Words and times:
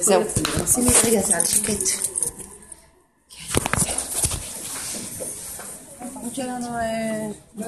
זהו, 0.00 0.22
שימי 0.74 0.90
רגע 1.04 1.20
זה 1.20 1.36
על 1.36 1.44
שקט. 1.44 2.06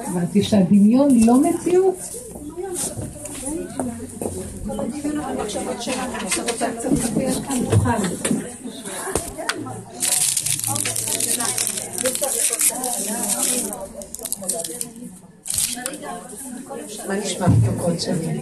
אמרתי 0.07 0.43
שהדמיון 0.43 1.09
לא 1.25 1.41
מציאות. 1.41 1.95
מה 17.07 17.15
נשמע 17.15 17.47
מתוקות 17.47 18.01
שלי? 18.01 18.41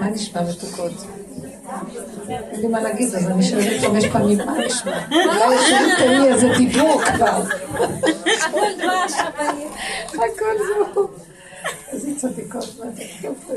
מה 0.00 0.08
נשמע 0.10 0.42
מתוקות? 0.42 0.92
אין 2.28 2.60
לי 2.60 2.68
מה 2.68 2.80
להגיד, 2.80 3.14
אז 3.14 3.26
אני 3.26 3.42
שואלת 3.42 3.80
חמש 3.80 4.06
פעמים, 4.06 4.38
מה 4.38 4.58
נשמע? 4.66 4.98
אולי 5.10 5.56
השארתם 5.56 6.10
לי 6.10 6.28
איזה 6.28 6.48
דיבור 6.58 7.02
כבר. 7.04 7.42
הכל 8.46 8.66
דבש, 8.78 9.12
הכל 10.08 10.54
זהו. 10.94 11.08
איזה 11.92 12.10
צדיקות, 12.16 12.78
מה 12.78 12.90
זה 12.90 13.02
יופי. 13.22 13.52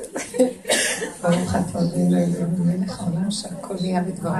ברוך 1.22 1.56
אתה 1.56 1.80
אדוני 1.80 2.12
לאלוהים 2.12 2.82
מלך 2.82 3.00
העולם 3.00 3.32
שהכל 3.32 3.76
נהיה 3.82 4.02
בדברו. 4.02 4.34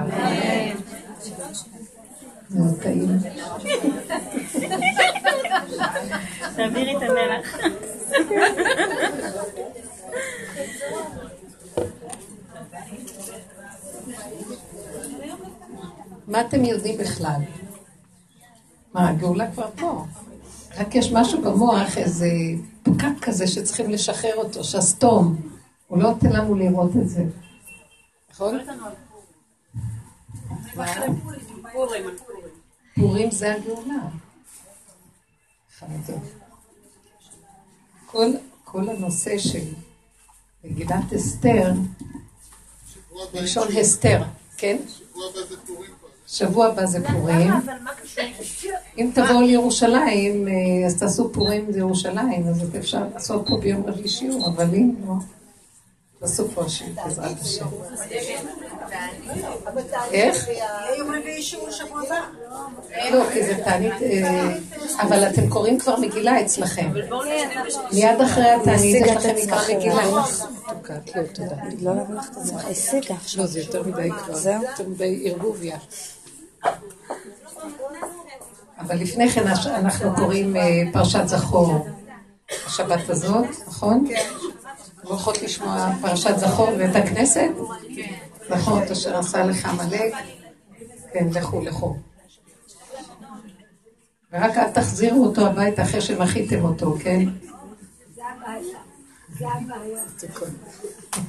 מאוד 2.50 2.82
טעים. 2.82 3.20
תעבירי 6.56 6.98
את 6.98 7.02
המלח. 7.02 7.58
מה 16.28 16.42
אתם 16.42 16.66
יודעים 16.66 16.98
בכלל? 16.98 17.42
מה, 18.94 19.10
הגאולה 19.10 19.52
כבר 19.52 19.70
פה. 19.76 20.06
רק 20.78 20.96
יש 20.96 21.12
משהו 21.12 21.42
במוח, 21.42 21.98
איזה 21.98 22.28
פקק 22.84 23.22
כזה 23.22 23.48
שצריכים 23.48 23.90
לשחרר 23.90 24.36
אותו, 24.36 24.64
שסתום. 24.64 25.42
הוא 25.88 26.04
לא 26.04 26.10
נותן 26.10 26.30
לנו 26.30 26.56
לראות 26.56 26.92
את 27.04 27.10
זה. 27.10 27.24
נכון? 28.30 28.58
פורים 32.96 33.32
זה 33.32 33.56
הגאולה. 33.56 34.08
כל, 38.06 38.32
כל 38.64 38.90
הנושא 38.90 39.38
של 39.38 39.74
מגילת 40.64 41.14
אסתר, 41.16 41.74
מלשון 43.34 43.68
הסתר, 43.78 44.24
כן? 44.58 44.78
שבוע 44.88 45.26
הבא 45.30 45.40
זה 45.50 45.56
פורים. 45.68 45.91
אם 48.98 49.12
תבואו 49.14 49.42
לירושלים, 49.42 50.48
אה, 50.48 50.88
אז 50.88 51.00
תעשו 51.00 51.32
פורים 51.34 51.72
בירושלים, 51.72 52.48
אז 52.48 52.64
אפשר 52.80 53.04
לעשות 53.14 53.48
פה 53.48 53.58
ביום 53.58 53.84
רביעי 53.86 54.08
שיעור, 54.08 54.48
אבל 54.48 54.76
אם 54.76 54.92
לא, 55.08 55.14
בסופו 56.22 56.70
של 56.70 56.86
בעזרת 56.96 57.42
השם. 57.42 57.66
איך? 60.12 60.48
יום 60.98 61.16
רביעי 61.16 61.42
שיעור 61.42 61.72
שבוע 61.72 62.02
הבא. 62.02 62.22
לא, 63.12 63.24
כי 63.34 63.44
זה 63.44 63.56
תענית, 63.64 64.02
אה, 64.02 64.58
אבל 65.00 65.28
אתם 65.28 65.50
קוראים 65.50 65.80
כבר 65.80 65.96
מגילה 66.00 66.42
אצלכם. 66.42 66.92
מיד 67.94 68.22
אחרי 68.22 68.50
התענית 68.50 69.06
יש 69.06 69.12
לכם 69.12 69.36
מקרא 69.44 69.76
מגילה. 69.76 70.06
לא, 70.06 70.24
תודה. 71.34 71.56
לא. 71.82 71.94
לא, 73.38 73.46
זה 73.46 73.60
יותר 73.60 73.84
מדי 73.84 74.10
כבר. 74.26 74.36
זהו? 74.36 74.62
יותר 74.62 74.88
מדי 74.88 75.22
ערבוביה. 75.26 75.78
אבל 78.82 78.96
לפני 78.96 79.30
כן 79.30 79.48
אנחנו 79.66 80.16
קוראים 80.16 80.56
אה, 80.56 80.82
פרשת 80.94 81.28
זכור 81.28 81.88
השבת 82.66 83.10
הזאת, 83.10 83.46
נכון? 83.68 84.06
כן. 84.10 84.30
הולכות 85.04 85.42
לשמוע 85.42 85.90
פרשת 86.02 86.38
זכור 86.38 86.72
בבית 86.72 86.96
הכנסת? 86.96 87.50
נכון, 88.50 88.84
את 88.84 88.92
אשר 88.92 89.18
עשה 89.18 89.46
לך 89.46 89.66
עמלק. 89.66 90.14
כן, 91.14 91.28
לכו, 91.34 91.62
לכו. 91.62 91.96
ורק 94.34 94.58
אל 94.58 94.70
תחזירו 94.70 95.26
אותו 95.26 95.48
הביתה 95.48 95.84
אחרי 95.84 96.02
שמחיתם 96.02 96.66
אותו, 96.66 96.96
כן? 97.00 97.20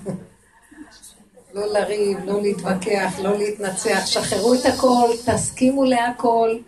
לא 1.55 1.67
לריב, 1.67 2.19
לא 2.25 2.43
להתווכח, 2.43 3.19
לא 3.23 3.39
להתנצח, 3.39 4.07
שחררו 4.07 4.55
את 4.55 4.67
הכל, 4.67 5.09
תסכימו 5.25 5.85
להכל. 5.85 6.59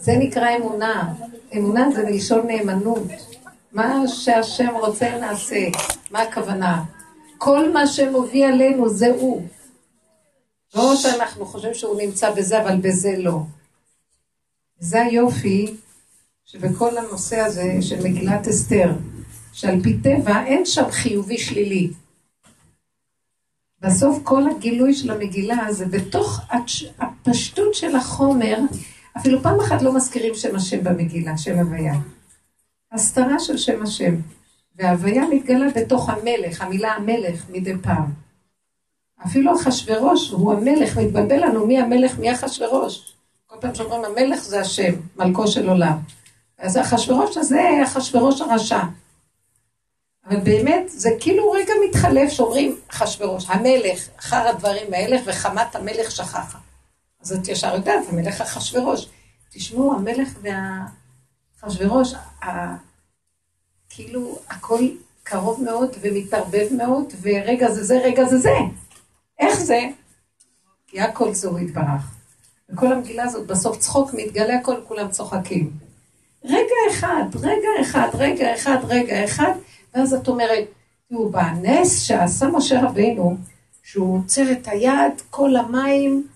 זה 0.00 0.12
נקרא 0.18 0.56
אמונה. 0.56 1.14
אמונה 1.56 1.90
זה 1.90 2.04
מלשון 2.04 2.46
נאמנות. 2.46 3.02
מה 3.72 4.08
שהשם 4.08 4.74
רוצה 4.80 5.18
נעשה. 5.18 5.68
מה 6.10 6.22
הכוונה? 6.22 6.84
כל 7.38 7.72
מה 7.72 7.86
שמביא 7.86 8.46
עלינו 8.46 8.88
זה 8.88 9.06
הוא. 9.06 9.46
לא 10.74 10.96
שאנחנו 10.96 11.46
חושבים 11.46 11.74
שהוא 11.74 12.02
נמצא 12.02 12.30
בזה, 12.30 12.62
אבל 12.62 12.76
בזה 12.76 13.14
לא. 13.18 13.40
זה 14.78 15.02
היופי 15.02 15.74
שבכל 16.44 16.98
הנושא 16.98 17.40
הזה 17.40 17.72
של 17.80 18.02
מגילת 18.04 18.48
אסתר, 18.48 18.92
שעל 19.52 19.82
פי 19.82 19.98
טבע 19.98 20.44
אין 20.46 20.66
שם 20.66 20.90
חיובי 20.90 21.38
שלילי. 21.38 21.90
בסוף 23.80 24.18
כל 24.22 24.42
הגילוי 24.50 24.94
של 24.94 25.10
המגילה 25.10 25.72
זה 25.72 25.86
בתוך 25.86 26.40
הפשטות 26.98 27.74
של 27.74 27.96
החומר, 27.96 28.58
אפילו 29.16 29.42
פעם 29.42 29.60
אחת 29.60 29.82
לא 29.82 29.96
מזכירים 29.96 30.34
שם 30.34 30.56
השם 30.56 30.84
במגילה, 30.84 31.38
שם 31.38 31.58
הוויה. 31.58 31.94
הסתרה 32.92 33.38
של 33.38 33.58
שם 33.58 33.82
השם. 33.82 34.14
וההוויה 34.76 35.22
מתגלה 35.30 35.66
בתוך 35.76 36.08
המלך, 36.08 36.60
המילה 36.60 36.92
המלך 36.92 37.44
מדי 37.50 37.72
פעם. 37.82 38.12
אפילו 39.26 39.52
אחשורוש 39.60 40.30
הוא 40.30 40.52
המלך, 40.52 40.98
מתבלבל 40.98 41.44
לנו 41.44 41.66
מי 41.66 41.78
המלך, 41.78 42.18
מי 42.18 42.34
אחשורוש. 42.34 43.14
כל 43.46 43.56
פעם 43.60 43.74
שאומרים 43.74 44.04
המלך 44.04 44.42
זה 44.42 44.60
השם, 44.60 44.92
מלכו 45.16 45.48
של 45.48 45.68
עולם. 45.68 45.98
אז 46.58 46.78
אחשורוש 46.78 47.36
הזה, 47.36 47.60
אחשורוש 47.84 48.40
הרשע. 48.40 48.80
אבל 50.26 50.40
באמת, 50.40 50.88
זה 50.88 51.10
כאילו 51.20 51.50
רגע 51.50 51.72
מתחלף 51.88 52.30
שאומרים 52.30 52.76
אחשורוש, 52.90 53.46
המלך, 53.48 54.08
אחר 54.18 54.48
הדברים 54.48 54.94
האלה, 54.94 55.16
וחמת 55.26 55.76
המלך 55.76 56.10
שכחה. 56.10 56.58
אז 57.22 57.32
את 57.32 57.48
ישר 57.48 57.74
יודעת, 57.74 58.04
המלך 58.08 58.40
אחשורוש. 58.40 59.06
תשמעו, 59.52 59.94
המלך 59.94 60.28
והאחשורוש, 61.62 62.14
כאילו 63.90 64.38
הכל 64.48 64.80
קרוב 65.22 65.62
מאוד 65.62 65.96
ומתערבב 66.00 66.68
מאוד, 66.76 67.12
ורגע 67.22 67.70
זה 67.70 67.84
זה, 67.84 67.98
רגע 67.98 68.24
זה 68.24 68.38
זה. 68.38 68.54
איך 69.38 69.60
זה? 69.60 69.80
כי 70.86 71.00
הכל 71.00 71.34
זו 71.34 71.58
יתברך. 71.58 72.02
וכל 72.70 72.92
המגילה 72.92 73.24
הזאת 73.24 73.46
בסוף 73.46 73.78
צחוק, 73.78 74.10
מתגלה 74.14 74.58
הכל, 74.58 74.74
כולם 74.88 75.10
צוחקים. 75.10 75.70
רגע 76.44 76.74
אחד, 76.90 77.24
רגע 77.34 77.68
אחד, 77.80 78.08
רגע 78.14 78.54
אחד, 78.54 78.78
רגע 78.88 79.24
אחד, 79.24 79.52
ואז 79.94 80.14
את 80.14 80.28
אומרת, 80.28 80.64
תראו, 81.08 81.30
בנס 81.30 82.02
שעשה 82.02 82.46
משה 82.46 82.82
רבינו, 82.82 83.36
שהוא 83.82 84.18
עוצר 84.18 84.52
את 84.52 84.68
היד, 84.68 85.20
כל 85.30 85.56
המים 85.56 86.26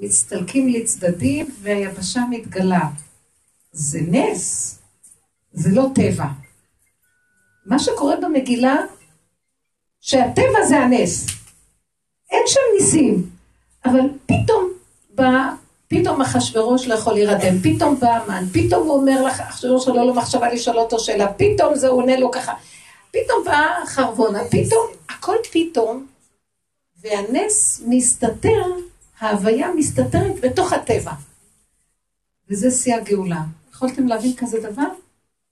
מצטלקים 0.00 0.68
לצדדים 0.68 1.46
והיבשה 1.62 2.20
מתגלה. 2.30 2.88
זה 3.72 4.00
נס, 4.08 4.78
זה 5.52 5.70
לא 5.72 5.86
טבע. 5.94 6.26
מה 7.66 7.78
שקורה 7.78 8.16
במגילה, 8.16 8.76
שהטבע 10.00 10.66
זה 10.68 10.78
הנס. 10.78 11.26
אין 12.30 12.42
שם 12.46 12.60
ניסים, 12.78 13.30
אבל 13.84 14.00
פתאום 14.26 14.72
בא, 15.14 15.50
פתאום 15.88 16.20
אחשוורוש 16.20 16.86
לא 16.86 16.94
יכול 16.94 17.14
להירדם, 17.14 17.58
פתאום 17.62 18.00
בא 18.00 18.08
המן, 18.08 18.44
פתאום 18.52 18.88
הוא 18.88 18.96
אומר 18.96 19.22
לך, 19.22 19.40
אחשוורוש 19.40 19.88
לא 19.88 20.06
לו 20.06 20.14
מחשבה 20.14 20.52
לשאול 20.52 20.78
אותו 20.78 21.00
שאלה, 21.00 21.32
פתאום 21.32 21.74
זה 21.74 21.88
עונה 21.88 22.16
לו 22.16 22.30
ככה, 22.30 22.54
פתאום 23.10 23.44
בא 23.44 23.66
חרבונה, 23.86 24.40
פתאום, 24.44 24.86
הכל 25.08 25.36
פתאום, 25.52 26.06
והנס 27.02 27.82
מסתתר, 27.86 28.64
ההוויה 29.20 29.68
מסתתרת 29.76 30.40
בתוך 30.40 30.72
הטבע. 30.72 31.12
וזה 32.48 32.70
שיא 32.70 32.94
הגאולה. 32.94 33.42
יכולתם 33.72 34.06
להבין 34.06 34.36
כזה 34.36 34.60
דבר? 34.60 34.86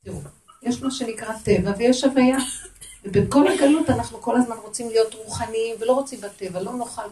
תראו. 0.05 0.21
יש 0.63 0.83
מה 0.83 0.91
שנקרא 0.91 1.35
טבע 1.45 1.73
ויש 1.79 2.05
הוויה. 2.05 2.39
ובכל 3.05 3.49
הגלות 3.49 3.91
אנחנו 3.91 4.21
כל 4.21 4.37
הזמן 4.37 4.57
רוצים 4.57 4.89
להיות 4.89 5.15
רוחניים 5.15 5.77
ולא 5.81 5.93
רוצים 5.93 6.21
בטבע, 6.21 6.63
לא 6.63 6.73
נאכל 6.73 7.03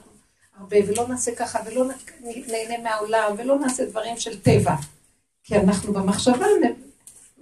הרבה 0.56 0.76
ולא 0.88 1.08
נעשה 1.08 1.35
ככה 1.35 1.58
ולא 1.67 1.85
נהנה 2.25 2.82
מהעולם 2.82 3.35
ולא 3.38 3.58
נעשה 3.58 3.87
דברים 3.87 4.19
של 4.19 4.41
טבע. 4.41 4.75
כי 5.44 5.56
אנחנו 5.56 5.93
במחשבה 5.93 6.47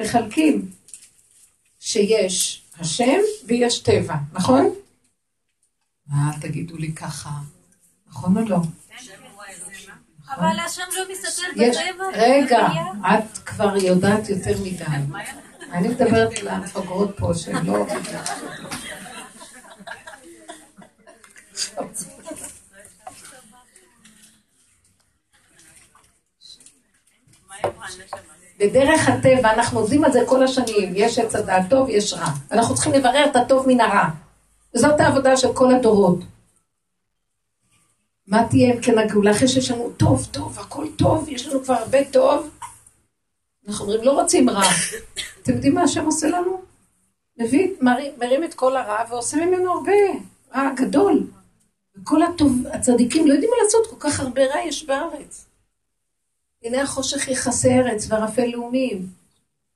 מחלקים 0.00 0.70
שיש 1.80 2.62
השם 2.78 3.20
ויש 3.46 3.78
טבע, 3.78 4.14
נכון? 4.32 4.74
מה 6.06 6.32
תגידו 6.40 6.76
לי 6.76 6.92
ככה, 6.92 7.30
נכון 8.08 8.36
או 8.36 8.42
לא? 8.42 8.56
אבל 10.36 10.60
השם 10.66 10.82
לא 10.96 11.02
מסתתר 11.12 11.46
בטבע. 11.52 12.04
רגע, 12.12 12.66
את 13.02 13.38
כבר 13.38 13.76
יודעת 13.76 14.28
יותר 14.28 14.52
מדי. 14.62 14.84
אני 15.72 15.88
מדברת 15.88 16.42
למפגרות 16.42 17.10
פה 17.18 17.34
שהן 17.34 17.66
לא... 17.66 17.86
בדרך 28.58 29.08
הטבע, 29.08 29.52
אנחנו 29.52 29.80
עובדים 29.80 30.04
על 30.04 30.12
זה 30.12 30.20
כל 30.26 30.44
השנים, 30.44 30.92
יש 30.94 31.18
עץ 31.18 31.34
הדעת 31.34 31.70
טוב, 31.70 31.88
יש 31.90 32.12
רע. 32.12 32.26
אנחנו 32.52 32.74
צריכים 32.74 32.92
לברר 32.92 33.24
את 33.30 33.36
הטוב 33.36 33.68
מן 33.68 33.80
הרע. 33.80 34.08
וזאת 34.74 35.00
העבודה 35.00 35.36
של 35.36 35.52
כל 35.54 35.74
הדורות. 35.74 36.18
מה 38.26 38.48
תהיה 38.50 38.74
אם 38.74 38.80
כן 38.80 38.98
הגאולה 38.98 39.30
אחרי 39.30 39.48
שיש 39.48 39.70
לנו 39.70 39.90
טוב, 39.96 40.28
טוב, 40.30 40.58
הכל 40.58 40.86
טוב, 40.96 41.28
יש 41.28 41.46
לנו 41.46 41.64
כבר 41.64 41.74
הרבה 41.74 42.04
טוב. 42.04 42.50
אנחנו 43.68 43.84
אומרים, 43.84 44.04
לא 44.04 44.20
רוצים 44.20 44.50
רע. 44.50 44.62
אתם 45.42 45.52
יודעים 45.52 45.74
מה 45.74 45.82
השם 45.82 46.04
עושה 46.04 46.28
לנו? 46.28 46.62
מביא, 47.38 47.70
מרים, 47.80 48.12
מרים 48.18 48.44
את 48.44 48.54
כל 48.54 48.76
הרע 48.76 49.04
ועושה 49.10 49.36
ממנו 49.36 49.72
הרבה 49.72 49.92
רע 50.54 50.70
גדול. 50.76 51.26
וכל 51.96 52.22
הטוב, 52.22 52.66
הצדיקים 52.72 53.26
לא 53.26 53.32
יודעים 53.32 53.50
מה 53.50 53.64
לעשות, 53.64 53.86
כל 53.86 54.08
כך 54.08 54.20
הרבה 54.20 54.46
רע 54.46 54.60
יש 54.66 54.86
בארץ. 54.86 55.46
הנה 56.62 56.82
החושך 56.82 57.28
יכסה 57.28 57.68
ארץ 57.68 58.06
וערפל 58.08 58.46
לאומים. 58.46 59.06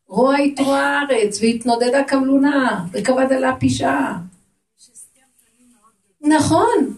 רוע 0.06 0.40
יתרוע 0.40 0.78
הארץ 0.78 1.38
והתנודדה 1.42 2.04
כמלונה 2.04 2.84
וכבד 2.92 3.32
עלה 3.32 3.56
פשעה. 3.60 4.18
נכון, 6.20 6.96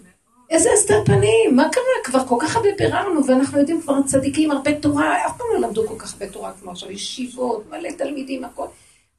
איזה 0.50 0.73
הסתר 0.73 1.05
פנים, 1.05 1.56
מה 1.56 1.69
קרה? 1.73 1.85
כבר 2.05 2.26
כל 2.26 2.37
כך 2.41 2.56
הרבה 2.56 2.69
ביררנו 2.79 3.26
ואנחנו 3.26 3.58
יודעים 3.58 3.82
כבר 3.82 3.94
צדיקים, 4.06 4.50
הרבה 4.50 4.81
תורה, 4.81 5.26
אף 5.26 5.38
פעם 5.38 5.47
לא 5.55 5.61
למדו 5.61 5.88
כל 5.88 5.99
כך 5.99 6.12
הרבה 6.12 6.32
תורה 6.32 6.52
כמו 6.61 6.70
עכשיו, 6.70 6.91
ישיבות, 6.91 7.67
מלא 7.70 7.91
תלמידים, 7.99 8.44
הכל, 8.44 8.67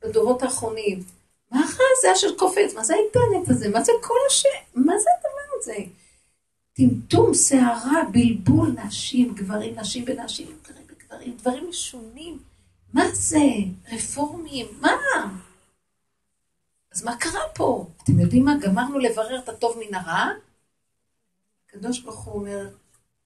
בדורות 0.03 0.43
האחרונים. 0.43 1.03
מה 1.51 1.61
זה 2.01 2.13
אשר 2.13 2.35
קופץ? 2.37 2.73
מה 2.75 2.83
זה 2.83 2.93
האינטרנט 2.93 3.49
הזה? 3.49 3.69
מה 3.69 3.83
זה 3.83 3.91
כל 4.01 4.17
השם? 4.29 4.49
מה 4.75 4.93
זה 4.97 5.09
הדבר 5.19 5.57
הזה? 5.59 5.77
טמטום, 6.73 7.33
סערה, 7.33 8.03
בלבול 8.11 8.75
נשים, 8.85 9.33
גברים, 9.33 9.79
נשים 9.79 10.05
ונשים, 10.07 10.47
גברים 10.63 10.83
וגברים, 10.89 11.37
דברים 11.37 11.69
משונים. 11.69 12.39
מה 12.93 13.03
זה? 13.13 13.37
רפורמים, 13.91 14.67
מה? 14.81 14.97
אז 16.93 17.03
מה 17.03 17.15
קרה 17.15 17.41
פה? 17.55 17.85
אתם 18.03 18.19
יודעים 18.19 18.45
מה? 18.45 18.55
גמרנו 18.61 18.99
לברר 18.99 19.39
את 19.39 19.49
הטוב 19.49 19.77
מן 19.79 19.95
הרע? 19.95 20.31
הקדוש 21.73 21.99
ברוך 21.99 22.19
הוא 22.19 22.33
אומר, 22.33 22.69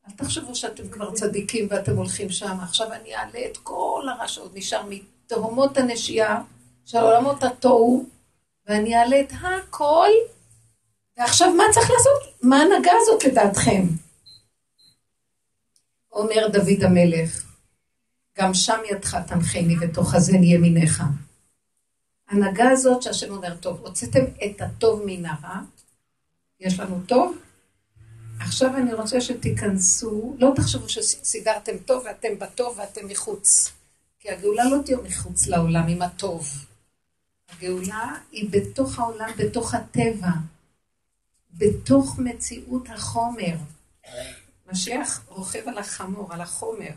אל 0.07 0.13
תחשבו 0.15 0.56
שאתם 0.56 0.89
כבר 0.89 1.13
צדיקים 1.13 1.68
ואתם 1.69 1.97
הולכים 1.97 2.30
שם, 2.30 2.57
עכשיו 2.62 2.94
אני 2.94 3.15
אעלה 3.15 3.39
את 3.51 3.57
כל 3.57 4.03
הרע 4.12 4.27
שעוד 4.27 4.51
נשאר 4.53 4.81
מתהומות 4.89 5.77
הנשייה 5.77 6.42
של 6.86 6.97
עולמות 6.97 7.44
התוהו, 7.44 8.06
ואני 8.65 8.95
אעלה 8.95 9.21
את 9.21 9.33
הכל, 9.42 10.09
ועכשיו 11.18 11.53
מה 11.53 11.63
צריך 11.74 11.92
לעשות? 11.92 12.42
מה 12.42 12.57
ההנהגה 12.57 12.92
הזאת 13.01 13.24
לדעתכם? 13.24 13.83
אומר 16.12 16.47
דוד 16.47 16.83
המלך, 16.83 17.45
גם 18.38 18.53
שם 18.53 18.80
ידך 18.92 19.18
תנחני 19.27 19.75
ותאחזני 19.81 20.53
ימיניך. 20.53 21.03
ההנהגה 22.27 22.69
הזאת 22.69 23.01
שהשם 23.01 23.31
אומר, 23.31 23.56
טוב, 23.56 23.80
הוצאתם 23.80 24.24
את 24.45 24.62
הטוב 24.62 25.01
מן 25.06 25.25
הרע, 25.25 25.59
יש 26.59 26.80
לנו 26.80 27.01
טוב, 27.07 27.38
עכשיו 28.39 28.77
אני 28.77 28.93
רוצה 28.93 29.21
שתיכנסו, 29.21 30.35
לא 30.39 30.53
תחשבו 30.55 30.89
שסידרתם 30.89 31.77
טוב 31.85 32.03
ואתם 32.05 32.39
בטוב 32.39 32.79
ואתם 32.79 33.07
מחוץ. 33.07 33.71
כי 34.19 34.31
הגאולה 34.31 34.63
לא 34.69 34.77
תהיה 34.85 34.97
מחוץ 34.97 35.47
לעולם 35.47 35.87
עם 35.87 36.01
הטוב. 36.01 36.47
הגאולה 37.49 38.15
היא 38.31 38.49
בתוך 38.51 38.99
העולם, 38.99 39.29
בתוך 39.37 39.73
הטבע, 39.73 40.29
בתוך 41.53 42.19
מציאות 42.19 42.89
החומר. 42.89 43.55
משיח 44.71 45.23
רוכב 45.27 45.67
על 45.67 45.77
החמור, 45.77 46.33
על 46.33 46.41
החומר. 46.41 46.91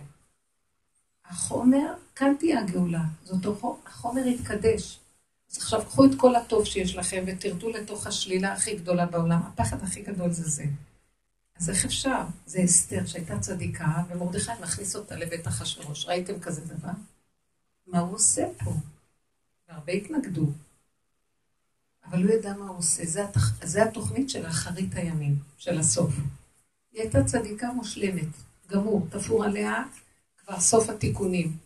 החומר, 1.26 1.94
כאן 2.16 2.34
תהיה 2.38 2.60
הגאולה. 2.60 3.02
זאת 3.24 3.46
החומר 3.86 4.26
יתקדש. 4.26 4.98
אז 5.50 5.56
עכשיו 5.56 5.84
קחו 5.84 6.04
את 6.04 6.10
כל 6.16 6.36
הטוב 6.36 6.64
שיש 6.64 6.96
לכם 6.96 7.24
ותרדו 7.26 7.68
לתוך 7.70 8.06
השלילה 8.06 8.52
הכי 8.52 8.76
גדולה 8.76 9.06
בעולם. 9.06 9.40
הפחד 9.46 9.82
הכי 9.82 10.02
גדול 10.02 10.30
זה 10.30 10.48
זה. 10.48 10.64
אז 11.58 11.70
איך 11.70 11.84
אפשר? 11.84 12.22
זה 12.46 12.64
אסתר 12.64 13.06
שהייתה 13.06 13.38
צדיקה, 13.38 14.02
ומרדכי 14.08 14.52
מכניס 14.62 14.96
אותה 14.96 15.16
לבית 15.16 15.48
אחשורוש. 15.48 16.06
ראיתם 16.06 16.40
כזה 16.40 16.60
דבר? 16.64 16.92
מה 17.86 17.98
הוא 17.98 18.14
עושה 18.14 18.46
פה? 18.64 18.70
והרבה 19.68 19.92
התנגדו. 19.92 20.46
אבל 22.04 22.22
הוא 22.22 22.30
ידע 22.30 22.54
מה 22.54 22.68
הוא 22.68 22.78
עושה. 22.78 23.06
זה, 23.06 23.24
התח... 23.24 23.64
זה 23.64 23.82
התוכנית 23.82 24.30
של 24.30 24.46
אחרית 24.46 24.94
הימים, 24.94 25.38
של 25.58 25.78
הסוף. 25.78 26.14
היא 26.92 27.02
הייתה 27.02 27.24
צדיקה 27.24 27.72
מושלמת, 27.72 28.28
גמור, 28.66 29.06
תפור 29.10 29.44
עליה 29.44 29.84
כבר 30.36 30.60
סוף 30.60 30.88
התיקונים. 30.88 31.56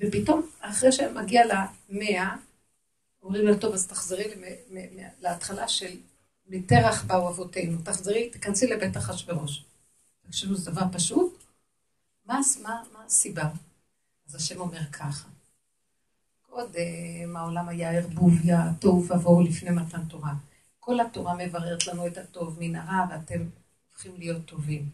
ופתאום, 0.00 0.46
אחרי 0.60 0.92
שמגיע 0.92 1.42
למאה, 1.46 2.36
אומרים 3.22 3.46
לה, 3.46 3.58
טוב, 3.58 3.74
אז 3.74 3.86
תחזרי 3.86 4.24
להתחלה 5.20 5.68
של 5.68 5.96
מתרח 6.48 7.04
באו 7.04 7.28
אבותינו, 7.28 7.78
תחזרי, 7.82 8.30
תיכנסי 8.30 8.66
לבית 8.66 8.96
אחשורוש. 8.96 9.64
תקשיבו, 10.26 10.54
זה 10.54 10.70
דבר 10.70 10.82
פשוט? 10.92 11.44
מה, 12.26 12.40
מה, 12.62 12.82
מה 12.92 13.04
הסיבה? 13.06 13.48
אז 14.28 14.34
השם 14.34 14.60
אומר 14.60 14.84
ככה, 14.92 15.28
קודם 16.50 17.36
העולם 17.36 17.68
היה 17.68 17.90
ערבוביה, 17.90 18.72
תוהו 18.80 19.04
ובוהו 19.04 19.40
לפני 19.40 19.70
מתן 19.70 20.04
תורה. 20.04 20.34
כל 20.80 21.00
התורה 21.00 21.34
מבררת 21.34 21.86
לנו 21.86 22.06
את 22.06 22.18
הטוב 22.18 22.56
מן 22.60 22.76
הרע, 22.76 23.06
ואתם 23.10 23.48
הופכים 23.90 24.12
להיות 24.18 24.44
טובים. 24.44 24.88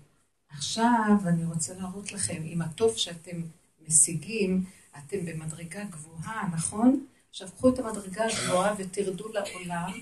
עכשיו 0.49 1.17
אני 1.27 1.45
רוצה 1.45 1.75
להראות 1.75 2.13
לכם, 2.13 2.43
עם 2.45 2.63
הטוב 2.63 2.97
שאתם 2.97 3.43
משיגים, 3.89 4.65
אתם 4.99 5.27
במדרגה 5.27 5.85
גבוהה, 5.85 6.49
נכון? 6.53 7.07
עכשיו 7.31 7.49
קחו 7.57 7.69
את 7.69 7.79
המדרגה 7.79 8.25
הגבוהה 8.25 8.75
ותרדו 8.79 9.29
לעולם. 9.29 9.93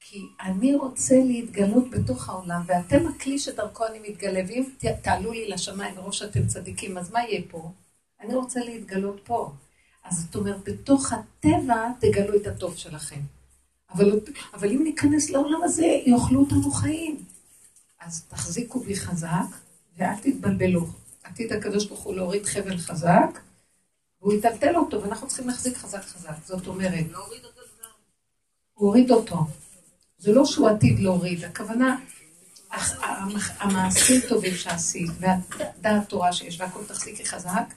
כי 0.00 0.26
אני 0.40 0.74
רוצה 0.74 1.14
להתגלות 1.14 1.90
בתוך 1.90 2.28
העולם, 2.28 2.62
ואתם 2.66 3.06
הכלי 3.08 3.38
שדרכו 3.38 3.86
אני 3.86 3.98
מתגלה, 4.08 4.40
ואם 4.48 4.64
תעלו 5.02 5.32
לי 5.32 5.48
לשמיים 5.48 5.94
מרוב 5.94 6.12
שאתם 6.12 6.46
צדיקים, 6.46 6.98
אז 6.98 7.10
מה 7.10 7.20
יהיה 7.20 7.40
פה? 7.50 7.70
אני 8.20 8.34
רוצה 8.34 8.60
להתגלות 8.60 9.20
פה. 9.24 9.52
אז 10.04 10.24
זאת 10.24 10.36
אומרת, 10.36 10.68
בתוך 10.68 11.12
הטבע 11.12 11.88
תגלו 12.00 12.36
את 12.36 12.46
הטוב 12.46 12.76
שלכם. 12.76 13.20
אבל, 13.90 14.20
אבל 14.54 14.70
אם 14.70 14.82
ניכנס 14.84 15.30
לעולם 15.30 15.62
הזה, 15.62 15.86
יאכלו 16.06 16.40
אותנו 16.40 16.70
חיים. 16.70 17.24
אז 18.00 18.24
תחזיקו 18.28 18.80
בי 18.80 18.96
חזק, 18.96 19.56
ואל 19.96 20.16
תתבלבלו. 20.22 20.86
עתיד 21.22 21.52
הקדוש 21.52 21.86
ברוך 21.86 22.00
הוא 22.00 22.14
להוריד 22.14 22.46
חבל 22.46 22.78
חזק, 22.78 23.40
והוא 24.20 24.32
יטלטל 24.32 24.76
אותו, 24.76 25.02
ואנחנו 25.02 25.28
צריכים 25.28 25.48
להחזיק 25.48 25.76
חזק 25.76 26.02
חזק. 26.02 26.34
זאת 26.44 26.66
אומרת, 26.66 27.06
הוא 28.74 28.88
הוריד 28.88 29.10
אותו. 29.10 29.36
זה 30.20 30.32
לא 30.32 30.44
שהוא 30.44 30.68
עתיד 30.68 30.98
להוריד, 30.98 31.44
הכוונה, 31.44 31.96
המעשים 33.58 34.20
טובים 34.28 34.54
שעשית, 34.54 35.10
והדעת 35.20 36.08
תורה 36.08 36.32
שיש, 36.32 36.60
והכל 36.60 36.84
תחזיקי 36.86 37.24
חזק, 37.24 37.74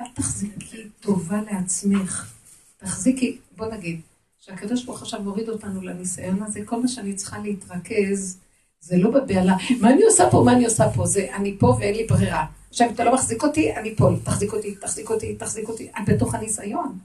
אל 0.00 0.06
תחזיקי 0.14 0.88
טובה 1.00 1.40
לעצמך. 1.52 2.32
תחזיקי, 2.78 3.38
בוא 3.56 3.66
נגיד, 3.66 4.00
שהקדוש 4.40 4.84
ברוך 4.84 5.02
עכשיו 5.02 5.22
מוריד 5.22 5.48
אותנו 5.48 5.82
לניסיון 5.82 6.42
הזה, 6.42 6.60
כל 6.64 6.82
מה 6.82 6.88
שאני 6.88 7.14
צריכה 7.14 7.38
להתרכז, 7.38 8.38
זה 8.80 8.96
לא 8.96 9.10
בבהלה, 9.10 9.56
מה 9.80 9.90
אני 9.90 10.02
עושה 10.02 10.30
פה, 10.30 10.42
מה 10.44 10.52
אני 10.52 10.64
עושה 10.64 10.84
פה, 10.94 11.06
זה 11.06 11.26
אני 11.34 11.56
פה 11.58 11.76
ואין 11.80 11.94
לי 11.94 12.06
ברירה. 12.06 12.46
עכשיו, 12.70 12.88
אם 12.88 12.94
אתה 12.94 13.04
לא 13.04 13.14
מחזיק 13.14 13.42
אותי, 13.42 13.76
אני 13.76 13.96
פה, 13.96 14.10
תחזיק 14.24 14.52
אותי, 14.52 14.74
תחזיק 14.74 15.10
אותי, 15.10 15.34
תחזיק 15.34 15.68
אותי, 15.68 15.88
את 15.90 16.08
בתוך 16.08 16.34
הניסיון. 16.34 16.98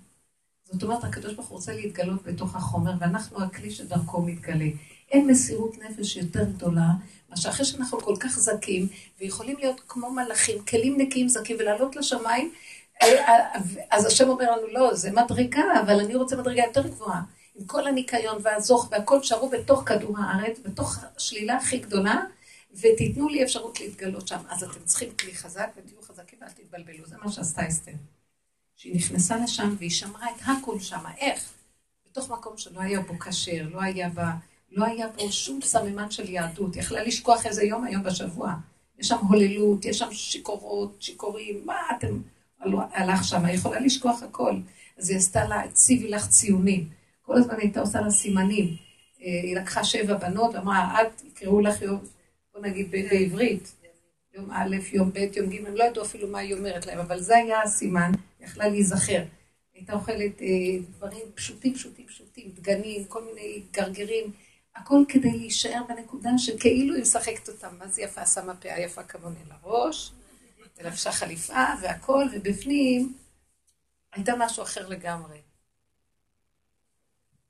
זאת 0.71 0.83
אומרת, 0.83 1.03
הקדוש 1.03 1.33
ברוך 1.33 1.47
הוא 1.47 1.55
רוצה 1.55 1.73
להתגלות 1.73 2.23
בתוך 2.23 2.55
החומר, 2.55 2.91
ואנחנו 2.99 3.43
הכלי 3.43 3.71
שדרכו 3.71 4.21
מתגלה. 4.21 4.65
אין 5.11 5.27
מסירות 5.27 5.77
נפש 5.77 6.17
יותר 6.17 6.43
גדולה, 6.43 6.87
מה 7.29 7.37
שאחרי 7.37 7.65
שאנחנו 7.65 8.01
כל 8.01 8.15
כך 8.19 8.39
זכים, 8.39 8.87
ויכולים 9.19 9.57
להיות 9.57 9.81
כמו 9.87 10.11
מלאכים, 10.11 10.65
כלים 10.65 11.01
נקיים 11.01 11.29
זכים, 11.29 11.55
ולעלות 11.59 11.95
לשמיים, 11.95 12.51
אה, 13.01 13.27
אה, 13.27 13.59
אז 13.91 14.05
השם 14.05 14.29
אומר 14.29 14.51
לנו, 14.51 14.67
לא, 14.67 14.93
זה 14.93 15.11
מדרגה, 15.11 15.63
אבל 15.81 15.99
אני 15.99 16.15
רוצה 16.15 16.35
מדרגה 16.35 16.63
יותר 16.63 16.87
גבוהה. 16.87 17.21
עם 17.55 17.65
כל 17.65 17.87
הניקיון 17.87 18.37
והזוך 18.43 18.87
והכל 18.91 19.23
שרו 19.23 19.49
בתוך 19.49 19.83
כדור 19.85 20.17
הארץ, 20.19 20.59
בתוך 20.65 20.97
השלילה 21.17 21.57
הכי 21.57 21.77
גדולה, 21.77 22.21
ותיתנו 22.73 23.29
לי 23.29 23.43
אפשרות 23.43 23.79
להתגלות 23.79 24.27
שם. 24.27 24.39
אז 24.49 24.63
אתם 24.63 24.83
צריכים 24.85 25.09
כלי 25.19 25.35
חזק 25.35 25.67
ותהיו 25.77 26.01
חזקים 26.01 26.39
ואל 26.41 26.49
תתבלבלו. 26.49 27.05
זה 27.05 27.15
מה 27.23 27.31
שעשתה 27.31 27.67
אסתר. 27.67 27.91
שהיא 28.83 28.95
נכנסה 28.95 29.37
לשם 29.37 29.75
והיא 29.77 29.89
שמרה 29.89 30.27
את 30.35 30.41
הכל 30.45 30.79
שם. 30.79 31.03
איך? 31.17 31.53
בתוך 32.11 32.31
מקום 32.31 32.57
שלא 32.57 32.81
היה 32.81 32.99
בו 32.99 33.19
כשר, 33.19 33.67
לא 33.71 33.81
היה 33.81 34.09
בה, 34.09 34.31
לא 34.71 34.85
היה 34.85 35.07
בו 35.07 35.31
שום 35.31 35.61
סממן 35.61 36.11
של 36.11 36.29
יהדות. 36.29 36.75
יכלה 36.75 37.03
לשכוח 37.03 37.45
איזה 37.45 37.63
יום 37.63 37.83
היום 37.83 38.03
בשבוע. 38.03 38.53
יש 38.99 39.07
שם 39.07 39.17
הוללות, 39.29 39.85
יש 39.85 39.99
שם 39.99 40.13
שיכורות, 40.13 40.97
שיכורים, 40.99 41.61
מה 41.65 41.75
אתם... 41.97 42.21
הלך 42.93 43.23
שם, 43.23 43.45
היא 43.45 43.55
יכולה 43.55 43.79
לשכוח 43.79 44.23
הכל. 44.23 44.55
אז 44.97 45.09
היא 45.09 45.17
עשתה 45.17 45.47
לה, 45.47 45.61
הציבי 45.61 46.09
לך 46.09 46.27
ציונים. 46.27 46.89
כל 47.21 47.37
הזמן 47.37 47.55
הייתה 47.57 47.81
עושה 47.81 48.01
לה 48.01 48.11
סימנים. 48.11 48.65
אה, 49.21 49.27
היא 49.43 49.55
לקחה 49.55 49.83
שבע 49.83 50.17
בנות, 50.17 50.55
אמרה, 50.55 51.01
את, 51.01 51.23
יקראו 51.25 51.61
לך 51.61 51.81
יום, 51.81 51.99
בוא 52.53 52.61
נגיד 52.61 52.91
בעברית, 52.91 53.75
יום 54.33 54.51
א', 54.51 54.75
יום 54.93 55.11
ב', 55.13 55.17
יום 55.17 55.49
ג', 55.49 55.65
הם 55.67 55.75
לא 55.75 55.83
ידעו 55.83 56.03
אפילו 56.03 56.27
מה 56.27 56.39
היא 56.39 56.55
אומרת 56.55 56.85
להם, 56.85 56.99
אבל 56.99 57.19
זה 57.19 57.37
היה 57.37 57.61
הסימן, 57.61 58.11
יכלה 58.39 58.67
להיזכר. 58.67 59.23
הייתה 59.73 59.93
אוכלת 59.93 60.41
אה, 60.41 60.47
דברים 60.97 61.31
פשוטים, 61.35 61.73
פשוטים, 61.73 62.07
פשוטים, 62.07 62.51
דגנים, 62.51 63.05
כל 63.05 63.23
מיני 63.23 63.63
גרגרים, 63.71 64.31
הכל 64.75 65.03
כדי 65.09 65.31
להישאר 65.31 65.81
בנקודה 65.87 66.29
שכאילו 66.37 66.95
היא 66.95 67.01
משחקת 67.01 67.49
אותם. 67.49 67.75
מה 67.79 67.87
זה 67.87 68.01
יפה? 68.01 68.25
שמה 68.25 68.55
פאה 68.55 68.79
יפה 68.79 69.03
כמוני 69.03 69.39
לראש, 69.49 70.11
ולבשה 70.77 71.11
חליפה 71.11 71.65
והכל, 71.81 72.25
ובפנים 72.33 73.13
הייתה 74.13 74.33
משהו 74.39 74.63
אחר 74.63 74.87
לגמרי. 74.87 75.37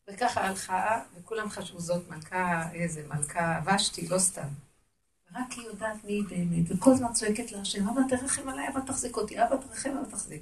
וככה 0.08 0.48
הלכה, 0.48 1.04
וכולם 1.16 1.50
חשבו 1.50 1.80
זאת 1.80 2.10
מלכה, 2.10 2.70
איזה 2.74 3.08
מלכה, 3.08 3.62
ושתי, 3.66 4.08
לא 4.08 4.20
סתם. 4.20 4.48
רק 5.36 5.52
היא 5.52 5.66
יודעת 5.66 6.04
מי 6.04 6.13
היא 6.13 6.24
באמת, 6.30 6.66
וכל 6.70 6.92
הזמן 6.92 7.13
צועקת 7.13 7.52
להשם, 7.52 7.90
אבא 7.90 8.02
תרחם 8.10 8.50
עליי, 8.50 8.68
אבא 8.70 8.80
תחזיק 8.80 9.18
אותי, 9.18 9.44
אבא 9.44 9.56
תרחם, 9.56 9.90
אבא 9.90 10.10
תחזיק. 10.10 10.42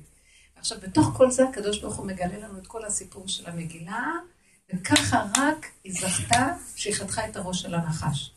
עכשיו, 0.55 0.77
בתוך 0.81 1.07
כל 1.17 1.31
זה 1.31 1.43
הקדוש 1.49 1.81
ברוך 1.81 1.95
הוא 1.95 2.07
מגלה 2.07 2.37
לנו 2.37 2.57
את 2.57 2.67
כל 2.67 2.85
הסיפור 2.85 3.27
של 3.27 3.49
המגילה, 3.49 4.07
וככה 4.73 5.25
רק 5.37 5.65
היא 5.83 5.93
זכתה 5.93 6.55
שהיא 6.75 6.93
חתכה 6.93 7.29
את 7.29 7.35
הראש 7.35 7.61
של 7.61 7.75
הנחש. 7.75 8.31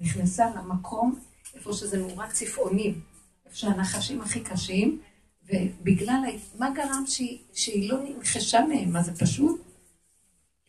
נכנסה 0.00 0.50
למקום 0.50 1.20
איפה 1.54 1.72
שזה 1.72 1.98
מאורת 1.98 2.30
צפעונים, 2.32 3.00
איפה 3.46 3.56
שהנחשים 3.56 4.20
הכי 4.20 4.40
קשים, 4.40 5.00
ובגלל, 5.44 6.20
מה 6.58 6.70
גרם 6.70 7.04
שהיא, 7.06 7.38
שהיא 7.54 7.90
לא 7.90 7.98
נכחשה 8.20 8.60
מהם? 8.60 8.92
מה 8.92 9.02
זה 9.02 9.16
פשוט? 9.16 9.60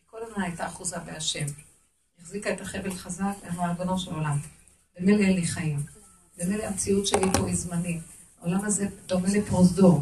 כל 0.05 0.17
הזמן 0.23 0.41
הייתה 0.41 0.67
אחוזה 0.67 0.97
בהשם. 0.99 1.45
החזיקה 2.21 2.53
את 2.53 2.61
החבל 2.61 2.93
חזק, 2.93 3.33
אמרה, 3.49 3.67
ריבונו 3.67 3.99
של 3.99 4.13
עולם, 4.13 4.37
במילא 4.99 5.23
אין 5.23 5.33
לי 5.33 5.47
חיים. 5.47 5.79
במילא 6.37 6.63
המציאות 6.63 7.07
שלי 7.07 7.31
פה 7.33 7.47
היא 7.47 7.55
זמנית. 7.55 8.01
העולם 8.41 8.65
הזה 8.65 8.87
דומה 9.07 9.27
לפרוזדור. 9.29 10.01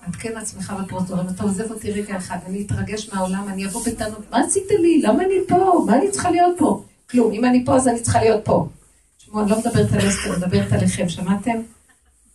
עדכן 0.00 0.36
עצמך 0.36 0.74
בפרוזדור, 0.82 1.20
אם 1.20 1.28
אתה 1.28 1.42
עוזב 1.42 1.70
אותי 1.70 1.90
רגע 1.92 2.16
אחד, 2.16 2.38
אני 2.46 2.62
אתרגש 2.66 3.08
מהעולם, 3.12 3.48
אני 3.48 3.66
אבוא 3.66 3.82
בטענות, 3.86 4.30
מה 4.30 4.44
עשית 4.44 4.70
לי? 4.80 5.02
למה 5.02 5.24
אני 5.24 5.34
פה? 5.48 5.84
מה 5.86 5.96
אני 5.96 6.10
צריכה 6.10 6.30
להיות 6.30 6.58
פה? 6.58 6.84
כלום, 7.10 7.32
אם 7.32 7.44
אני 7.44 7.64
פה 7.64 7.76
אז 7.76 7.88
אני 7.88 8.00
צריכה 8.00 8.20
להיות 8.20 8.44
פה. 8.44 8.68
תשמעו, 9.16 9.40
אני 9.42 9.50
לא 9.50 9.58
מדברת 9.58 9.92
על 9.92 10.08
אסתר, 10.08 10.34
אני 10.34 10.46
מדברת 10.46 10.72
עליכם, 10.72 11.08
שמעתם? 11.08 11.62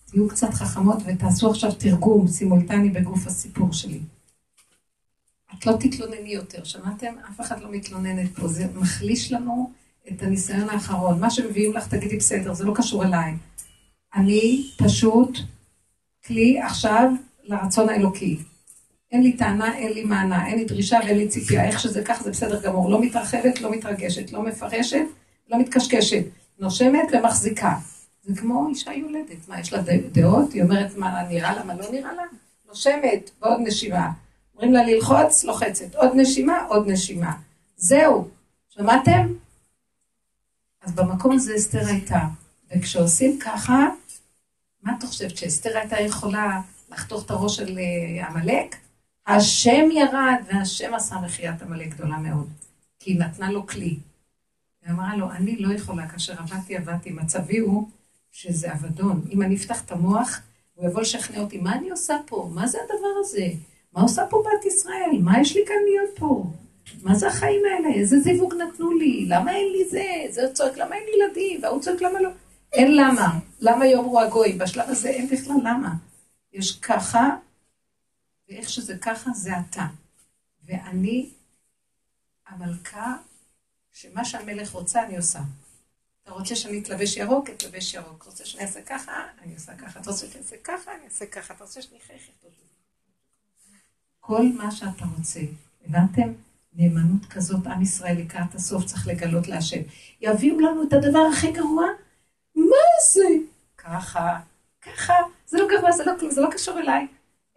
תהיו 0.06 0.28
קצת 0.28 0.54
חכמות 0.54 0.98
ותעשו 1.06 1.50
עכשיו 1.50 1.72
תרגום 1.72 2.28
סימולטני 2.28 2.90
בגוף 2.90 3.28
הסיפור 3.28 3.74
שלי. 3.74 4.00
את 5.58 5.66
לא 5.66 5.74
תתלונני 5.80 6.30
יותר, 6.30 6.64
שמעתם? 6.64 7.14
אף 7.30 7.42
אחד 7.42 7.62
לא 7.62 7.72
מתלוננת 7.72 8.36
פה, 8.36 8.48
זה 8.48 8.66
מחליש 8.76 9.32
לנו 9.32 9.72
את 10.12 10.24
הניסיון 10.24 10.70
האחרון. 10.70 11.20
מה 11.20 11.30
שמביאים 11.30 11.74
לך, 11.74 11.88
תגידי 11.88 12.18
בסדר, 12.18 12.54
זה 12.54 12.66
לא 12.66 12.74
קשור 12.76 13.04
אליי. 13.04 13.34
אני 14.16 14.68
פשוט 14.78 15.38
כלי 16.26 16.62
עכשיו 16.62 17.12
לרצון 17.44 17.90
האלוקי. 17.90 18.40
אין 19.12 19.24
לי 19.24 19.34
טענה, 19.34 19.78
אין 19.78 19.94
לי 19.94 20.04
מענה, 20.04 20.48
אין 20.48 20.58
לי 20.58 20.66
דרישה 20.66 21.00
ואין 21.04 21.18
לי 21.18 21.28
ציפייה. 21.28 21.66
איך 21.66 21.80
שזה 21.80 22.04
כך 22.06 22.24
זה 22.24 22.32
בסדר 22.32 22.62
גמור. 22.62 22.90
לא 22.90 23.02
מתרחבת, 23.02 23.62
לא 23.62 23.72
מתרגשת, 23.72 24.32
לא 24.32 24.44
מפרשת, 24.44 25.06
לא 25.50 25.60
מתקשקשת. 25.60 26.24
נושמת 26.60 27.08
ומחזיקה. 27.14 27.78
זה 28.24 28.36
כמו 28.36 28.68
אישה 28.70 28.94
יולדת. 28.94 29.48
מה, 29.48 29.60
יש 29.60 29.74
לה 29.74 29.82
דעות? 30.12 30.54
היא 30.54 30.64
אומרת 30.64 30.98
מה 30.98 31.24
נראה 31.30 31.56
לה, 31.56 31.64
מה 31.64 31.74
לא 31.76 31.92
נראה 31.92 32.14
לה? 32.14 32.24
נושמת, 32.68 33.32
ועוד 33.42 33.60
נשימה. 33.64 34.12
אומרים 34.56 34.74
לה 34.74 34.84
ללחוץ, 34.84 35.44
לוחצת. 35.44 35.96
עוד 35.96 36.12
נשימה, 36.16 36.66
עוד 36.68 36.88
נשימה. 36.88 37.34
זהו. 37.78 38.28
שמעתם? 38.70 39.34
אז 40.84 40.92
במקום 40.92 41.32
הזה 41.32 41.56
אסתר 41.56 41.86
הייתה. 41.88 42.20
וכשעושים 42.72 43.40
ככה, 43.40 43.88
מה 44.84 44.94
את 44.98 45.04
חושבת, 45.04 45.38
שאסתר 45.38 45.78
הייתה 45.78 46.00
יכולה 46.00 46.62
לחתוך 46.92 47.26
את 47.26 47.32
הראש 47.32 47.56
של 47.56 47.78
אה, 47.78 48.28
עמלק? 48.28 48.76
השם 49.28 49.92
ירד, 49.92 50.44
והשם 50.48 50.94
עשה 50.94 51.16
מחיית 51.16 51.62
עמלק 51.62 51.90
גדולה 51.90 52.18
מאוד. 52.18 52.50
כי 53.00 53.12
היא 53.12 53.20
נתנה 53.20 53.52
לו 53.52 53.68
כלי. 53.68 53.98
היא 54.86 54.92
אמרה 54.92 55.16
לו, 55.18 55.32
אני 55.32 55.58
לא 55.58 55.74
יכולה, 55.74 56.08
כאשר 56.08 56.34
עבדתי, 56.40 56.78
עבדתי. 56.78 57.12
מצבי 57.12 57.58
הוא 57.58 57.88
שזה 58.32 58.74
אבדון. 58.74 59.22
אם 59.32 59.42
אני 59.42 59.56
אפתח 59.56 59.86
את 59.86 59.92
המוח, 59.92 60.40
הוא 60.74 60.88
יבוא 60.88 61.02
לשכנע 61.02 61.40
אותי, 61.40 61.58
מה 61.58 61.76
אני 61.76 61.90
עושה 61.90 62.18
פה? 62.26 62.50
מה 62.54 62.68
זה 62.68 62.78
הדבר 62.84 63.14
הזה? 63.20 63.48
מה 63.94 64.02
עושה 64.02 64.26
פה 64.30 64.44
בת 64.46 64.66
ישראל? 64.66 65.20
מה 65.22 65.42
יש 65.42 65.56
לי 65.56 65.64
כאן 65.68 65.76
להיות 65.86 66.20
פה? 66.20 66.46
מה 67.02 67.16
זה 67.16 67.28
החיים 67.28 67.62
האלה? 67.66 67.96
איזה 67.96 68.20
זיווג 68.20 68.54
נתנו 68.54 68.92
לי? 68.92 69.26
למה 69.30 69.52
אין 69.52 69.72
לי 69.72 69.90
זה? 69.90 70.04
זה 70.30 70.54
צועק, 70.54 70.78
למה 70.78 70.96
אין 70.96 71.04
לי 71.04 71.12
ילדים? 71.24 71.64
והוא 71.64 71.82
צועק, 71.82 72.02
למה 72.02 72.22
לא? 72.22 72.30
אין 72.74 72.96
למה. 72.96 73.40
למה 73.60 73.86
יאמרו 73.88 74.20
הגויים? 74.20 74.58
בשלב 74.58 74.90
הזה 74.90 75.10
אין 75.10 75.28
בכלל 75.30 75.56
למה. 75.64 75.94
יש 76.54 76.80
ככה, 76.80 77.30
ואיך 78.50 78.70
שזה 78.70 78.98
ככה, 78.98 79.32
זה 79.32 79.52
אתה. 79.60 79.86
ואני 80.66 81.30
המלכה, 82.48 83.16
שמה 83.92 84.26
שהמלך 84.26 84.72
רוצה, 84.72 85.04
אני 85.04 85.18
עושה. 85.18 85.40
אתה 86.24 86.32
רוצה 86.32 86.56
שאני 86.56 86.80
אתלבש 86.80 87.18
ירוק? 87.18 87.50
אתלבש 87.50 87.94
ירוק. 87.94 88.22
אתה 88.22 88.30
רוצה 88.30 88.46
שאני 88.46 88.64
אעשה 88.64 88.82
ככה? 88.82 89.12
אני 89.42 89.54
עושה 89.54 89.76
ככה. 89.76 90.00
אתה 90.00 90.12
רוצה 90.12 90.28
שאני 90.28 90.44
אעשה 90.44 90.56
ככה? 90.64 90.92
אני 90.96 91.06
אעשה 91.06 91.26
ככה. 91.26 91.54
אתה 91.54 91.64
רוצה 91.64 91.82
שאני 91.82 91.98
אחייך? 92.06 92.22
כל 94.20 94.44
מה 94.58 94.72
שאתה 94.72 95.06
רוצה. 95.18 95.40
הבנתם? 95.86 96.34
נאמנות 96.76 97.26
כזאת, 97.30 97.68
עם 97.68 97.82
ישראל 97.82 98.18
לקראת 98.18 98.56
הסוף 98.56 98.86
צריך 98.86 99.08
לגלות 99.08 99.48
להשם. 99.48 99.82
יביאו 100.22 100.60
לנו 100.60 100.84
את 100.84 100.94
הדבר 100.94 101.28
הכי 101.34 101.52
גרוע? 101.52 101.86
מה 102.56 102.86
זה? 103.14 103.28
ככה, 103.78 104.40
ככה, 104.82 105.14
זה 105.48 105.58
לא 105.58 105.68
גרוע, 105.68 105.92
זה 105.92 106.06
לא 106.06 106.12
כלום, 106.20 106.32
זה 106.32 106.42
לא 106.42 106.50
קשור 106.52 106.80
אליי. 106.80 107.08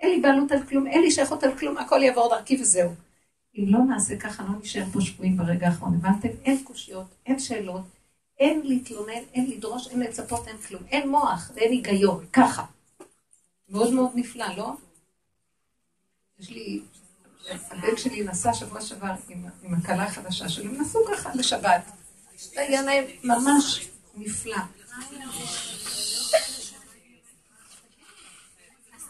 אין 0.01 0.11
לי 0.11 0.21
בעלות 0.21 0.53
על 0.53 0.67
כלום, 0.67 0.87
אין 0.87 1.03
לי 1.03 1.11
שייכות 1.11 1.45
על 1.45 1.59
כלום, 1.59 1.79
הכל 1.79 2.03
יעבור 2.03 2.29
דרכי 2.31 2.61
וזהו. 2.61 2.91
אם 3.59 3.65
לא 3.69 3.79
נעשה 3.79 4.17
ככה, 4.17 4.43
לא 4.43 4.59
נשאר 4.63 4.85
פה 4.93 5.01
שבויים 5.01 5.37
ברגע 5.37 5.67
האחרון. 5.67 5.95
הבנתם? 5.95 6.29
אין 6.45 6.59
קושיות, 6.65 7.07
אין 7.27 7.39
שאלות, 7.39 7.85
אין 8.39 8.61
להתלונן, 8.65 9.23
אין 9.35 9.51
לדרוש, 9.51 9.89
אין 9.89 10.01
לצפות, 10.01 10.49
אין 10.49 10.57
כלום. 10.57 10.83
אין 10.91 11.09
מוח, 11.09 11.51
אין 11.57 11.73
היגיון, 11.73 12.25
ככה. 12.33 12.65
מאוד 13.69 13.93
מאוד 13.93 14.11
נפלא, 14.15 14.47
לא? 14.57 14.73
יש 16.39 16.51
לי, 16.51 16.81
הבן 17.51 17.97
שלי 17.97 18.25
נסע 18.25 18.55
שבוע 18.55 18.81
שעבר 18.81 19.13
עם, 19.29 19.75
הכלה 19.75 20.05
החדשה 20.05 20.49
שלו, 20.49 20.65
הם 20.65 20.81
נסעו 20.81 21.01
ככה 21.13 21.31
לשבת. 21.35 21.83
זה 22.37 22.61
היה 22.61 22.83
להם 22.83 23.05
ממש 23.25 23.89
נפלא. 24.15 24.57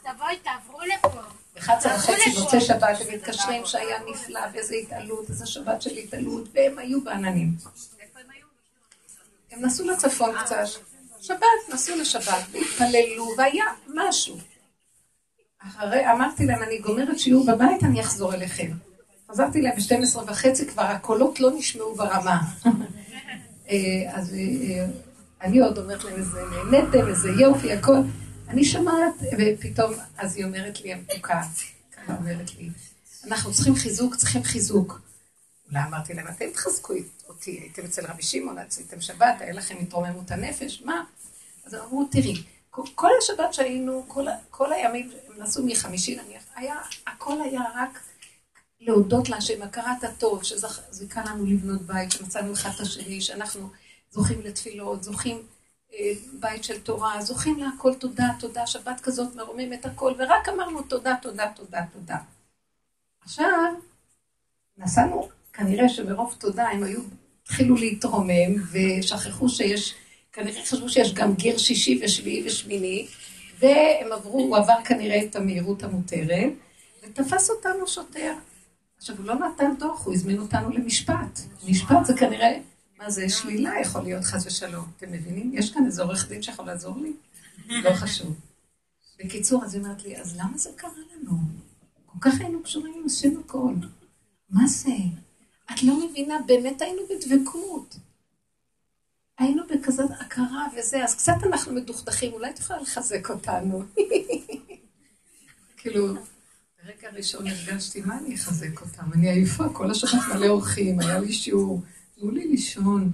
תבואי, 0.03 0.37
תעברו 0.43 0.81
לפה. 0.81 1.09
ב-11 1.55 1.87
וחצי 1.97 2.41
מוצאי 2.41 2.61
שבת 2.61 3.01
הם 3.01 3.15
מתקשרים 3.15 3.67
שהיה 3.67 3.99
נפלא 4.11 4.41
ואיזה 4.53 4.75
התעלות, 4.75 5.31
איזה 5.31 5.47
שבת 5.47 5.83
של 5.83 5.97
התעלות, 5.97 6.49
והם 6.53 6.79
היו 6.79 7.01
בעננים. 7.01 7.55
הם 9.51 9.65
נסעו 9.65 9.87
לצפון 9.87 10.35
קצת, 10.45 10.65
שבת, 11.21 11.47
נסעו 11.69 11.97
לשבת, 11.97 12.45
והתפללו, 12.51 13.35
והיה 13.39 13.65
משהו. 13.95 14.39
אחרי, 15.67 16.13
אמרתי 16.13 16.47
להם, 16.47 16.63
אני 16.63 16.79
גומרת 16.79 17.19
שיעור 17.19 17.47
בבית, 17.47 17.85
אני 17.85 18.01
אחזור 18.01 18.35
אליכם. 18.35 18.71
חזרתי 19.31 19.63
להם 19.63 19.77
ב-12 19.77 20.19
וחצי, 20.27 20.67
כבר 20.67 20.83
הקולות 20.83 21.41
לא 21.41 21.51
נשמעו 21.57 21.95
ברמה. 21.95 22.41
אה, 23.71 23.77
אז 24.13 24.35
אה, 24.35 24.87
אני 25.43 25.61
עוד 25.61 25.79
אומרת 25.79 26.05
להם, 26.05 26.15
איזה 26.15 26.41
נהנתם, 26.51 27.09
איזה 27.09 27.31
יופי, 27.31 27.73
הכל. 27.73 27.97
אני 28.49 28.65
שומעת, 28.65 29.15
ופתאום, 29.39 29.93
אז 30.17 30.37
היא 30.37 30.45
אומרת 30.45 30.81
לי, 30.81 30.93
המתוקה, 30.93 31.43
ככה 31.93 32.17
אומרת 32.17 32.55
לי, 32.59 32.71
אנחנו 33.27 33.53
צריכים 33.53 33.75
חיזוק, 33.75 34.17
צריכים 34.17 34.43
חיזוק. 34.43 35.01
אולי 35.71 35.85
אמרתי 35.89 36.15
להם, 36.15 36.27
אתם 36.29 36.45
תחזקו 36.53 36.95
אותי, 37.29 37.51
הייתם 37.51 37.83
אצל 37.85 38.07
רבי 38.07 38.23
שמעון, 38.23 38.59
עשיתם 38.59 39.01
שבת, 39.01 39.41
היה 39.41 39.53
לכם 39.53 39.77
התרוממות 39.81 40.31
הנפש, 40.31 40.83
מה? 40.85 41.05
אז 41.67 41.75
אמרו, 41.75 42.05
תראי, 42.11 42.43
כל 42.71 43.11
השבת 43.23 43.55
שהיינו, 43.55 44.05
כל, 44.09 44.27
כל 44.51 44.73
הימים, 44.73 45.11
נסעו 45.47 45.67
מחמישי 45.67 46.17
נניח, 46.17 46.43
היה, 46.55 46.75
הכל 47.07 47.41
היה 47.41 47.61
רק 47.75 48.01
להודות 48.81 49.29
להשם, 49.29 49.63
הכרת 49.63 50.05
הטוב, 50.05 50.43
שזיכה 50.43 51.25
לנו 51.25 51.47
לבנות 51.47 51.83
בית, 51.83 52.13
שמצאנו 52.13 52.53
אחד 52.53 52.71
את 52.75 52.81
השני, 52.81 53.21
שאנחנו 53.21 53.71
זוכים 54.11 54.41
לתפילות, 54.41 55.03
זוכים 55.03 55.43
אה, 55.95 56.13
בית 56.41 56.65
של 56.65 56.81
תורה, 56.81 57.23
זוכים 57.23 57.59
להכל 57.59 57.95
תודה, 57.95 58.29
תודה, 58.41 58.67
שבת 58.67 59.01
כזאת 59.01 59.35
מרומם 59.35 59.73
את 59.73 59.85
הכל, 59.87 60.13
ורק 60.19 60.49
אמרנו 60.49 60.83
תודה, 60.83 61.15
תודה, 61.23 61.53
תודה, 61.57 61.81
תודה. 61.93 62.17
עכשיו, 63.21 63.75
נסענו, 64.79 65.29
כנראה 65.53 65.89
שמרוב 65.89 66.37
תודה 66.39 66.69
הם 66.69 66.83
היו, 66.83 67.01
התחילו 67.43 67.77
להתרומם, 67.77 68.55
ושכחו 68.73 69.49
שיש, 69.49 69.95
כנראה 70.33 70.63
חשבו 70.63 70.89
שיש 70.89 71.15
גם 71.15 71.35
גיר 71.35 71.59
שישי 71.59 72.01
ושביעי 72.05 72.47
ושמיני, 72.47 73.07
והם 73.59 74.13
עברו, 74.13 74.39
הוא 74.39 74.57
עבר 74.57 74.77
כנראה 74.85 75.25
את 75.25 75.37
המהירות 75.37 75.83
המותרת, 75.83 76.53
ותפס 77.03 77.51
אותנו 77.51 77.87
שוטר. 77.87 78.35
עכשיו, 78.99 79.17
הוא 79.17 79.27
לא 79.27 79.35
נתן 79.35 79.75
דוח, 79.79 80.07
הוא 80.07 80.15
הזמין 80.15 80.39
אותנו 80.39 80.71
למשפט. 80.71 81.41
משפט 81.69 82.05
זה 82.05 82.15
כנראה, 82.17 82.59
מה 82.99 83.11
זה, 83.11 83.29
שלילה 83.29 83.81
יכול 83.81 84.03
להיות 84.03 84.25
חס 84.25 84.47
ושלום. 84.47 84.85
אתם 84.97 85.13
מבינים? 85.13 85.51
יש 85.55 85.71
כאן 85.71 85.87
איזה 85.87 86.03
עורך 86.03 86.29
דין 86.29 86.43
שיכול 86.43 86.67
לעזור 86.67 86.99
לי? 86.99 87.13
לא 87.69 87.95
חשוב. 87.95 88.37
בקיצור, 89.19 89.65
אז 89.65 89.75
היא 89.75 89.83
אומרת 89.83 90.05
לי, 90.05 90.17
אז 90.17 90.37
למה 90.37 90.59
זה 90.59 90.71
קרה 90.77 90.91
לנו? 90.91 91.33
כל 92.07 92.19
כך 92.21 92.41
היינו 92.41 92.63
קשורים, 92.63 93.03
עשינו 93.07 93.41
הכל. 93.41 93.75
מה 94.51 94.67
זה? 94.67 94.91
את 95.73 95.83
לא 95.83 96.07
מבינה, 96.07 96.35
באמת 96.47 96.83
היינו 96.83 97.03
בדבקות. 97.11 97.97
היינו 99.39 99.63
בכזאת 99.71 100.11
הכרה 100.21 100.67
וזה, 100.79 101.05
אז 101.05 101.15
קצת 101.15 101.35
אנחנו 101.47 101.73
מדוכדכים, 101.73 102.33
אולי 102.33 102.51
את 102.51 102.59
יכולה 102.59 102.81
לחזק 102.81 103.31
אותנו. 103.31 103.83
כאילו, 105.77 106.15
ברגע 106.85 107.09
הראשון 107.09 107.47
הרגשתי, 107.47 108.01
מה 108.01 108.19
אני 108.19 108.35
אחזק 108.35 108.81
אותם? 108.81 109.13
אני 109.13 109.31
עייפה, 109.31 109.65
כל 109.73 109.91
השבת 109.91 110.21
מלא 110.35 110.47
אורחים, 110.47 111.01
היה 111.01 111.19
לי 111.19 111.33
שיעור, 111.33 111.83
תנו 112.15 112.31
לי 112.31 112.49
לישון. 112.49 113.13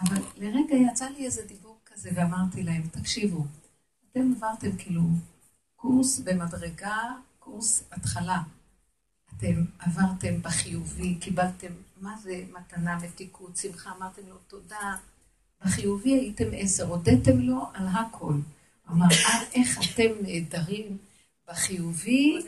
אבל 0.00 0.22
לרגע 0.36 0.74
יצא 0.74 1.08
לי 1.08 1.26
איזה 1.26 1.42
דיבור 1.42 1.78
כזה, 1.86 2.10
ואמרתי 2.14 2.62
להם, 2.62 2.82
תקשיבו, 2.82 3.46
אתם 4.12 4.32
עברתם 4.36 4.76
כאילו 4.76 5.02
קורס 5.76 6.18
במדרגה, 6.18 6.98
קורס 7.38 7.82
התחלה. 7.92 8.42
אתם 9.36 9.64
עברתם 9.78 10.42
בחיובי, 10.42 11.14
קיבלתם, 11.14 11.72
מה 12.00 12.16
זה 12.22 12.44
מתנה, 12.52 12.96
מתיקות, 12.96 13.56
שמחה, 13.56 13.90
אמרתם 13.98 14.22
לו 14.28 14.36
תודה. 14.48 14.96
בחיובי 15.64 16.10
הייתם 16.10 16.48
עשר, 16.56 16.86
הודיתם 16.86 17.40
לו 17.40 17.58
על 17.74 17.86
הכל. 17.92 18.32
אמר, 18.90 19.06
אה, 19.26 19.40
איך 19.54 19.78
אתם 19.78 20.10
נהדרים. 20.22 20.98
בחיובי 21.48 22.38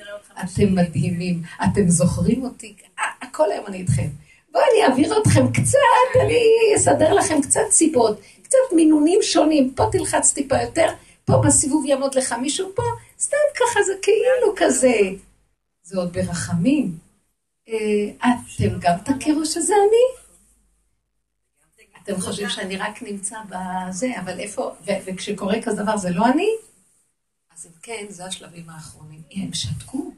אתם 0.45 0.75
מדהימים, 0.75 1.43
אתם 1.65 1.89
זוכרים 1.89 2.45
אותי, 2.45 2.75
אה, 2.99 3.05
הכל 3.23 3.53
היום 3.53 3.67
אני 3.67 3.77
איתכם. 3.77 4.09
בואו 4.53 4.65
אני 4.73 4.85
אעביר 4.87 5.23
אתכם 5.23 5.53
קצת, 5.53 6.21
אני 6.25 6.43
אסדר 6.77 7.15
לכם 7.15 7.43
קצת 7.43 7.61
סיבות, 7.71 8.21
קצת 8.43 8.59
מינונים 8.73 9.19
שונים, 9.23 9.75
פה 9.75 9.85
תלחץ 9.93 10.33
טיפה 10.33 10.63
יותר, 10.63 10.87
פה 11.25 11.43
בסיבוב 11.47 11.87
יעמוד 11.87 12.15
לך 12.15 12.33
מישהו 12.33 12.69
פה, 12.75 12.83
סתם 13.21 13.37
ככה 13.55 13.83
זה 13.83 13.93
כאילו 14.03 14.55
כזה. 14.57 15.01
זה 15.83 15.99
עוד 15.99 16.13
ברחמים. 16.13 16.93
אה, 17.69 18.09
אתם 18.21 18.79
גם 18.81 18.95
תכירו 19.05 19.47
שזה 19.47 19.75
אני? 19.75 20.16
אתם 22.07 22.21
חושבים 22.21 22.49
שאני 22.49 22.77
רק 22.77 23.03
נמצא 23.03 23.37
בזה, 23.49 24.21
אבל 24.21 24.39
איפה, 24.39 24.75
וכשקורה 24.85 25.63
כזה 25.63 25.83
דבר 25.83 25.97
זה 25.97 26.11
לא 26.11 26.27
אני? 26.27 26.49
אז 27.55 27.67
אם 27.67 27.71
כן, 27.83 28.07
זה 28.09 28.25
השלבים 28.25 28.71
האחרונים. 28.71 29.23
הם 29.33 29.55
שתקו. 29.55 30.13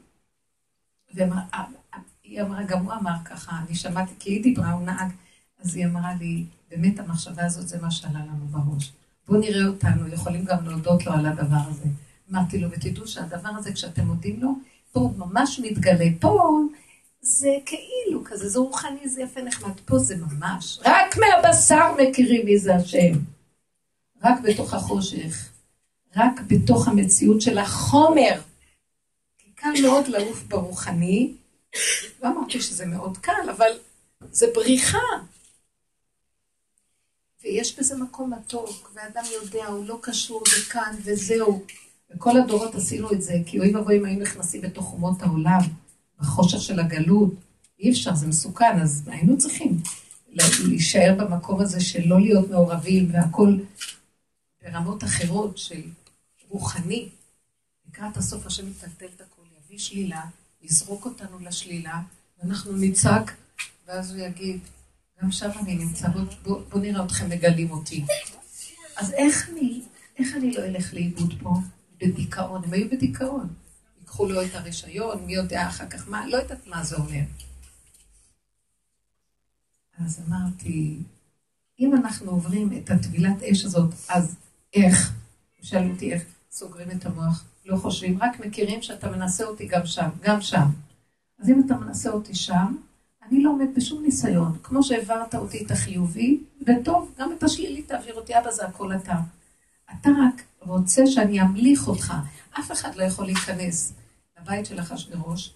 והיא 1.13 2.41
אמרה, 2.41 2.63
גם 2.63 2.85
הוא 2.85 2.93
אמר 2.93 3.15
ככה, 3.25 3.59
אני 3.67 3.75
שמעתי, 3.75 4.11
כי 4.19 4.29
היא 4.29 4.43
דיברה, 4.43 4.71
הוא 4.71 4.85
נהג, 4.85 5.11
אז 5.59 5.75
היא 5.75 5.85
אמרה 5.85 6.13
לי, 6.13 6.45
באמת 6.71 6.99
המחשבה 6.99 7.45
הזאת 7.45 7.67
זה 7.67 7.81
מה 7.81 7.91
שעלה 7.91 8.19
לנו 8.19 8.47
בראש. 8.47 8.91
בואו 9.27 9.39
נראה 9.39 9.67
אותנו, 9.67 10.07
יכולים 10.07 10.45
גם 10.45 10.65
להודות 10.65 11.05
לו 11.05 11.13
על 11.13 11.25
הדבר 11.25 11.69
הזה. 11.69 11.85
אמרתי 12.31 12.59
לו, 12.59 12.71
ותדעו 12.71 13.07
שהדבר 13.07 13.49
הזה, 13.49 13.73
כשאתם 13.73 14.07
מודים 14.07 14.41
לו, 14.41 14.53
פה 14.91 14.99
הוא 14.99 15.17
ממש 15.17 15.59
מתגלה. 15.63 16.05
פה 16.19 16.59
זה 17.29 17.57
כאילו 17.65 18.23
כזה, 18.25 18.49
זה 18.49 18.59
רוחני, 18.59 19.09
זה 19.09 19.21
יפה 19.21 19.41
נחמד. 19.41 19.79
פה 19.85 19.99
זה 19.99 20.15
ממש, 20.15 20.79
רק 20.85 21.17
מהבשר 21.17 21.93
מכירים 21.97 22.45
מי 22.45 22.57
זה 22.59 22.75
השם. 22.75 23.13
רק 24.23 24.39
בתוך 24.43 24.73
החושך. 24.73 25.49
רק 26.15 26.41
בתוך 26.47 26.87
המציאות 26.87 27.41
של 27.41 27.57
החומר. 27.57 28.41
כי 29.37 29.51
קל 29.55 29.73
מאוד 29.81 30.07
לעוף 30.07 30.43
ברוחני, 30.43 31.33
לא 32.23 32.27
אמרתי 32.27 32.61
שזה 32.61 32.85
מאוד 32.85 33.17
קל, 33.17 33.49
אבל 33.57 33.71
זה 34.31 34.47
בריחה. 34.55 34.97
ויש 37.43 37.79
בזה 37.79 37.97
מקום 37.97 38.33
מתוק, 38.33 38.91
ואדם 38.93 39.23
יודע, 39.41 39.65
הוא 39.65 39.85
לא 39.85 39.99
קשור, 40.01 40.43
זה 40.45 40.71
כאן 40.71 40.95
וזהו. 41.03 41.65
וכל 42.11 42.37
הדורות 42.37 42.75
עשינו 42.75 43.11
את 43.11 43.21
זה, 43.21 43.33
כי 43.45 43.59
אוי 43.59 43.75
ואבוי 43.75 43.97
אם 43.97 44.05
היינו 44.05 44.21
נכנסים 44.21 44.61
בתוך 44.61 44.93
אומות 44.93 45.21
העולם, 45.21 45.59
בחושך 46.19 46.61
של 46.61 46.79
הגלות, 46.79 47.33
אי 47.79 47.91
אפשר, 47.91 48.15
זה 48.15 48.27
מסוכן, 48.27 48.79
אז 48.81 49.03
היינו 49.07 49.37
צריכים 49.37 49.81
להישאר 50.67 51.15
במקום 51.17 51.61
הזה 51.61 51.81
של 51.81 52.07
לא 52.07 52.19
להיות 52.19 52.49
מעורבים, 52.49 53.09
והכל 53.13 53.57
ברמות 54.63 55.03
אחרות 55.03 55.57
של 55.57 55.81
רוחני. 56.49 57.09
לקראת 57.87 58.17
הסוף 58.17 58.45
השם 58.45 58.69
יטלטל 58.69 59.05
את 59.15 59.21
הכל, 59.21 59.41
יביא 59.57 59.79
שלילה, 59.79 60.21
יזרוק 60.61 61.05
אותנו 61.05 61.39
לשלילה, 61.39 62.01
ואנחנו 62.39 62.71
נצעק, 62.77 63.35
ואז 63.87 64.11
הוא 64.11 64.21
יגיד, 64.21 64.59
גם 65.21 65.31
שם 65.31 65.49
אני 65.59 65.75
נמצא, 65.75 66.07
בוא, 66.07 66.21
בוא, 66.43 66.61
בוא 66.69 66.79
נראה 66.79 67.05
אתכם 67.05 67.29
מגלים 67.29 67.71
אותי. 67.71 68.05
אז 68.95 69.13
איך 69.13 69.49
אני, 69.49 69.81
איך 70.17 70.35
אני 70.35 70.51
לא 70.51 70.63
אלך 70.63 70.93
לאיבוד 70.93 71.33
פה? 71.43 71.53
בדיכאון, 71.97 72.63
הם 72.63 72.73
היו 72.73 72.89
בדיכאון. 72.89 73.47
ייקחו 74.09 74.25
לו 74.25 74.43
את 74.43 74.55
הרישיון, 74.55 75.25
מי 75.25 75.33
יודע 75.33 75.67
אחר 75.67 75.87
כך 75.89 76.07
מה, 76.07 76.27
לא 76.27 76.37
יודעת 76.37 76.67
מה 76.67 76.83
זה 76.83 76.95
אומר. 76.95 77.21
אז 79.99 80.21
אמרתי, 80.27 80.97
אם 81.79 81.95
אנחנו 81.95 82.31
עוברים 82.31 82.69
את 82.77 82.91
הטבילת 82.91 83.43
אש 83.43 83.65
הזאת, 83.65 83.93
אז 84.09 84.35
איך? 84.73 85.13
שאלו 85.61 85.91
אותי 85.91 86.13
איך. 86.13 86.23
סוגרים 86.51 86.91
את 86.91 87.05
המוח, 87.05 87.43
לא 87.65 87.77
חושבים, 87.77 88.17
רק 88.21 88.39
מכירים 88.39 88.81
שאתה 88.81 89.11
מנסה 89.11 89.43
אותי 89.43 89.67
גם 89.67 89.85
שם, 89.85 90.09
גם 90.21 90.41
שם. 90.41 90.65
אז 91.39 91.49
אם 91.49 91.61
אתה 91.65 91.75
מנסה 91.75 92.09
אותי 92.09 92.35
שם, 92.35 92.75
אני 93.27 93.43
לא 93.43 93.49
עומד 93.49 93.67
בשום 93.75 94.03
ניסיון. 94.03 94.57
כמו 94.63 94.83
שהעברת 94.83 95.35
אותי 95.35 95.65
את 95.65 95.71
החיובי, 95.71 96.39
וטוב, 96.67 97.13
גם 97.19 97.31
את 97.37 97.43
השלילי 97.43 97.81
תעביר 97.81 98.15
אותי, 98.15 98.39
אבא 98.39 98.51
זה 98.51 98.65
הכל 98.65 98.95
אתה. 98.95 99.15
אתה 99.93 100.09
רק 100.09 100.41
רוצה 100.59 101.07
שאני 101.07 101.41
אמליך 101.41 101.87
אותך. 101.87 102.13
אף 102.59 102.71
אחד 102.71 102.95
לא 102.95 103.03
יכול 103.03 103.25
להיכנס 103.25 103.93
לבית 104.41 104.65
של 104.65 104.79
אחשוורוש, 104.79 105.53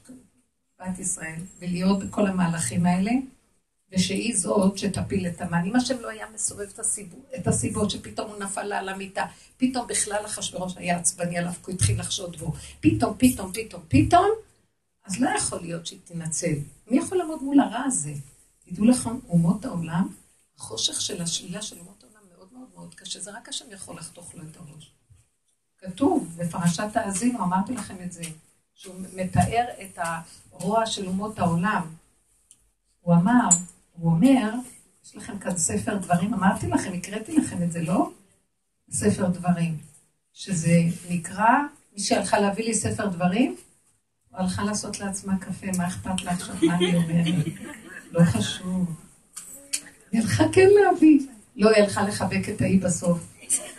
בית 0.80 1.00
ישראל, 1.00 1.40
ולהיות 1.60 2.04
בכל 2.04 2.28
המהלכים 2.28 2.86
האלה, 2.86 3.12
ושהיא 3.92 4.38
זאת 4.38 4.78
שתפיל 4.78 5.28
את 5.28 5.42
המן. 5.42 5.66
אם 5.66 5.76
השם 5.76 6.00
לא 6.02 6.10
היה 6.10 6.26
מסובב 6.34 6.68
את 6.74 6.80
הסיבות, 6.80 7.20
את 7.36 7.48
הסיבות 7.48 7.92
שפתאום 7.92 8.30
הוא 8.30 8.40
נפל 8.40 8.74
על 8.74 8.90
המיטה, 8.90 9.26
פתאום 9.58 9.88
בכלל 9.88 10.26
אחשוורוש 10.26 10.74
היה 10.78 10.98
עצבני 10.98 11.38
עליו, 11.38 11.52
כי 11.54 11.72
הוא 11.72 11.76
התחיל 11.76 12.00
לחשוד 12.00 12.36
בו, 12.36 12.54
פתאום, 12.80 13.16
פתאום, 13.18 13.52
פתאום, 13.54 13.84
פתאום, 13.88 14.30
אז 15.06 15.20
לא 15.20 15.30
יכול 15.30 15.62
להיות 15.62 15.88
שהיא 15.88 16.00
תנצל. 16.04 16.56
מי 16.88 16.98
יכול 16.98 17.18
לעמוד 17.18 17.44
מול 17.44 17.60
הרע 17.60 17.84
הזה? 17.86 18.14
תדעו 18.66 18.86
לכם, 18.86 19.20
אומות 19.30 19.66
העולם, 19.66 20.08
החושך 20.58 21.02
של 21.02 21.22
השלילה 21.22 21.62
של 21.62 21.80
אומות 21.80 22.04
העולם 22.04 22.28
מאוד 22.36 22.48
מאוד 22.54 22.68
מאוד 22.76 22.96
קשה, 22.96 23.20
זה 23.20 23.32
רק 23.32 23.50
השם 23.50 23.66
יכול 23.72 23.96
לחתוך 23.96 24.36
לו 24.36 24.44
את 24.44 24.58
הראש. 24.58 24.92
כתוב 25.78 26.36
בפרשת 26.38 26.96
האזינו, 26.96 27.44
אמרתי 27.44 27.74
לכם 27.74 27.96
את 28.04 28.12
זה, 28.12 28.24
שהוא 28.76 28.96
מתאר 29.16 29.66
את 29.82 30.00
הרוע 30.52 30.86
של 30.86 31.08
אומות 31.08 31.40
העולם. 31.40 31.82
הוא 33.02 33.16
אמר, 33.16 33.48
הוא 33.94 34.12
אומר, 34.12 34.54
יש 35.06 35.16
לכם 35.16 35.40
כאן 35.40 35.58
ספר 35.58 35.98
דברים, 35.98 36.34
אמרתי 36.34 36.68
לכם, 36.68 36.94
הקראתי 36.94 37.38
לכם 37.38 37.64
את 37.64 37.72
זה, 37.72 37.82
לא? 37.82 38.10
ספר 38.92 39.28
דברים, 39.28 39.78
שזה 40.34 40.80
נקרא, 41.10 41.50
מי 41.94 42.00
שהלכה 42.00 42.40
להביא 42.40 42.66
לי 42.66 42.74
ספר 42.74 43.08
דברים, 43.08 43.56
או 44.34 44.38
הלכה 44.38 44.64
לעשות 44.64 45.00
לעצמה 45.00 45.38
קפה, 45.38 45.68
מה 45.78 45.88
אכפת 45.88 46.22
לה 46.22 46.32
עכשיו, 46.32 46.56
מה 46.62 46.76
אני 46.76 46.96
אומרת? 46.96 47.46
לא 48.12 48.26
חשוב. 48.26 48.96
היא 50.12 50.22
הלכה 50.22 50.44
כן 50.54 50.68
להביא. 50.84 51.20
לא, 51.56 51.70
היא 51.70 51.84
הלכה 51.84 52.04
לחבק 52.04 52.50
את 52.50 52.62
האי 52.62 52.78
בסוף. 52.78 53.20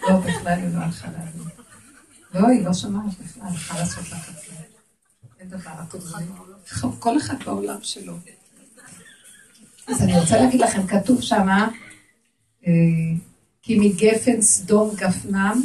לא, 0.02 0.16
בכלל 0.16 0.58
היא 0.58 0.74
לא 0.74 0.78
הלכה 0.78 1.08
להביא. 1.10 1.42
לא, 2.34 2.48
היא 2.48 2.64
לא 2.64 2.72
שמעה 2.72 3.06
בכלל, 3.20 3.42
הלכה 3.42 3.78
לעשות 3.78 4.10
לה 4.10 4.20
קפה. 4.20 4.73
כל 6.98 7.18
אחד 7.18 7.42
בעולם 7.44 7.82
שלו. 7.82 8.14
אז 9.86 10.02
אני 10.02 10.20
רוצה 10.20 10.36
להגיד 10.40 10.60
לכם, 10.60 10.86
כתוב 10.86 11.22
שמה, 11.22 11.68
אה, 12.66 12.72
כי 13.62 13.78
מגפן 13.78 14.40
סדום 14.40 14.94
גפנם 14.94 15.62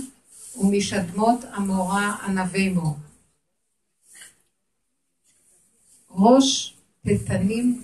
ומשדמות 0.58 1.44
עמורה 1.44 2.16
ענבי 2.26 2.74
ראש 6.10 6.76
פתנים 7.02 7.84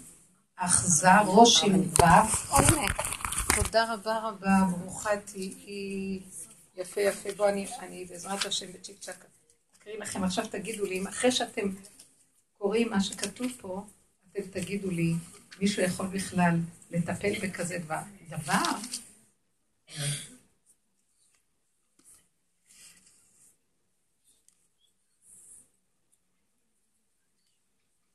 אכזר, 0.56 1.22
ראש 1.26 1.64
עם 1.64 1.82
ו', 1.82 2.56
תודה 3.56 3.94
רבה 3.94 4.20
רבה, 4.20 4.58
ברוכה 4.72 5.10
תהיי. 5.26 6.20
יפה 6.78 7.02
יפה, 7.02 7.30
בואו 7.38 7.50
אני, 7.50 7.68
אני 7.80 8.06
בעזרת 8.06 8.46
השם 8.46 8.66
בצ'יק 8.74 9.00
צ'אק 9.00 9.26
אקריא 9.86 10.00
לכם. 10.00 10.24
עכשיו 10.24 10.48
תגידו 10.48 10.86
לי, 10.86 11.04
אחרי 11.10 11.32
שאתם 11.32 11.70
קוראים 12.58 12.90
מה 12.90 13.02
שכתוב 13.02 13.52
פה, 13.62 13.86
אתם 14.32 14.42
תגידו 14.52 14.92
לי, 14.92 15.14
מישהו 15.62 15.84
יכול 15.84 16.08
בכלל 16.08 16.60
לטפל 16.92 17.34
בכזה 17.42 17.78
דבר? 17.78 18.02
דבר? 18.30 18.64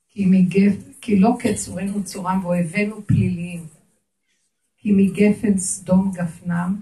כי, 0.08 0.26
מגף, 0.26 0.74
כי 1.00 1.18
לא 1.18 1.30
כצורנו 1.40 2.04
צורם 2.04 2.44
ואויבינו 2.44 3.06
פליליים. 3.06 3.66
כי 4.76 4.92
מגפן 4.92 5.58
סדום 5.58 6.12
גפנם 6.14 6.80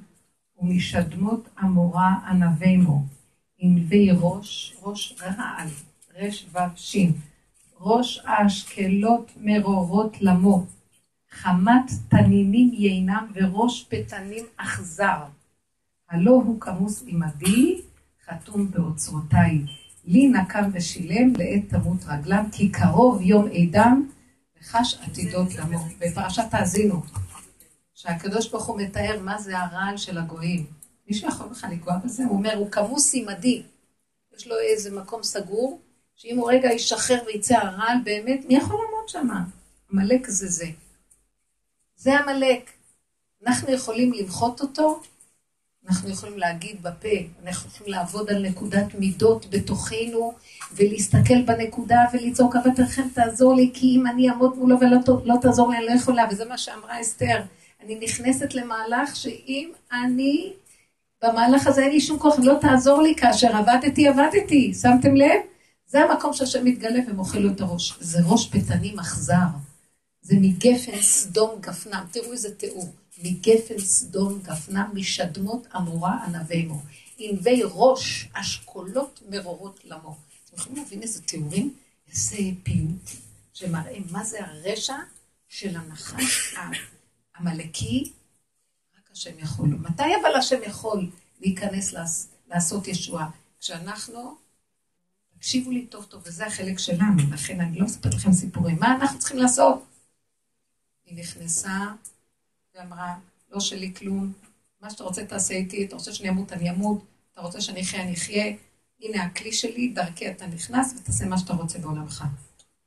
ומשדמות 0.58 1.48
עמורה 1.58 2.14
ענבימו. 2.28 3.17
ענבי 3.58 4.10
ראש, 4.12 4.76
ראש 4.82 5.14
רעל, 5.22 5.68
רש 6.16 6.46
וו 6.52 6.60
שין. 6.76 7.12
ראש 7.80 8.20
אשקלות 8.24 9.32
מרורות 9.40 10.16
למו. 10.20 10.66
חמת 11.30 11.90
תנינים 12.08 12.70
יינם 12.72 13.26
וראש 13.34 13.84
פתנים 13.88 14.44
אכזר. 14.56 15.24
הלא 16.10 16.30
הוא 16.30 16.60
כמוס 16.60 17.04
עמדי, 17.06 17.80
חתום 18.26 18.70
באוצרותיי. 18.70 19.62
לי 20.04 20.28
נקם 20.28 20.70
ושילם, 20.72 21.32
לעת 21.36 21.68
תמות 21.68 22.04
רגלם, 22.06 22.44
כי 22.52 22.68
קרוב 22.68 23.22
יום 23.22 23.48
עדם, 23.52 24.08
וחש 24.60 24.98
עתידות 25.02 25.54
למות. 25.54 25.92
בפרשת 26.00 26.44
תאזינו, 26.50 27.02
שהקדוש 27.94 28.50
ברוך 28.50 28.66
הוא 28.66 28.80
מתאר 28.80 29.20
מה 29.22 29.38
זה 29.38 29.58
הרעל 29.58 29.96
של 29.96 30.18
הגויים. 30.18 30.77
מישהו 31.08 31.28
יכול 31.28 31.48
בכלל 31.48 31.70
לגוע 31.70 31.96
בזה? 32.04 32.24
הוא 32.24 32.32
אומר, 32.32 32.56
הוא 32.56 32.70
כמוס 32.70 33.14
עמדי. 33.14 33.62
יש 34.36 34.46
לו 34.46 34.58
איזה 34.58 34.90
מקום 34.90 35.22
סגור, 35.22 35.80
שאם 36.16 36.38
הוא 36.38 36.50
רגע 36.50 36.72
ישחרר 36.72 37.18
ויצא 37.26 37.54
הרעל, 37.54 37.96
באמת, 38.04 38.44
מי 38.48 38.56
יכול 38.56 38.76
לעמוד 38.76 39.08
שם? 39.08 39.28
עמלק 39.92 40.28
זה 40.28 40.48
זה. 40.48 40.66
זה 41.96 42.18
עמלק. 42.18 42.70
אנחנו 43.46 43.72
יכולים 43.72 44.12
למחות 44.12 44.60
אותו, 44.60 45.00
אנחנו 45.88 46.10
יכולים 46.10 46.38
להגיד 46.38 46.82
בפה, 46.82 47.08
אנחנו 47.46 47.70
יכולים 47.70 47.92
לעבוד 47.92 48.30
על 48.30 48.46
נקודת 48.46 48.94
מידות 48.94 49.46
בתוכנו, 49.50 50.32
ולהסתכל 50.72 51.42
בנקודה 51.42 52.04
ולצעוק, 52.12 52.56
אבל 52.56 52.70
תכף 52.76 53.04
תעזור 53.14 53.54
לי, 53.54 53.70
כי 53.74 53.86
אם 53.96 54.06
אני 54.06 54.30
אעמוד 54.30 54.56
מולו 54.56 54.76
ולא 54.80 54.98
לא 55.24 55.34
תעזור 55.42 55.70
לי, 55.70 55.76
אני 55.76 55.86
לא 55.86 55.92
יכולה, 55.92 56.26
וזה 56.30 56.44
מה 56.44 56.58
שאמרה 56.58 57.00
אסתר. 57.00 57.42
אני 57.80 57.98
נכנסת 58.00 58.54
למהלך 58.54 59.16
שאם 59.16 59.70
אני, 59.92 60.52
במהלך 61.24 61.66
הזה 61.66 61.82
אין 61.82 61.90
לי 61.90 62.00
שום 62.00 62.18
כוח, 62.18 62.38
אם 62.38 62.44
לא 62.44 62.54
תעזור 62.60 63.02
לי, 63.02 63.14
כאשר 63.16 63.56
עבדתי, 63.56 64.08
עבדתי, 64.08 64.74
שמתם 64.74 65.16
לב? 65.16 65.40
זה 65.86 66.00
המקום 66.00 66.32
שהשם 66.32 66.64
מתגלה 66.64 67.00
ומוחל 67.08 67.38
לו 67.38 67.50
את 67.50 67.60
הראש. 67.60 67.94
זה 68.00 68.18
ראש 68.24 68.48
פתנים 68.48 68.98
אכזר. 68.98 69.46
זה 70.22 70.34
מגפן 70.40 71.02
סדום 71.02 71.50
גפנם. 71.60 72.04
תראו 72.10 72.32
איזה 72.32 72.54
תיאור. 72.54 72.92
מגפן 73.22 73.78
סדום 73.78 74.38
גפנם, 74.42 74.90
משדמות 74.94 75.66
עמורה 75.74 76.24
ענבימו. 76.24 76.82
ענבי 77.18 77.62
ראש, 77.64 78.28
אשכולות 78.32 79.22
מרורות 79.30 79.80
למו. 79.84 80.16
אתם 80.44 80.56
יכולים 80.56 80.82
להבין 80.82 81.02
איזה 81.02 81.22
תיאורים? 81.22 81.74
איזה 82.12 82.36
פיוט 82.62 83.10
שמראה 83.54 83.96
מה 84.10 84.24
זה 84.24 84.38
הרשע 84.44 84.96
של 85.48 85.76
הנחש 85.76 86.54
העמלקי. 87.34 88.12
השם 89.18 89.38
יכול. 89.38 89.68
מתי 89.68 90.02
אבל 90.22 90.34
השם 90.38 90.58
יכול 90.66 91.10
להיכנס 91.40 91.94
לעשות 92.48 92.88
ישועה? 92.88 93.30
כשאנחנו 93.60 94.36
תקשיבו 95.38 95.70
לי 95.70 95.86
טוב 95.86 96.04
טוב, 96.04 96.22
וזה 96.26 96.46
החלק 96.46 96.78
שלנו, 96.78 97.22
לכן 97.32 97.60
אני 97.60 97.78
לא 97.78 97.86
אספר 97.86 98.08
לכם 98.08 98.32
סיפורים. 98.32 98.76
מה 98.80 98.94
אנחנו 98.94 99.18
צריכים 99.18 99.38
לעשות? 99.38 99.84
היא 101.06 101.18
נכנסה 101.18 101.78
ואמרה, 102.74 103.14
לא 103.50 103.60
שלי 103.60 103.94
כלום, 103.94 104.32
מה 104.80 104.90
שאתה 104.90 105.04
רוצה 105.04 105.24
תעשה 105.24 105.54
איתי, 105.54 105.84
אתה 105.84 105.96
רוצה 105.96 106.12
שאני 106.12 106.28
אמות, 106.28 106.52
אני 106.52 106.70
אמות, 106.70 107.04
אתה 107.32 107.40
רוצה 107.40 107.60
שאני 107.60 107.80
אחיה, 107.80 108.02
אני 108.02 108.14
אחיה, 108.14 108.54
הנה 109.00 109.22
הכלי 109.22 109.52
שלי, 109.52 109.88
דרכי 109.88 110.30
אתה 110.30 110.46
נכנס 110.46 110.94
ותעשה 110.96 111.24
מה 111.24 111.38
שאתה 111.38 111.52
רוצה 111.52 111.78
בעולמך. 111.78 112.24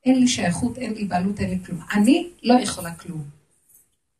אין 0.04 0.20
לי 0.20 0.28
שייכות, 0.28 0.78
אין 0.78 0.94
לי 0.94 1.04
בעלות, 1.04 1.40
אין 1.40 1.50
לי 1.50 1.64
כלום. 1.64 1.80
אני 1.92 2.30
לא 2.42 2.54
יכולה 2.54 2.94
כלום. 2.94 3.41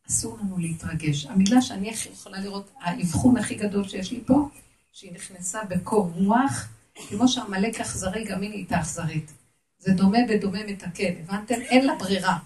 אסור 0.09 0.37
לנו 0.37 0.57
להתרגש. 0.57 1.25
המילה 1.25 1.61
שאני 1.61 1.91
יכולה 2.13 2.39
לראות, 2.39 2.71
האבחון 2.81 3.37
הכי 3.37 3.55
גדול 3.55 3.87
שיש 3.87 4.11
לי 4.11 4.23
פה, 4.25 4.49
שהיא 4.91 5.13
נכנסה 5.13 5.63
בקור 5.63 6.11
רוח, 6.15 6.67
כמו 7.09 7.27
שעמלק 7.27 7.79
אכזרי, 7.79 8.23
גם 8.23 8.41
היא 8.41 8.49
נהייתה 8.49 8.79
אכזרית. 8.79 9.31
זה 9.79 9.93
דומה 9.93 10.17
בדומה 10.29 10.59
מתקן, 10.67 11.13
הבנתם? 11.23 11.61
אין 11.61 11.85
לה 11.85 11.95
ברירה. 11.95 12.37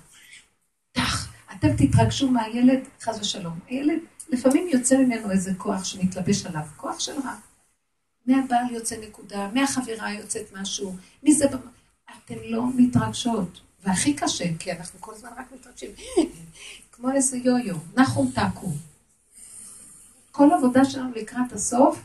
טח, 0.91 1.34
אתם 1.54 1.67
תתרגשו 1.78 2.32
מהילד, 2.32 2.80
חס 3.02 3.20
ושלום. 3.20 3.60
הילד, 3.67 4.00
לפעמים 4.30 4.67
יוצא 4.74 4.98
ממנו 4.98 5.32
איזה 5.32 5.54
כוח 5.58 5.84
שמתלבש 5.84 6.46
עליו, 6.46 6.63
כוח 6.78 7.00
של 7.00 7.13
רע. 7.26 7.36
מהבעל 8.26 8.72
יוצא 8.72 8.96
נקודה, 9.08 9.50
מהחברה 9.54 10.13
יוצאת 10.13 10.54
משהו, 10.54 10.96
מזה... 11.24 11.46
אתן 12.26 12.36
לא 12.43 12.63
מתרגשות. 12.76 13.62
והכי 13.84 14.13
קשה, 14.13 14.46
כי 14.60 14.72
אנחנו 14.72 15.02
כל 15.02 15.13
הזמן 15.13 15.30
רק 15.38 15.52
מתרגשים. 15.52 15.89
כמו 16.98 17.12
איזה 17.12 17.38
יו-יו, 17.38 17.76
נחום 17.98 18.32
תקו. 18.32 18.68
כל 20.32 20.50
עבודה 20.58 20.86
שלנו 20.86 21.12
לקראת 21.16 21.52
הסוף, 21.52 22.00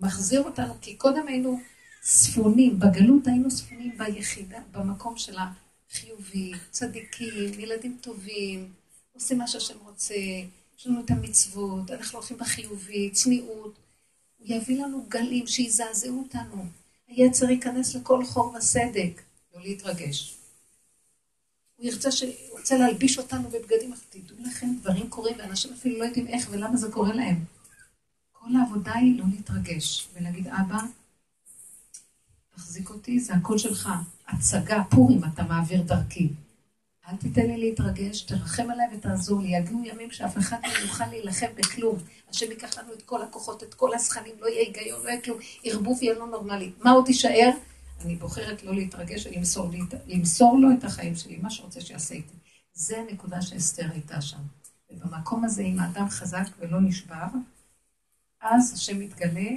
מחזיר 0.00 0.42
אותנו, 0.42 0.74
כי 0.80 0.96
קודם 0.96 1.28
היינו 1.28 1.60
ספונים, 2.02 2.78
בגלות 2.78 3.26
היינו 3.26 3.50
ספונים 3.50 3.98
ביחידה, 3.98 4.58
במקום 4.72 5.16
של 5.16 5.36
החיובי, 5.38 6.52
צדיקים, 6.70 7.60
ילדים 7.60 7.98
טובים, 8.00 8.72
עושים 9.12 9.38
מה 9.38 9.46
שהשם 9.46 9.74
רוצה, 9.84 10.14
יש 10.78 10.86
לנו 10.86 11.00
את 11.00 11.10
המצוות, 11.10 11.90
אנחנו 11.90 12.18
הולכים 12.18 12.38
בחיובי, 12.38 13.10
צניעות. 13.10 13.78
הוא 14.38 14.46
יביא 14.56 14.84
לנו 14.84 15.04
גלים 15.08 15.46
שיזעזעו 15.46 16.18
אותנו. 16.18 16.66
היצר 17.08 17.50
ייכנס 17.50 17.94
לכל 17.94 18.24
חור 18.24 18.54
וסדק, 18.58 19.22
לא 19.54 19.60
להתרגש. 19.62 20.43
הוא 21.84 21.90
ירצה 21.92 22.12
ש... 22.12 22.22
הוא 22.22 22.58
רוצה 22.58 22.78
להלביש 22.78 23.18
אותנו 23.18 23.48
בבגדים, 23.48 23.92
אבל 23.92 24.00
תדעו 24.10 24.36
לכם, 24.46 24.66
דברים 24.80 25.08
קורים, 25.08 25.36
ואנשים 25.38 25.72
אפילו 25.72 25.98
לא 25.98 26.04
יודעים 26.04 26.26
איך 26.26 26.48
ולמה 26.50 26.76
זה 26.76 26.92
קורה 26.92 27.14
להם. 27.14 27.44
כל 28.32 28.56
העבודה 28.56 28.92
היא 28.94 29.18
לא 29.18 29.24
להתרגש, 29.30 30.08
ולהגיד, 30.14 30.46
אבא, 30.48 30.78
תחזיק 32.54 32.90
אותי, 32.90 33.20
זה 33.20 33.34
הכל 33.34 33.58
שלך. 33.58 33.88
הצגה, 34.28 34.82
פורים, 34.90 35.20
אתה 35.34 35.42
מעביר 35.42 35.82
דרכי. 35.82 36.28
אל 37.08 37.16
תיתן 37.16 37.46
לי 37.46 37.56
להתרגש, 37.56 38.20
תרחם 38.20 38.70
עליי 38.70 38.86
ותעזור 38.96 39.42
לי. 39.42 39.56
יגיעו 39.56 39.84
ימים 39.84 40.10
שאף 40.10 40.38
אחד 40.38 40.56
לא 40.62 40.78
יוכל 40.78 41.06
להילחם 41.06 41.46
בכלום. 41.54 41.98
השם 42.30 42.50
ייקח 42.50 42.78
לנו 42.78 42.92
את 42.92 43.02
כל 43.02 43.22
הכוחות, 43.22 43.62
את 43.62 43.74
כל 43.74 43.94
הזכנים, 43.94 44.34
לא 44.40 44.46
יהיה 44.46 44.60
היגיון, 44.60 45.02
לא 45.04 45.08
יהיה 45.08 45.20
כלום. 45.20 45.38
ערבוב 45.64 46.02
יהיה 46.02 46.18
לא 46.18 46.26
נורמלי. 46.26 46.72
מה 46.84 46.90
עוד 46.90 47.08
יישאר? 47.08 47.50
אני 48.04 48.16
בוחרת 48.16 48.62
לא 48.62 48.74
להתרגש 48.74 49.26
ולמסור 49.26 49.70
למסור 50.06 50.58
לו 50.58 50.68
את 50.78 50.84
החיים 50.84 51.16
שלי, 51.16 51.36
מה 51.36 51.50
שרוצה 51.50 51.80
שיעשה 51.80 52.14
איתי. 52.14 52.36
זה 52.74 52.98
הנקודה 52.98 53.42
שאסתר 53.42 53.86
הייתה 53.92 54.20
שם. 54.20 54.38
ובמקום 54.90 55.44
הזה, 55.44 55.62
אם 55.62 55.80
האדם 55.80 56.08
חזק 56.08 56.44
ולא 56.58 56.80
נשבר, 56.80 57.26
אז 58.40 58.72
השם 58.72 59.00
מתגלה, 59.00 59.50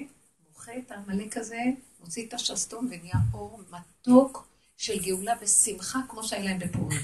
מוחה 0.50 0.72
את 0.78 0.92
העמלק 0.92 1.38
הזה, 1.38 1.64
מוציא 2.00 2.28
את 2.28 2.34
השסתום 2.34 2.88
ונהיה 2.92 3.16
אור 3.34 3.62
מתוק 3.72 4.48
של 4.78 5.04
גאולה 5.04 5.34
ושמחה, 5.42 6.00
כמו 6.10 6.24
שהיה 6.24 6.44
להם 6.44 6.60
בפורים. 6.60 7.02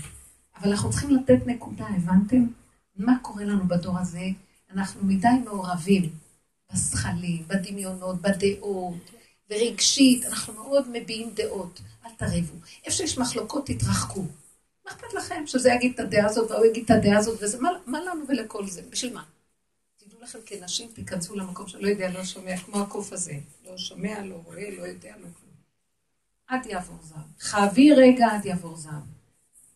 אבל 0.56 0.72
אנחנו 0.72 0.90
צריכים 0.90 1.10
לתת 1.10 1.48
נקודה, 1.48 1.88
הבנתם? 1.88 2.48
מה 2.96 3.14
קורה 3.22 3.46
לנו 3.46 3.68
בדור 3.68 4.00
הזה? 4.00 4.28
אנחנו 4.72 5.06
מדי 5.06 5.28
מעורבים 5.46 6.10
בשכלים, 6.74 7.48
בדמיונות, 7.48 8.22
בדעות, 8.22 9.13
ורגשית, 9.54 10.26
אנחנו 10.26 10.54
מאוד 10.54 10.90
מביעים 10.92 11.30
דעות. 11.34 11.82
אל 12.06 12.12
תריבו. 12.18 12.56
איפה 12.86 12.98
שיש 12.98 13.18
מחלוקות, 13.18 13.66
תתרחקו. 13.66 14.22
מה 14.86 14.92
אכפת 14.92 15.14
לכם 15.14 15.44
שזה 15.48 15.72
יגיד 15.72 15.94
את 15.94 16.00
הדעה 16.00 16.26
הזאת 16.26 16.52
והוא 16.52 16.66
יגיד 16.66 16.84
את 16.84 16.92
הדעה 16.92 17.18
הזאת 17.18 17.44
וזה? 17.44 17.62
מה, 17.62 17.70
מה 17.86 18.02
לנו 18.02 18.28
ולכל 18.28 18.68
זה? 18.68 18.82
בשביל 18.90 19.14
מה? 19.14 19.24
תדעו 19.98 20.22
לכם 20.22 20.40
כנשים, 20.46 20.90
תיכנסו 20.94 21.36
למקום 21.36 21.68
שלא 21.68 21.88
יודע, 21.88 22.12
לא 22.12 22.24
שומע, 22.24 22.58
כמו 22.58 22.82
הקוף 22.82 23.14
הזה. 23.14 23.34
לא 23.66 23.78
שומע, 23.78 24.26
לא 24.26 24.36
רואה, 24.46 24.70
לא 24.78 24.84
יודע, 24.84 25.14
לא 25.18 25.24
כלום. 25.24 25.54
עד 26.48 26.66
יעבור 26.66 26.98
זעם. 27.04 27.22
חבי 27.40 27.94
רגע 27.94 28.28
עד 28.28 28.46
יעבור 28.46 28.78
זעם. 28.78 29.02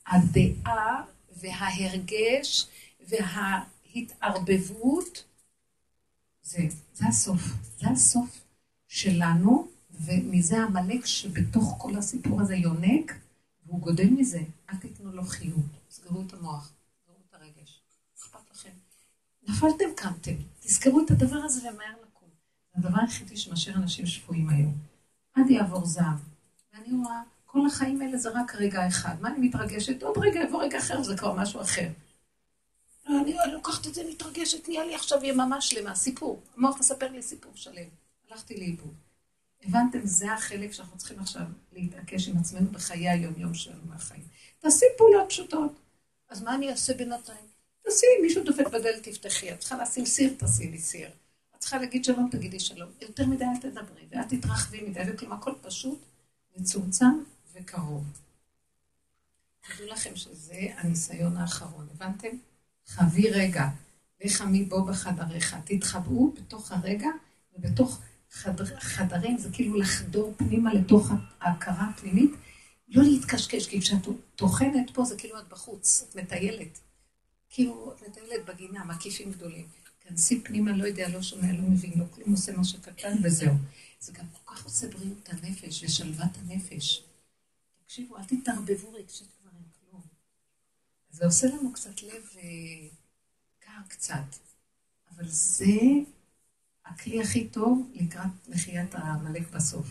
הדעה 0.08 1.04
וההרגש 1.38 2.68
וההתערבבות, 3.08 5.24
זה, 6.44 6.60
זה 6.94 7.06
הסוף. 7.08 7.42
זה 7.80 7.90
הסוף 7.90 8.47
שלנו, 8.88 9.68
ומזה 9.92 10.64
עמלק 10.64 11.06
שבתוך 11.06 11.76
כל 11.78 11.96
הסיפור 11.96 12.42
הזה 12.42 12.56
יונק, 12.56 13.14
והוא 13.66 13.80
גודל 13.80 14.10
מזה. 14.10 14.42
אל 14.70 14.78
תיתנו 14.78 15.12
לו 15.12 15.24
חיוב. 15.24 15.68
סגרו 15.90 16.22
את 16.28 16.34
המוח, 16.34 16.72
סגרו 17.04 17.18
את 17.30 17.34
הרגש. 17.34 17.82
אכפת 18.20 18.52
לכם. 18.52 18.70
נפלתם, 19.48 19.86
קמתם. 19.96 20.36
תזכרו 20.60 21.02
את 21.06 21.12
הדבר 21.12 21.38
הזה 21.38 21.62
ומהר 21.62 21.94
לקום. 22.04 22.30
הדבר 22.76 23.00
היחידי 23.02 23.38
שמשאיר 23.38 23.76
אנשים 23.76 24.06
שפויים 24.06 24.50
היום. 24.50 24.74
עד 25.34 25.50
יעבור 25.50 25.86
זעם. 25.86 26.18
ואני 26.74 27.04
רואה, 27.04 27.22
כל 27.46 27.60
החיים 27.68 28.02
האלה 28.02 28.18
זה 28.18 28.30
רק 28.30 28.56
רגע 28.56 28.88
אחד. 28.88 29.16
מה 29.22 29.30
אני 29.30 29.48
מתרגשת? 29.48 30.04
עוד 30.04 30.18
רגע 30.18 30.40
יבוא 30.40 30.64
רגע 30.64 30.78
אחר, 30.78 31.04
זה 31.04 31.18
כבר 31.18 31.34
משהו 31.34 31.62
אחר. 31.62 31.90
אני 33.08 33.36
לוקחת 33.52 33.88
את 33.88 33.94
זה, 33.94 34.04
מתרגשת, 34.10 34.70
נהיה 34.70 34.86
לי 34.86 34.96
עכשיו 34.96 35.24
יממה 35.24 35.62
שלמה, 35.62 35.96
סיפור. 35.96 36.42
המוח 36.58 36.80
מספר 36.80 37.12
לי 37.12 37.22
סיפור 37.22 37.52
שלם. 37.56 37.88
הלכתי 38.30 38.58
לאיבוד. 38.58 38.94
הבנתם, 39.64 40.00
זה 40.04 40.34
החלק 40.34 40.72
שאנחנו 40.72 40.98
צריכים 40.98 41.20
עכשיו 41.20 41.44
להתעקש 41.72 42.28
עם 42.28 42.38
עצמנו 42.38 42.72
בחיי 42.72 43.10
היום-יום 43.10 43.54
שלנו 43.54 43.82
מהחיים. 43.86 44.24
תעשי 44.60 44.86
פעולות 44.98 45.30
פשוטות. 45.30 45.72
אז 46.30 46.42
מה 46.42 46.56
אני 46.56 46.72
אעשה 46.72 46.94
בינתיים? 46.94 47.46
תעשי, 47.82 48.06
מישהו 48.22 48.44
דופק 48.44 48.68
בדלת, 48.68 49.04
תפתחי. 49.08 49.54
את 49.54 49.60
צריכה 49.60 49.84
לשים 49.84 50.06
סיר, 50.06 50.34
תעשי 50.38 50.72
לי 50.72 50.80
סיר. 50.80 51.10
את 51.56 51.60
צריכה 51.60 51.78
להגיד 51.78 52.06
שלום, 52.06 52.30
תגידי 52.32 52.60
שלום. 52.60 52.90
יותר 53.02 53.26
מדי 53.26 53.44
אל 53.44 53.60
תדברי, 53.62 54.06
ואל 54.10 54.24
תתרחבי 54.24 54.82
מדי, 54.82 55.00
וכלומר 55.08 55.36
הכל 55.36 55.54
פשוט, 55.62 56.00
מצומצם 56.58 57.24
וקרוב. 57.54 58.04
תדעו 59.62 59.88
לכם 59.88 60.16
שזה 60.16 60.68
הניסיון 60.78 61.38
האחרון, 61.38 61.88
הבנתם? 61.96 62.38
חבי 62.88 63.30
רגע, 63.32 63.68
לך 64.22 64.44
בו 64.68 64.84
בחדריך. 64.84 65.56
תתחבאו 65.66 66.32
בתוך 66.32 66.72
הרגע 66.72 67.10
ובתוך 67.56 68.00
חדר, 68.32 68.80
חדרים, 68.80 69.38
זה 69.38 69.50
כאילו 69.54 69.76
לחדור 69.76 70.34
פנימה 70.38 70.74
לתוך 70.74 71.12
ההכרה 71.40 71.90
הפנימית, 71.90 72.32
לא 72.88 73.04
להתקשקש, 73.04 73.68
כי 73.68 73.82
כשאת 73.82 74.08
טוחנת 74.36 74.92
פה 74.94 75.06
זה 75.06 75.18
כאילו 75.18 75.40
את 75.40 75.50
בחוץ, 75.50 76.08
את 76.10 76.16
מטיילת. 76.16 76.80
כאילו 77.50 77.94
את 77.96 78.08
מטיילת 78.08 78.46
בגינה, 78.46 78.86
מקיפים 78.86 79.32
גדולים. 79.32 79.68
כנסי 80.00 80.42
פנימה, 80.42 80.72
לא 80.72 80.88
יודע, 80.88 81.10
לא 81.10 81.22
שומע, 81.22 81.54
לא 81.54 81.62
מבין, 81.62 81.92
לא 81.96 82.06
כלום, 82.12 82.32
עושה 82.32 82.58
משהו 82.58 82.82
קטן 82.82 83.18
וזהו. 83.24 83.54
זה 84.00 84.12
גם 84.12 84.26
כל 84.34 84.56
כך 84.56 84.66
עושה 84.66 84.88
בריאות 84.88 85.30
הנפש 85.30 85.84
ושלוות 85.84 86.38
הנפש. 86.38 87.04
תקשיבו, 87.86 88.18
אל 88.18 88.24
תתערבבו 88.24 88.94
רגשית 88.94 89.28
כבר 89.42 89.50
עם 89.50 89.64
כלום. 89.80 90.02
זה 91.10 91.26
עושה 91.26 91.48
לנו 91.48 91.74
קצת 91.74 92.04
לב 92.04 92.24
אה, 92.38 92.88
קר 93.60 93.82
קצת, 93.88 94.36
אבל 95.12 95.28
זה 95.28 95.66
הכלי 96.88 97.22
הכי 97.22 97.48
טוב 97.48 97.92
לקראת 97.94 98.48
מחיית 98.48 98.96
העמלק 98.96 99.50
בסוף. 99.50 99.88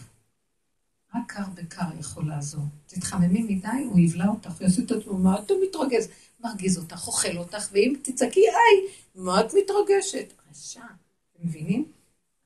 רק 1.15 1.33
קר 1.33 1.45
בקר 1.55 1.99
יכול 2.01 2.29
לעזור. 2.29 2.65
תתחממי 2.87 3.43
מדי, 3.43 3.85
הוא 3.91 3.99
יבלע 3.99 4.29
אותך, 4.29 4.51
ויעשה 4.59 4.83
את 4.83 4.91
עצמו, 4.91 5.19
מה 5.19 5.39
אתה 5.39 5.55
מתרגז? 5.69 6.09
מרגיז 6.41 6.79
אותך, 6.79 7.07
אוכל 7.07 7.37
אותך, 7.37 7.69
ואם 7.73 7.95
תצעקי, 8.03 8.41
היי, 8.41 8.95
מה 9.15 9.41
את 9.41 9.47
מתרגשת? 9.55 10.33
רשע, 10.51 10.81
אתם 10.81 11.47
מבינים? 11.47 11.93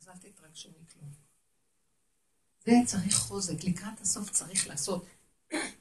אז 0.01 0.09
אל 0.09 0.15
תתרגשו 0.15 0.69
מכלום. 0.69 1.11
זה 2.65 2.73
צריך 2.87 3.17
חוזק, 3.17 3.65
לקראת 3.65 4.01
הסוף 4.01 4.31
צריך 4.31 4.69
לעשות 4.69 5.07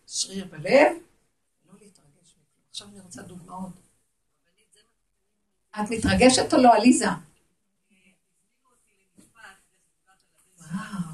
שריר 0.07 0.45
בלב, 0.45 0.91
לא 1.67 1.73
להתרגש 1.81 2.35
מכלום. 2.37 2.63
עכשיו 2.69 2.87
אני 2.87 2.99
רוצה 2.99 3.21
דוגמאות. 3.21 3.73
את 5.71 5.91
מתרגשת 5.91 6.53
או 6.53 6.57
לא, 6.57 6.73
עליזה? 6.75 7.28
Wow. 10.71 11.08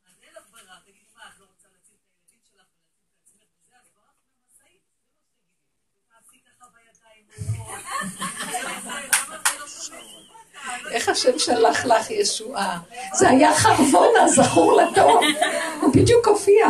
אז 0.08 0.14
אין 0.24 0.34
לך 0.38 0.44
ברירה, 0.52 0.76
תגידי, 0.84 1.00
מה, 1.16 1.22
את 1.22 1.40
לא 1.40 1.46
רוצה 1.54 1.68
להציל 1.74 1.98
את 1.98 2.06
הילדים 2.10 2.42
שלך 2.50 2.68
ולהציל 2.76 3.42
את 3.42 3.52
עצמך 3.58 3.66
וזה, 3.66 3.76
אז 3.82 3.88
ברחת 3.96 4.20
מהמשאית, 4.30 4.82
זה 4.86 5.02
מה 5.04 6.18
שתגידי. 9.68 10.96
איך 10.96 11.10
השם 11.10 11.40
שלח 11.40 11.86
לך 11.86 12.10
ישועה? 12.10 12.80
זה 13.14 13.30
היה 13.30 13.56
חרבון 13.56 14.14
הזכור 14.24 14.82
לטוב, 14.82 15.22
הוא 15.82 15.94
בדיוק 15.94 16.28
הופיע. 16.28 16.68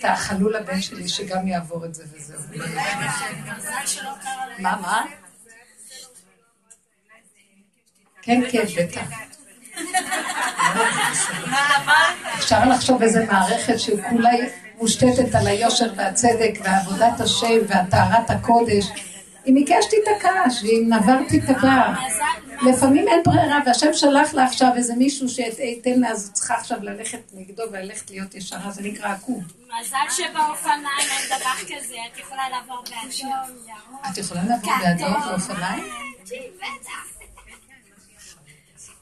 תאכלו 0.00 0.50
לבן 0.50 0.80
שלי 0.80 1.08
שגם 1.08 1.48
יעבור 1.48 1.84
את 1.84 1.94
זה 1.94 2.04
וזהו. 2.12 2.40
מה, 4.58 4.76
מה? 4.82 5.04
כן, 8.22 8.40
כן, 8.50 8.64
בטח. 8.76 9.00
אפשר 12.38 12.64
לחשוב 12.68 13.02
איזה 13.02 13.26
מערכת 13.26 13.80
שכולה 13.80 14.30
מושתתת 14.78 15.34
על 15.34 15.46
היושר 15.46 15.92
והצדק 15.96 16.58
ועבודת 16.64 17.20
השם 17.20 17.58
והטהרת 17.68 18.30
הקודש. 18.30 18.86
אם 19.46 19.56
הקשתי 19.56 19.96
את 20.02 20.08
הקש 20.16 20.62
ואם 20.62 20.90
נברתי 20.92 21.38
את 21.38 21.56
הבר, 21.56 21.86
לפעמים 22.70 23.08
אין 23.08 23.22
ברירה, 23.24 23.58
והשם 23.66 23.92
שלח 23.92 24.34
לה 24.34 24.44
עכשיו 24.44 24.70
איזה 24.76 24.94
מישהו 24.94 25.28
שייתן 25.28 26.00
לה, 26.00 26.08
אז 26.10 26.30
צריכה 26.32 26.54
עכשיו 26.54 26.78
ללכת 26.82 27.20
נגדו 27.32 27.62
וללכת 27.72 28.10
להיות 28.10 28.34
ישרה, 28.34 28.70
זה 28.70 28.82
נקרא 28.82 29.12
עקום. 29.12 29.44
מזל 29.80 29.96
שבאופניים 30.10 30.84
אין 31.10 31.38
דבר 31.38 31.76
כזה, 31.76 31.94
את 32.12 32.18
יכולה 32.18 32.42
לעבור 32.50 32.82
באדום. 32.82 33.32
את 34.10 34.18
יכולה 34.18 34.42
לעבור 34.48 34.72
באדום 34.82 35.20
באופניים? 35.28 35.84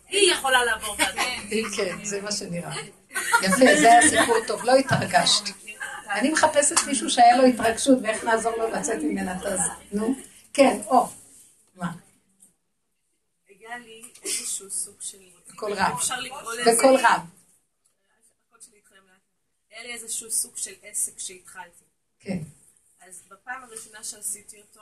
היא 0.09 0.33
יכולה 0.33 0.65
לעבור 0.65 0.97
באדום. 0.97 1.71
כן, 1.77 1.97
זה 2.03 2.23
מה 2.23 2.33
שנראה. 2.33 2.73
יפה, 3.43 3.77
זה 3.81 3.93
היה 3.93 4.09
סיפור 4.09 4.37
טוב, 4.47 4.65
לא 4.65 4.77
התרגשת. 4.77 5.45
אני 6.11 6.31
מחפשת 6.31 6.77
מישהו 6.87 7.11
שהיה 7.11 7.37
לו 7.37 7.45
התרגשות 7.45 7.99
ואיך 8.03 8.25
נעזור 8.25 8.53
לו 8.59 8.71
לצאת 8.71 8.99
ממנה 9.03 9.35
את 9.41 9.45
הזה. 9.45 9.71
נו, 9.93 10.15
כן, 10.59 10.81
או. 10.87 11.09
מה? 11.75 11.93
היה 13.47 13.79
לי 13.79 14.13
איזשהו 14.23 14.71
סוג 14.71 15.01
של... 15.01 15.19
בקול. 15.49 15.73
היה 19.71 19.83
לי 19.83 19.93
איזשהו 19.95 20.31
סוג 20.31 20.57
של 20.57 20.75
עסק 20.83 21.19
שהתחלתי. 21.19 21.85
כן. 22.19 22.39
אז 23.01 23.23
בפעם 23.29 23.63
הראשונה 23.63 24.05
שעשיתי 24.05 24.61
אותו, 24.61 24.81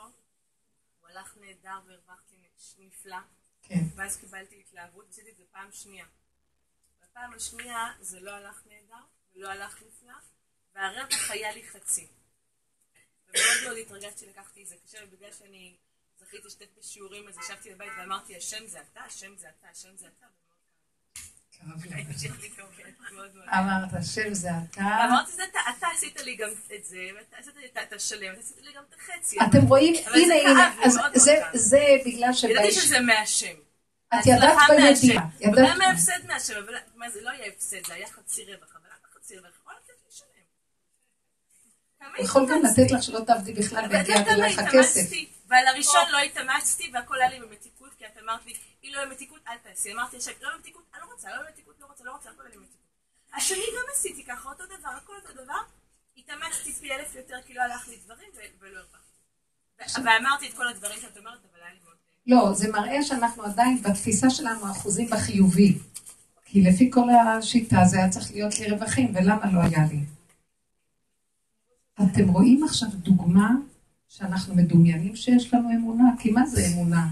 הוא 0.99 1.09
הלך 1.09 1.37
נהדר 1.41 1.79
והרווחתי 1.87 2.35
נפלא. 2.77 3.17
כן. 3.61 3.83
ואז 3.95 4.17
קיבלתי 4.17 4.59
התלהבות, 4.59 5.05
עשיתי 5.09 5.31
את 5.31 5.37
זה 5.37 5.43
פעם 5.51 5.71
שנייה. 5.71 6.05
בפעם 7.03 7.33
השנייה 7.33 7.93
זה 7.99 8.19
לא 8.19 8.31
הלך 8.31 8.61
נהדר 8.65 9.03
ולא 9.35 9.49
הלך 9.49 9.83
נפלא, 9.87 10.13
והרווח 10.75 11.31
היה 11.31 11.51
לי 11.51 11.67
חצי. 11.67 12.07
ומאוד 13.29 13.63
מאוד 13.63 13.77
התרגשתי, 13.77 14.25
לקחתי 14.25 14.63
את 14.63 14.67
זה 14.67 14.75
קשה, 14.87 14.97
ובגלל 15.07 15.29
שאני 15.39 15.73
זכיתי 16.19 16.43
להשתתף 16.43 16.77
בשיעורים, 16.79 17.27
אז 17.27 17.37
ישבתי 17.37 17.73
בבית 17.73 17.91
ואמרתי, 17.97 18.37
השם 18.37 18.67
זה 18.67 18.79
אתה, 18.81 19.01
השם 19.01 19.35
זה 19.37 19.47
אתה, 19.59 19.67
השם 19.71 19.97
זה 19.97 20.07
אתה, 20.17 20.25
מאוד. 23.11 23.31
אמרת, 23.47 23.93
השם 23.99 24.33
זה 24.33 24.49
אתה. 24.71 24.81
אמרתי, 24.81 25.31
"זה 25.31 25.43
אתה- 25.43 25.59
אתה 25.77 25.87
עשית 25.95 26.19
לי 26.21 26.35
גם 26.35 26.49
את 26.75 26.85
זה, 26.85 26.97
ואתה 27.17 27.37
עשית 27.37 27.55
לי 27.55 27.65
את- 27.65 27.93
השלם, 27.93 28.33
אתה 28.33 28.39
עשית 28.39 28.61
לי 28.61 28.73
גם 28.73 28.83
את 28.89 28.93
החצי. 28.93 29.37
אתם 29.49 29.67
רואים, 29.67 29.93
הנה, 29.95 30.35
הנה, 30.35 30.75
זה- 31.53 31.79
בגלל 32.05 32.29
ידעתי 32.29 32.33
שבאיש... 32.33 32.75
שזה 32.75 32.99
מהשם. 32.99 33.55
את 34.13 34.25
ידעת 34.25 34.57
בידיעה. 34.69 35.25
וגם 35.53 35.81
ההפסד 35.81 36.25
מהשם, 36.27 36.53
אבל 36.65 36.75
מה 36.95 37.09
זה 37.09 37.21
לא 37.21 37.29
היה 37.29 37.45
הפסד, 37.47 37.85
זה 37.87 37.93
היה 37.93 38.07
חצי 38.07 38.43
רווח, 38.45 38.75
אבל 38.75 38.87
למה 38.89 39.07
חצי 39.15 39.37
רווח? 39.37 39.51
יכול 39.61 39.73
לתת 39.83 39.93
לי 40.05 40.11
שלם. 40.11 40.27
יכול 42.19 42.49
גם. 42.49 42.61
לתת 42.63 42.91
לך 42.91 43.03
שלא 43.03 43.19
תעבדי 43.19 43.53
בכלל 43.53 43.83
יודע 43.83 44.01
לך 44.37 44.55
כמה 44.55 44.67
הכסף. 44.67 45.09
ועל 45.47 45.67
הראשון 45.67 46.05
לא 46.11 46.17
התאמצתי, 46.17 46.91
והכל 46.93 47.21
היה 47.21 47.29
לי 47.29 47.39
במתיקות, 47.39 47.89
כי 47.97 48.05
את 48.05 48.17
אמרת 48.23 48.45
לי, 48.45 48.53
היא 48.81 48.95
לא 48.95 49.05
במתיקות, 49.05 49.39
אל 49.47 49.57
תעשי. 49.63 49.93
אמרתי, 49.93 50.17
עכשיו, 50.17 50.33
לא 50.41 50.49
במתיקות, 50.55 50.83
אני 50.93 51.01
לא 51.01 51.13
רוצה, 51.13 51.29
לא 51.35 51.41
במתיקות, 51.47 51.75
לא 51.79 51.85
רוצה, 51.85 52.03
לא 52.03 52.11
רוצה, 52.11 52.29
הכל 52.29 52.41
היה 52.41 52.49
לי 52.51 52.57
במתיקות. 52.57 52.81
השני 53.35 53.65
גם 53.77 53.83
עשיתי 53.95 54.23
ככה, 54.23 54.49
אותו 54.49 54.63
דבר, 54.65 54.89
הכל 54.89 55.13
אותו 55.15 55.43
דבר. 55.43 55.61
התאמצתי 56.17 56.73
פי 56.73 56.91
אלף 56.93 57.15
יותר, 57.15 57.35
כי 57.47 57.53
לא 57.53 57.61
הלך 57.61 57.87
לי 57.87 57.95
דברים, 58.05 58.29
ולא 58.59 58.79
הרווחתי. 58.79 60.01
ואמרתי 60.05 60.47
את 60.49 60.53
כל 60.53 60.67
הדברים 60.67 60.99
שאת 61.01 61.17
אומרת, 61.17 61.39
אבל 61.51 61.61
היה 61.63 61.73
לי 61.73 61.79
מאוד... 61.83 61.97
לא, 62.27 62.53
זה 62.53 62.71
מראה 62.71 63.03
שאנחנו 63.03 63.43
עדיין 63.43 63.81
בתפיסה 63.81 64.29
שלנו 64.29 64.71
אחוזים 64.71 65.09
בחיובי. 65.09 65.77
כי 66.45 66.61
לפי 66.61 66.91
כל 66.93 67.09
השיטה 67.09 67.77
זה 67.85 67.97
היה 67.97 68.09
צריך 68.09 68.31
להיות 68.31 68.59
לי 68.59 68.69
רווחים, 68.69 69.15
ולמה 69.15 69.51
לא 69.53 69.59
היה 69.61 69.85
לי? 69.91 70.16
אתם 72.03 72.29
רואים 72.29 72.63
עכשיו 72.63 72.89
דוגמה 72.93 73.55
שאנחנו 74.07 74.55
מדומיינים 74.55 75.15
שיש 75.15 75.53
לנו 75.53 75.69
אמונה? 75.71 76.03
כי 76.19 76.31
מה 76.31 76.45
זה 76.45 76.67
אמונה? 76.73 77.07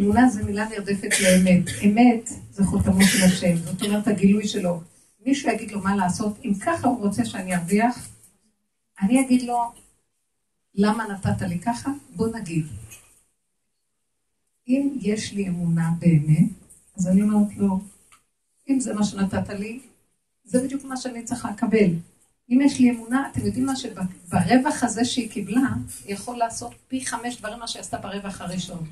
אמונה 0.00 0.28
זה 0.28 0.44
מילה 0.44 0.68
נרדפת 0.68 1.20
לאמת. 1.22 1.64
אמת 1.84 2.30
זה 2.50 2.64
חותמו 2.64 3.02
של 3.04 3.24
השם, 3.24 3.56
זאת 3.56 3.82
אומרת 3.82 4.08
הגילוי 4.08 4.48
שלו. 4.48 4.80
מישהו 5.26 5.50
יגיד 5.50 5.70
לו 5.70 5.80
מה 5.80 5.96
לעשות, 5.96 6.38
אם 6.44 6.54
ככה 6.54 6.88
הוא 6.88 6.98
רוצה 6.98 7.24
שאני 7.24 7.56
ארוויח, 7.56 8.08
אני 9.02 9.20
אגיד 9.20 9.42
לו, 9.42 9.72
למה 10.74 11.06
נתת 11.08 11.42
לי 11.42 11.58
ככה? 11.58 11.90
בוא 12.16 12.28
נגיד. 12.28 12.66
אם 14.68 14.96
יש 15.00 15.32
לי 15.32 15.48
אמונה 15.48 15.90
באמת, 15.98 16.50
אז 16.96 17.08
אני 17.08 17.22
אומרת 17.22 17.56
לו, 17.56 17.80
אם 18.68 18.80
זה 18.80 18.94
מה 18.94 19.04
שנתת 19.04 19.48
לי, 19.48 19.80
זה 20.44 20.62
בדיוק 20.64 20.84
מה 20.84 20.96
שאני 20.96 21.24
צריכה 21.24 21.50
לקבל. 21.50 21.94
אם 22.50 22.60
יש 22.60 22.80
לי 22.80 22.90
אמונה, 22.90 23.28
אתם 23.32 23.46
יודעים 23.46 23.66
מה 23.66 23.76
שברווח 23.76 24.84
הזה 24.84 25.04
שהיא 25.04 25.30
קיבלה, 25.30 25.60
היא 26.04 26.14
יכול 26.14 26.36
לעשות 26.36 26.74
פי 26.88 27.06
חמש 27.06 27.36
דברים 27.36 27.58
מה 27.58 27.68
שהיא 27.68 27.80
עשתה 27.80 27.98
ברווח 27.98 28.40
הראשון. 28.40 28.86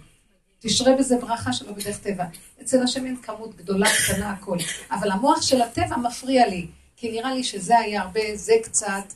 תשרה 0.59 0.97
בזה 0.97 1.19
ברכה 1.19 1.53
שלא 1.53 1.73
בדרך 1.73 1.99
טבע. 1.99 2.25
אצל 2.63 2.83
השם 2.83 3.07
אין 3.07 3.17
כמות 3.17 3.57
גדולה, 3.57 3.87
קטנה, 4.07 4.31
הכל. 4.31 4.59
אבל 4.91 5.11
המוח 5.11 5.43
של 5.43 5.63
הטבע 5.63 5.97
מפריע 5.97 6.47
לי, 6.47 6.67
כי 6.97 7.11
נראה 7.11 7.35
לי 7.35 7.45
שזה 7.45 7.79
היה 7.79 8.03
הרבה, 8.03 8.21
זה 8.35 8.53
קצת, 8.63 9.13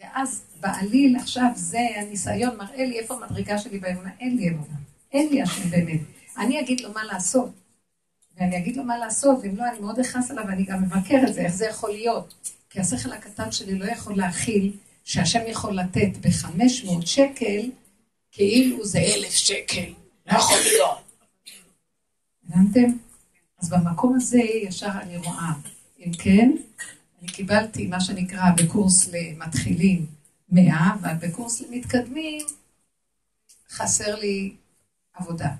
ואז 0.00 0.42
בעליל 0.60 1.16
עכשיו 1.16 1.48
זה, 1.54 1.86
הניסיון 1.96 2.56
מראה 2.56 2.84
לי 2.84 2.98
איפה 2.98 3.14
המדרגה 3.14 3.58
שלי 3.58 3.78
באמונה. 3.78 4.10
אין 4.20 4.36
לי 4.36 4.48
אמונה. 4.48 4.74
אין 5.12 5.28
לי 5.28 5.42
השם 5.42 5.70
באמת. 5.70 6.00
אני 6.38 6.60
אגיד 6.60 6.80
לו 6.80 6.92
מה 6.92 7.04
לעשות. 7.04 7.50
ואני 8.36 8.58
אגיד 8.58 8.76
לו 8.76 8.84
מה 8.84 8.98
לעשות, 8.98 9.38
ואם 9.42 9.56
לא, 9.56 9.68
אני 9.68 9.78
מאוד 9.80 9.98
אכעס 9.98 10.30
עליו, 10.30 10.44
ואני 10.48 10.64
גם 10.64 10.82
מבקר 10.82 11.20
את 11.28 11.34
זה, 11.34 11.40
איך 11.40 11.54
זה 11.54 11.66
יכול 11.66 11.90
להיות. 11.90 12.34
כי 12.74 12.80
השכל 12.80 13.12
הקטן 13.12 13.52
שלי 13.52 13.78
לא 13.78 13.84
יכול 13.84 14.16
להכיל 14.16 14.72
שהשם 15.04 15.40
יכול 15.46 15.78
לתת 15.78 16.16
ב-500 16.20 17.06
שקל, 17.06 17.70
כאילו 18.32 18.84
זה 18.84 18.98
אלף 18.98 19.30
שקל. 19.30 19.92
לא 20.26 20.38
יכול 20.38 20.56
להיות. 20.64 20.98
הבנתם? 22.48 22.96
אז 23.58 23.70
במקום 23.70 24.16
הזה 24.16 24.38
ישר 24.38 24.90
אני 25.00 25.16
רואה. 25.16 25.52
אם 25.98 26.12
כן, 26.18 26.50
אני 27.22 27.28
קיבלתי 27.28 27.86
מה 27.86 28.00
שנקרא 28.00 28.50
בקורס 28.56 29.08
למתחילים 29.12 30.06
100, 30.48 30.94
אבל 31.00 31.14
בקורס 31.28 31.60
למתקדמים 31.60 32.46
חסר 33.70 34.14
לי 34.14 34.52
עבודה. 35.14 35.50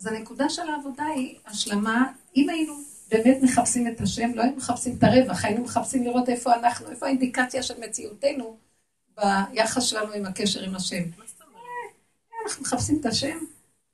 אז 0.00 0.06
הנקודה 0.06 0.50
של 0.50 0.62
העבודה 0.70 1.04
היא 1.04 1.38
השלמה, 1.46 2.12
אם 2.36 2.48
היינו 2.48 2.74
באמת 3.10 3.38
מחפשים 3.42 3.88
את 3.88 4.00
השם, 4.00 4.30
לא 4.34 4.42
היינו 4.42 4.56
מחפשים 4.56 4.96
את 4.98 5.04
הרווח, 5.04 5.44
היינו 5.44 5.64
מחפשים 5.64 6.04
לראות 6.04 6.28
איפה 6.28 6.54
אנחנו, 6.54 6.90
איפה 6.90 7.06
האינדיקציה 7.06 7.62
של 7.62 7.74
מציאותנו 7.80 8.56
ביחס 9.16 9.82
שלנו 9.82 10.12
עם 10.12 10.26
הקשר 10.26 10.62
עם 10.62 10.76
השם. 10.76 11.02
אנחנו 12.44 12.62
מחפשים 12.62 12.98
את 13.00 13.06
השם, 13.06 13.38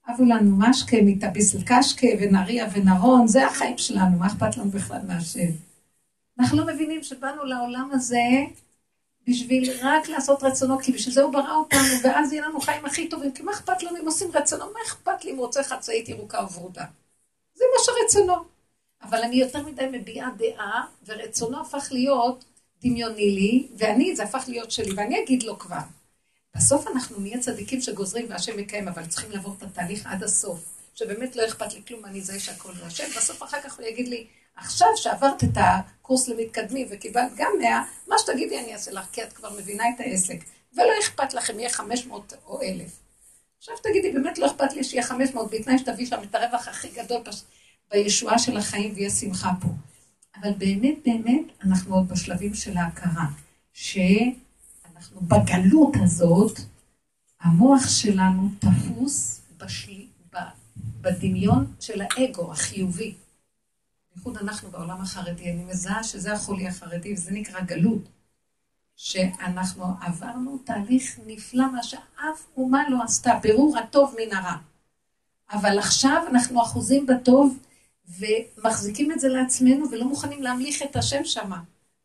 אבו 0.08 0.24
לנו 0.24 0.56
משקה, 0.56 0.96
מתאביסל 1.02 1.58
קשקה, 1.66 2.06
ונריה 2.20 2.68
ונרון, 2.72 3.26
זה 3.26 3.46
החיים 3.46 3.78
שלנו, 3.78 4.18
מה 4.18 4.26
אכפת 4.26 4.56
לנו 4.56 4.70
בכלל 4.70 5.00
מהשם? 5.08 5.50
אנחנו 6.38 6.58
לא 6.58 6.66
מבינים 6.74 7.02
שבאנו 7.02 7.44
לעולם 7.44 7.90
הזה 7.92 8.28
בשביל 9.28 9.70
רק 9.82 10.08
לעשות 10.08 10.42
רצונו, 10.42 10.78
כי 10.78 10.92
בשביל 10.92 11.14
זה 11.14 11.22
הוא 11.22 11.32
ברא 11.32 11.54
אותנו, 11.54 11.80
ואז 12.04 12.32
יהיה 12.32 12.48
לנו 12.48 12.60
חיים 12.60 12.86
הכי 12.86 13.08
טובים, 13.08 13.32
כי 13.32 13.42
מה 13.42 13.52
אכפת 13.52 13.82
לנו 13.82 13.96
אם 13.96 14.06
עושים 14.06 14.28
רצונו? 14.34 14.64
מה 14.64 14.80
אכפת 14.86 15.24
לי 15.24 15.32
אם 15.32 15.36
רוצה 15.36 15.62
חצאית 15.62 16.08
ירוקה 16.08 16.38
או 16.40 16.52
ורודה? 16.52 16.84
זה 17.54 17.64
מה 17.74 17.84
שרצונו. 17.84 18.55
אבל 19.02 19.22
אני 19.22 19.36
יותר 19.36 19.66
מדי 19.66 19.86
מביעה 19.92 20.30
דעה, 20.38 20.86
ורצונו 21.06 21.60
הפך 21.60 21.88
להיות 21.90 22.44
דמיוני 22.82 23.30
לי, 23.30 23.68
ואני, 23.78 24.16
זה 24.16 24.22
הפך 24.22 24.44
להיות 24.48 24.70
שלי, 24.70 24.92
ואני 24.96 25.22
אגיד 25.22 25.42
לו 25.42 25.58
כבר. 25.58 25.80
בסוף 26.56 26.86
אנחנו 26.86 27.20
נהיה 27.20 27.38
צדיקים 27.38 27.80
שגוזרים 27.80 28.26
והשם 28.30 28.56
מקיים, 28.56 28.88
אבל 28.88 29.06
צריכים 29.06 29.30
לעבור 29.30 29.54
את 29.58 29.62
התהליך 29.62 30.06
עד 30.06 30.22
הסוף. 30.22 30.76
שבאמת 30.94 31.36
לא 31.36 31.46
אכפת 31.46 31.72
לי 31.74 31.82
כלום, 31.88 32.04
אני 32.04 32.20
זה 32.20 32.40
שהכל 32.40 32.74
זה 32.74 32.86
השם, 32.86 33.04
בסוף 33.16 33.42
אחר 33.42 33.60
כך 33.60 33.78
הוא 33.78 33.86
יגיד 33.86 34.08
לי, 34.08 34.26
עכשיו 34.56 34.88
שעברת 34.96 35.44
את 35.44 35.56
הקורס 35.56 36.28
למתקדמים 36.28 36.86
וקיבלת 36.90 37.32
גם 37.36 37.52
100, 37.58 37.82
מה 38.06 38.18
שתגידי 38.18 38.58
אני 38.58 38.72
אעשה 38.72 38.92
לך, 38.92 39.06
כי 39.12 39.22
את 39.22 39.32
כבר 39.32 39.50
מבינה 39.50 39.84
את 39.94 40.00
העסק. 40.00 40.38
ולא 40.74 40.92
אכפת 41.00 41.34
לכם, 41.34 41.58
יהיה 41.58 41.70
500 41.70 42.32
או 42.46 42.62
1,000. 42.62 42.90
עכשיו 43.58 43.76
תגידי, 43.82 44.12
באמת 44.12 44.38
לא 44.38 44.46
אכפת 44.46 44.72
לי 44.72 44.84
שיהיה 44.84 45.02
500, 45.02 45.50
בתנאי 45.50 45.78
שתביא 45.78 46.06
שם 46.06 46.22
את 46.22 46.34
הרווח 46.34 46.68
הכי 46.68 46.88
גדול 46.88 47.20
בישועה 47.90 48.38
של 48.38 48.56
החיים 48.56 48.94
ויהיה 48.94 49.10
שמחה 49.10 49.52
פה. 49.60 49.68
אבל 50.40 50.52
באמת, 50.58 50.94
באמת, 51.06 51.44
אנחנו 51.64 51.94
עוד 51.94 52.08
בשלבים 52.08 52.54
של 52.54 52.76
ההכרה, 52.76 53.26
שאנחנו 53.72 55.20
בגלות 55.20 55.96
הזאת, 56.02 56.60
המוח 57.40 57.88
שלנו 57.88 58.48
תפוס 58.58 59.40
בשל... 59.58 60.06
בדמיון 61.06 61.66
של 61.80 62.02
האגו 62.02 62.52
החיובי. 62.52 63.14
בייחוד 64.14 64.36
אנחנו 64.36 64.70
בעולם 64.70 65.00
החרדי, 65.00 65.52
אני 65.52 65.64
מזהה 65.64 66.04
שזה 66.04 66.32
החולי 66.32 66.68
החרדי, 66.68 67.14
וזה 67.14 67.30
נקרא 67.32 67.60
גלות. 67.60 68.02
שאנחנו 68.96 69.84
עברנו 70.00 70.58
תהליך 70.64 71.18
נפלא, 71.26 71.72
מה 71.72 71.82
שאף 71.82 72.46
אומה 72.56 72.88
לא 72.88 73.02
עשתה, 73.02 73.38
בירור 73.42 73.78
הטוב 73.78 74.14
מן 74.18 74.36
הרע. 74.36 74.56
אבל 75.52 75.78
עכשיו 75.78 76.22
אנחנו 76.30 76.62
אחוזים 76.62 77.06
בטוב, 77.06 77.58
ומחזיקים 78.08 79.12
את 79.12 79.20
זה 79.20 79.28
לעצמנו, 79.28 79.90
ולא 79.90 80.04
מוכנים 80.04 80.42
להמליך 80.42 80.82
את 80.82 80.96
השם 80.96 81.24
שמה. 81.24 81.60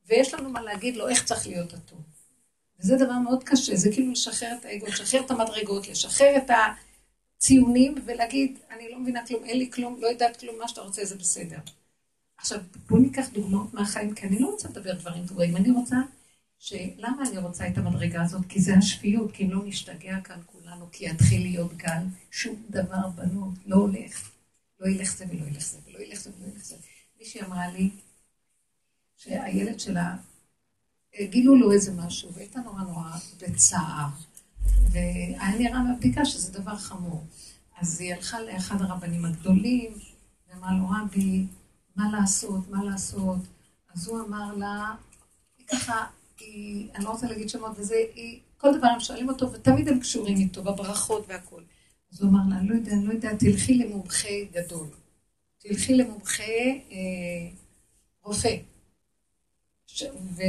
ויש 0.07 0.33
לנו 0.33 0.49
מה 0.49 0.61
להגיד 0.61 0.97
לו 0.97 1.07
איך 1.07 1.23
צריך 1.23 1.47
להיות 1.47 1.73
הטוב. 1.73 1.99
וזה 2.79 2.95
דבר 2.95 3.13
מאוד 3.13 3.43
קשה, 3.43 3.75
זה 3.75 3.91
כאילו 3.91 4.11
לשחרר 4.11 4.55
את 4.59 4.65
האגו, 4.65 4.85
לשחרר 4.85 5.21
את 5.25 5.31
המדרגות, 5.31 5.87
לשחרר 5.87 6.37
את 6.37 6.51
הציונים, 7.37 7.95
ולהגיד, 8.05 8.59
אני 8.71 8.91
לא 8.91 8.99
מבינה 8.99 9.25
כלום, 9.25 9.43
אין 9.43 9.57
לי 9.57 9.71
כלום, 9.71 9.97
לא 10.01 10.07
יודעת 10.07 10.39
כלום, 10.39 10.59
מה 10.59 10.67
שאתה 10.67 10.81
רוצה 10.81 11.05
זה 11.05 11.15
בסדר. 11.15 11.57
עכשיו, 12.37 12.59
בואו 12.89 13.01
ניקח 13.01 13.29
דוגמאות 13.33 13.73
מהחיים, 13.73 14.15
כי 14.15 14.27
אני 14.27 14.39
לא 14.39 14.47
רוצה 14.47 14.69
לדבר 14.69 14.93
דברים 14.93 15.27
טובים, 15.27 15.57
אני 15.57 15.71
רוצה, 15.71 15.95
שלמה 16.59 17.23
אני 17.29 17.37
רוצה 17.37 17.67
את 17.67 17.77
המדרגה 17.77 18.23
הזאת? 18.23 18.41
כי 18.49 18.61
זה 18.61 18.75
השפיות, 18.75 19.31
כי 19.31 19.43
אם 19.43 19.51
לא 19.51 19.61
נשתגע 19.65 20.19
כאן 20.23 20.39
כולנו, 20.45 20.87
כי 20.91 21.09
יתחיל 21.09 21.41
להיות 21.41 21.73
גל, 21.77 22.03
שום 22.31 22.55
דבר 22.69 23.07
בנות 23.15 23.53
לא 23.65 23.75
הולך. 23.75 24.30
לא 24.81 24.87
ילך 24.87 25.17
זה 25.17 25.25
ולא 25.29 25.45
ילך 25.45 25.63
זה, 25.63 25.77
ולא 25.87 25.99
ילך 25.99 26.19
זה 26.19 26.29
ולא 26.37 26.47
ילך 26.53 26.63
זה. 26.63 26.75
מישהי 27.19 27.41
אמרה 27.41 27.67
לי, 27.67 27.89
שהילד 29.17 29.79
שלה, 29.79 30.15
גילו 31.21 31.55
לו 31.55 31.71
איזה 31.71 31.91
משהו, 31.91 32.33
והייתה 32.33 32.59
נורא 32.59 32.81
נורא 32.81 33.09
בצער. 33.41 34.07
והיה 34.89 35.57
נראה 35.59 35.83
מהבדיקה 35.83 36.25
שזה 36.25 36.51
דבר 36.51 36.75
חמור. 36.75 37.25
אז 37.77 38.01
היא 38.01 38.13
הלכה 38.13 38.41
לאחד 38.41 38.81
הרבנים 38.81 39.25
הגדולים, 39.25 39.93
ואמרה 40.49 40.71
לו, 40.73 40.85
רבי, 40.89 41.45
מה 41.95 42.11
לעשות, 42.11 42.69
מה 42.69 42.83
לעשות? 42.83 43.39
אז 43.93 44.07
הוא 44.07 44.21
אמר 44.21 44.55
לה, 44.55 44.95
היא 45.57 45.67
ככה, 45.67 46.05
היא, 46.39 46.89
אני 46.95 47.03
לא 47.03 47.09
רוצה 47.09 47.27
להגיד 47.27 47.49
שמות, 47.49 47.71
וזה, 47.75 47.95
היא, 48.15 48.39
כל 48.57 48.77
דבר 48.77 48.87
הם 48.87 48.99
שואלים 48.99 49.29
אותו, 49.29 49.51
ותמיד 49.51 49.87
הם 49.87 49.99
קשורים 49.99 50.37
איתו, 50.37 50.63
בברכות 50.63 51.25
והכול. 51.27 51.63
אז 52.11 52.21
הוא 52.21 52.29
אמר 52.29 52.39
לה, 52.49 52.57
אני 52.57 52.69
לא 52.69 52.75
יודע, 52.75 52.91
אני 52.91 53.05
לא 53.05 53.13
יודע, 53.13 53.35
תלכי 53.35 53.73
למומחה 53.73 54.29
גדול. 54.51 54.87
תלכי 55.57 55.93
למומחה 55.93 56.43
אה, 56.91 57.49
רופא. 58.23 58.55
ש... 59.87 60.03
ו... 60.03 60.41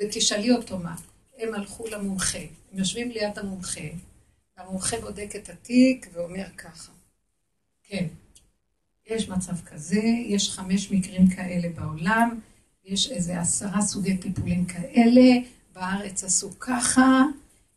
ותשאלי 0.00 0.50
אותו 0.50 0.78
מה. 0.78 0.96
הם 1.38 1.54
הלכו 1.54 1.86
למומחה, 1.86 2.38
הם 2.72 2.78
יושבים 2.78 3.10
ליד 3.10 3.38
המומחה, 3.38 3.80
והמומחה 4.56 5.00
בודק 5.00 5.32
את 5.36 5.48
התיק 5.48 6.08
ואומר 6.12 6.44
ככה, 6.56 6.92
כן, 7.82 8.06
יש 9.06 9.28
מצב 9.28 9.60
כזה, 9.60 10.02
יש 10.26 10.50
חמש 10.50 10.90
מקרים 10.90 11.26
כאלה 11.28 11.68
בעולם, 11.68 12.40
יש 12.84 13.10
איזה 13.10 13.40
עשרה 13.40 13.82
סוגי 13.82 14.16
טיפולים 14.16 14.64
כאלה, 14.64 15.30
בארץ 15.72 16.24
עשו 16.24 16.58
ככה, 16.60 17.22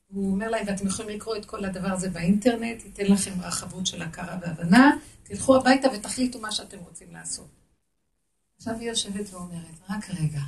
הוא 0.08 0.32
אומר 0.32 0.50
להם, 0.50 0.64
ואתם 0.68 0.88
יכולים 0.88 1.16
לקרוא 1.16 1.36
את 1.36 1.46
כל 1.46 1.66
הדבר 1.66 1.88
הזה 1.88 2.10
באינטרנט, 2.10 2.86
ייתן 2.86 3.06
לכם 3.06 3.42
רחבות 3.42 3.86
של 3.86 4.02
הכרה 4.02 4.38
והבנה, 4.42 4.92
תלכו 5.24 5.56
הביתה 5.56 5.88
ותחליטו 5.94 6.40
מה 6.40 6.52
שאתם 6.52 6.78
רוצים 6.78 7.08
לעשות. 7.12 7.48
עכשיו 8.58 8.80
היא 8.80 8.90
יושבת 8.90 9.34
ואומרת, 9.34 9.80
רק 9.90 10.10
רגע, 10.10 10.42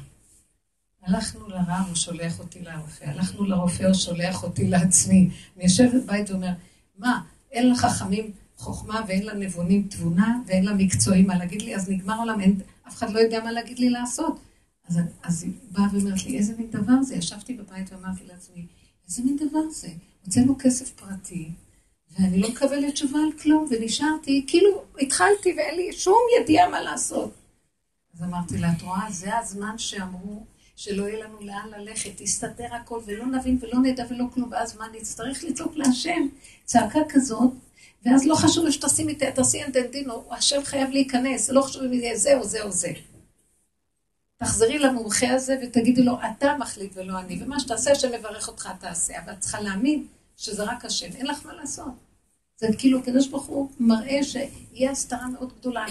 הלכנו 1.03 1.47
לרב, 1.47 1.86
הוא 1.88 1.95
שולח 1.95 2.39
אותי 2.39 2.62
לרופא, 2.62 3.03
הלכנו 3.05 3.45
לרופא, 3.45 3.84
הוא 3.84 3.93
שולח 3.93 4.43
אותי 4.43 4.68
לעצמי. 4.68 5.30
אני 5.55 5.64
יושבת 5.64 6.03
בבית 6.03 6.30
ואומר, 6.30 6.51
מה, 6.97 7.22
אין 7.51 7.72
לחכמים 7.72 8.32
חוכמה 8.58 9.01
ואין 9.08 9.26
לנבונים 9.26 9.88
תבונה 9.88 10.39
ואין 10.45 10.66
למקצועים 10.66 11.28
מה 11.28 11.38
להגיד 11.38 11.62
לי, 11.62 11.76
אז 11.76 11.89
נגמר 11.89 12.20
עולם, 12.20 12.41
אין, 12.41 12.60
אף 12.88 12.95
אחד 12.95 13.10
לא 13.10 13.20
יודע 13.20 13.43
מה 13.43 13.51
להגיד 13.51 13.80
לי 13.80 13.89
לעשות. 13.89 14.39
אז, 14.88 14.99
אז 15.24 15.43
היא 15.43 15.53
באה 15.72 15.86
ואומרת 15.93 16.26
לי, 16.26 16.38
איזה 16.38 16.53
מין 16.58 16.72
דבר 16.72 17.01
זה? 17.01 17.16
ישבתי 17.16 17.53
בבית 17.53 17.93
ואמרתי 17.93 18.24
לעצמי, 18.26 18.66
איזה 19.08 19.24
מין 19.24 19.38
דבר 19.38 19.70
זה? 19.70 19.88
הוצאנו 20.26 20.55
כסף 20.60 20.89
פרטי, 20.89 21.51
ואני 22.12 22.39
לא 22.39 22.49
מקבלת 22.49 22.93
תשובה 22.93 23.20
על 23.20 23.32
כלום, 23.41 23.68
ונשארתי, 23.70 24.45
כאילו 24.47 24.84
התחלתי 25.01 25.53
ואין 25.58 25.76
לי 25.76 25.93
שום 25.93 26.20
ידיעה 26.41 26.70
מה 26.70 26.82
לעשות. 26.82 27.32
אז 28.14 28.24
אמרתי 28.24 28.58
לה, 28.58 28.72
את 28.78 28.82
רואה, 28.82 29.12
זה 29.12 29.38
הזמן 29.38 29.78
שאמרו 29.78 30.43
שלא 30.76 31.03
יהיה 31.03 31.26
לנו 31.26 31.38
לאן 31.41 31.70
ללכת, 31.78 32.22
יסתדר 32.22 32.76
הכל 32.76 32.99
ולא 33.05 33.26
נבין 33.26 33.58
ולא 33.62 33.80
נדע 33.80 34.03
ולא 34.10 34.26
כלום, 34.34 34.49
ואז 34.51 34.78
מה, 34.78 34.86
נצטרך 34.99 35.43
לצעוק 35.43 35.76
להשם 35.76 36.28
צעקה 36.66 36.99
כזאת, 37.10 37.51
ואז 38.05 38.26
לא 38.26 38.36
חשוב 38.36 38.66
איפה 38.66 38.72
שתשימי, 38.72 39.16
תעשי 39.16 39.64
אנטנטינו, 39.64 40.24
השם 40.32 40.62
חייב 40.64 40.89
להיכנס, 40.89 41.49
לא 41.49 41.62
חשוב 41.62 41.84
אם 41.84 41.93
יהיה 41.93 42.18
זה 42.18 42.38
או 42.38 42.43
זה 42.43 42.64
או 42.64 42.72
זה. 42.72 42.91
תחזרי 44.38 44.80
למומחה 44.80 45.30
הזה 45.30 45.60
ותגידי 45.64 46.04
לו, 46.04 46.14
אתה 46.32 46.56
מחליט 46.60 46.92
ולא 46.96 47.20
אני, 47.20 47.44
ומה 47.44 47.60
שתעשה, 47.60 47.92
השם 47.92 48.08
מברך 48.20 48.48
אותך, 48.48 48.70
תעשה, 48.80 49.20
אבל 49.20 49.34
את 49.34 49.40
צריכה 49.40 49.62
להאמין 49.62 50.08
שזה 50.38 50.64
רק 50.64 50.86
השם, 50.86 51.10
אין 51.16 51.26
לך 51.26 51.46
מה 51.46 51.54
לעשות. 51.54 51.94
זה 52.58 52.68
כאילו, 52.78 53.00
הקדוש 53.00 53.28
ברוך 53.28 53.46
הוא 53.46 53.70
מראה 53.80 54.24
שיהיה 54.24 54.92
הסתרה 54.92 55.28
מאוד 55.28 55.54
גדולה. 55.60 55.86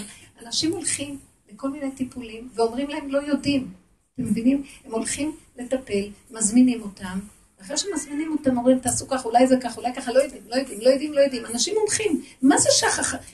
אנשים 0.45 0.71
הולכים 0.71 1.19
לכל 1.51 1.69
מיני 1.69 1.91
טיפולים 1.91 2.49
ואומרים 2.53 2.89
להם 2.89 3.09
לא 3.09 3.19
יודעים. 3.19 3.73
אתם 4.13 4.23
מבינים? 4.23 4.63
הם 4.85 4.91
הולכים 4.91 5.35
לטפל, 5.57 6.09
מזמינים 6.31 6.81
אותם, 6.81 7.19
אחרי 7.61 7.77
שמזמינים 7.77 8.31
אותם 8.31 8.57
אומרים 8.57 8.79
תעשו 8.79 9.07
כך, 9.07 9.25
אולי 9.25 9.47
זה 9.47 9.55
כך, 9.61 9.77
אולי 9.77 9.93
ככה, 9.93 10.11
לא 10.11 10.19
יודעים, 10.19 10.41
לא 10.47 10.55
יודעים, 10.55 10.79
לא 10.81 10.89
יודעים, 10.89 11.13
לא 11.13 11.19
יודעים. 11.19 11.45
אנשים 11.45 11.75
מומחים. 11.79 12.21
מה 12.41 12.57
זה. 12.57 12.69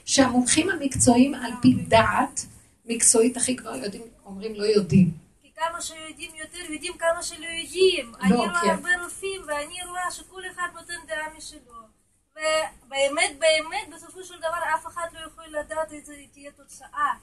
שהמומחים 0.05 0.69
המקצועיים 0.69 1.33
על 1.33 1.51
פי 1.61 1.73
דעת 1.87 2.45
מקצועית 2.85 3.37
הכי 3.37 3.55
כבר 3.55 3.75
יודעים, 3.75 4.03
אומרים 4.25 4.55
לא 4.55 4.63
יודעים. 4.63 5.11
כי 5.41 5.51
כמה 5.55 5.81
שיודעים 5.81 6.31
יותר, 6.35 6.71
יודעים 6.71 6.93
כמה 6.97 7.23
שלא 7.23 7.45
יודעים. 7.45 8.11
לא, 8.11 8.17
אני 8.21 8.35
רואה 8.35 8.61
כן. 8.61 8.69
הרבה 8.69 8.89
רופאים 9.03 9.41
ואני 9.47 9.75
רואה 9.89 10.11
שכל 10.11 10.41
אחד 10.51 10.67
נותן 10.73 10.93
דעה 11.07 11.37
משלו. 11.37 11.83
ובאמת, 12.31 13.39
באמת, 13.39 13.95
בסופו 13.95 14.23
של 14.23 14.37
דבר 14.37 14.75
אף 14.75 14.87
אחד 14.87 15.07
לא 15.13 15.19
יכול 15.27 15.43
לדעת 15.59 15.93
איזה 15.93 16.13
תהיה 16.33 16.51
תוצאה. 16.51 17.13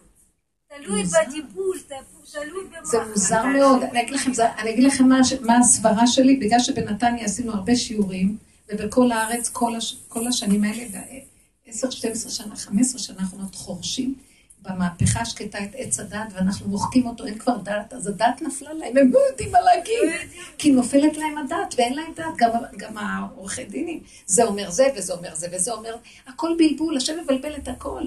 תלוי. 0.68 1.02
בטיפול, 1.04 1.78
תלוי 2.32 2.64
במה. 2.66 2.84
זה 2.84 3.04
מוזר 3.04 3.46
מאוד. 3.46 3.82
אני 3.82 4.02
אגיד 4.02 4.14
לכם, 4.14 4.30
אני 4.58 4.70
אגיד 4.70 4.84
לכם 4.84 5.08
מה, 5.08 5.20
מה 5.40 5.58
הסברה 5.58 6.06
שלי, 6.06 6.36
בגלל 6.36 6.60
שבנתניה 6.60 7.24
עשינו 7.24 7.52
הרבה 7.52 7.76
שיעורים, 7.76 8.36
ובכל 8.68 9.12
הארץ 9.12 9.48
כל, 9.48 9.76
הש, 9.76 9.96
כל 10.08 10.26
השנים 10.26 10.64
האלה, 10.64 10.84
ו-10, 10.92 11.90
12 11.90 12.32
שנה, 12.32 12.56
15 12.56 12.98
שנה 12.98 13.20
האחרונות 13.20 13.54
חורשים 13.54 14.14
במהפכה 14.62 15.20
השקטה 15.20 15.64
את 15.64 15.70
עץ 15.74 16.00
הדת, 16.00 16.32
ואנחנו 16.34 16.68
מוחקים 16.68 17.06
אותו, 17.06 17.26
אין 17.26 17.38
כבר 17.38 17.56
דת, 17.56 17.92
אז 17.92 18.06
הדת 18.06 18.42
נפלה 18.42 18.72
להם, 18.72 18.96
הם 18.96 19.12
לא 19.12 19.18
יודעים 19.30 19.52
מה 19.52 19.58
להגיד, 19.60 20.30
כי 20.58 20.70
נופלת 20.70 21.16
להם 21.16 21.38
הדת, 21.38 21.74
ואין 21.78 21.94
להם 21.94 22.12
דת, 22.16 22.24
גם, 22.36 22.50
גם 22.76 22.98
העורכי 22.98 23.64
דינים, 23.64 24.00
זה 24.26 24.44
אומר 24.44 24.70
זה, 24.70 24.88
וזה 24.96 25.12
אומר 25.12 25.34
זה, 25.34 25.46
וזה 25.52 25.72
אומר, 25.72 25.96
הכל 26.26 26.50
בלבול, 26.58 26.96
השם 26.96 27.12
מבלבל 27.22 27.56
את 27.56 27.68
הכל. 27.68 28.02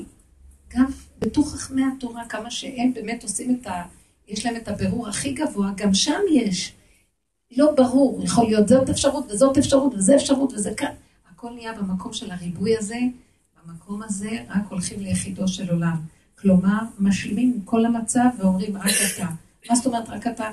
גם 0.75 0.85
בתוך 1.19 1.55
חכמי 1.55 1.81
התורה, 1.97 2.25
כמה 2.29 2.51
שהם 2.51 2.93
באמת 2.93 3.23
עושים 3.23 3.57
את 3.61 3.67
ה... 3.67 3.83
יש 4.27 4.45
להם 4.45 4.55
את 4.55 4.67
הבירור 4.67 5.07
הכי 5.07 5.33
גבוה, 5.33 5.71
גם 5.75 5.93
שם 5.93 6.19
יש. 6.31 6.73
לא 7.57 7.71
ברור, 7.71 8.23
יכול 8.23 8.45
להיות 8.45 8.67
זאת 8.67 8.89
אפשרות 8.89 9.31
וזאת 9.31 9.57
אפשרות 9.57 9.93
וזה 9.93 10.15
אפשרות 10.15 10.53
וזה 10.53 10.73
כאן. 10.77 10.93
הכל 11.31 11.49
נהיה 11.53 11.73
במקום 11.73 12.13
של 12.13 12.31
הריבוי 12.31 12.77
הזה, 12.77 12.99
במקום 13.65 14.03
הזה 14.03 14.29
רק 14.49 14.63
הולכים 14.69 14.99
ליחידו 14.99 15.47
של 15.47 15.69
עולם. 15.69 15.97
כלומר, 16.43 16.79
משלימים 16.99 17.53
עם 17.55 17.61
כל 17.65 17.85
המצב 17.85 18.29
ואומרים 18.37 18.77
רק 18.77 18.91
אתה. 19.15 19.27
מה 19.69 19.75
זאת 19.75 19.85
אומרת 19.85 20.09
רק 20.09 20.27
אתה? 20.27 20.51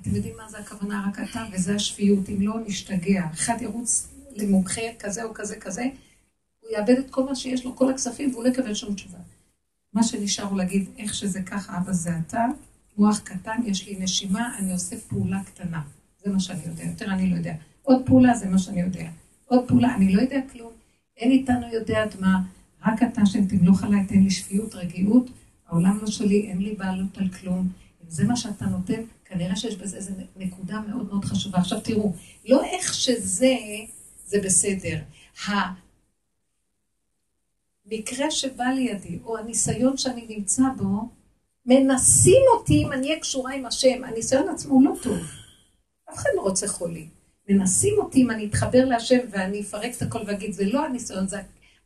אתם 0.00 0.14
יודעים 0.14 0.34
מה 0.36 0.48
זה 0.48 0.58
הכוונה 0.58 1.06
רק 1.08 1.30
אתה? 1.30 1.44
וזה 1.52 1.74
השפיות. 1.74 2.28
אם 2.28 2.42
לא, 2.42 2.54
נשתגע. 2.66 3.26
אחד 3.34 3.54
ירוץ 3.60 4.08
למומחה 4.36 4.80
כזה 4.98 5.24
או 5.24 5.34
כזה 5.34 5.56
כזה, 5.56 5.84
הוא 6.60 6.70
יאבד 6.70 6.98
את 6.98 7.10
כל 7.10 7.24
מה 7.24 7.34
שיש 7.34 7.64
לו, 7.64 7.76
כל 7.76 7.90
הכספים, 7.90 8.30
והוא 8.30 8.44
לא 8.44 8.48
יקבל 8.48 8.74
שום 8.74 8.94
תשובה. 8.94 9.18
מה 9.92 10.02
שנשאר 10.02 10.44
הוא 10.44 10.58
להגיד, 10.58 10.88
איך 10.98 11.14
שזה 11.14 11.42
ככה, 11.42 11.78
אבא 11.78 11.92
זה 11.92 12.10
אתה, 12.26 12.46
מוח 12.96 13.18
קטן, 13.18 13.60
יש 13.64 13.88
לי 13.88 13.96
נשימה, 13.98 14.58
אני 14.58 14.72
עושה 14.72 14.96
פעולה 15.08 15.40
קטנה. 15.44 15.82
זה 16.24 16.32
מה 16.32 16.40
שאני 16.40 16.60
יודע, 16.66 16.84
יותר 16.84 17.06
אני 17.06 17.30
לא 17.30 17.36
יודע. 17.36 17.54
עוד 17.82 18.02
פעולה 18.06 18.34
זה 18.34 18.48
מה 18.48 18.58
שאני 18.58 18.80
יודע. 18.80 19.08
עוד 19.44 19.68
פעולה, 19.68 19.94
אני 19.94 20.14
לא 20.14 20.22
יודע 20.22 20.40
כלום. 20.52 20.72
אין 21.16 21.30
איתנו 21.30 21.66
יודעת 21.72 22.20
מה, 22.20 22.40
רק 22.86 23.02
אתה 23.02 23.26
שם 23.26 23.46
תמלוך 23.46 23.84
עליי, 23.84 24.06
תן 24.06 24.22
לי 24.22 24.30
שפיות, 24.30 24.74
רגיעות, 24.74 25.30
העולם 25.68 25.98
לא 26.02 26.06
שלי, 26.06 26.46
אין 26.50 26.58
לי 26.58 26.74
בעלות 26.74 27.18
על 27.18 27.28
כלום. 27.28 27.68
אם 28.04 28.10
זה 28.10 28.24
מה 28.24 28.36
שאתה 28.36 28.66
נותן, 28.66 29.02
כנראה 29.24 29.56
שיש 29.56 29.76
בזה 29.76 29.96
איזו 29.96 30.12
נקודה 30.36 30.80
מאוד 30.80 31.06
מאוד 31.06 31.24
חשובה. 31.24 31.58
עכשיו 31.58 31.80
תראו, 31.80 32.12
לא 32.48 32.64
איך 32.64 32.94
שזה, 32.94 33.54
זה 34.26 34.38
בסדר. 34.44 34.98
המקרה 37.86 38.30
שבא 38.30 38.64
לידי, 38.64 39.18
או 39.24 39.38
הניסיון 39.38 39.96
שאני 39.96 40.26
נמצא 40.28 40.62
בו, 40.76 41.08
מנסים 41.66 42.42
אותי 42.58 42.82
אם 42.82 42.92
אני 42.92 43.06
אהיה 43.08 43.20
קשורה 43.20 43.54
עם 43.54 43.66
השם. 43.66 44.04
הניסיון 44.04 44.48
עצמו 44.48 44.74
הוא 44.74 44.84
לא 44.84 44.92
טוב. 45.02 45.18
אף 46.10 46.14
אחד 46.14 46.30
לא 46.36 46.42
רוצה 46.42 46.68
חולי. 46.68 47.06
מנסים 47.48 47.94
אותי 47.98 48.22
אם 48.22 48.30
אני 48.30 48.46
אתחבר 48.46 48.84
להשם 48.84 49.18
ואני 49.30 49.60
אפרק 49.60 49.96
את 49.96 50.02
הכל 50.02 50.18
ואגיד, 50.26 50.52
זה 50.52 50.64
לא 50.64 50.84
הניסיון, 50.84 51.28
זה... 51.28 51.40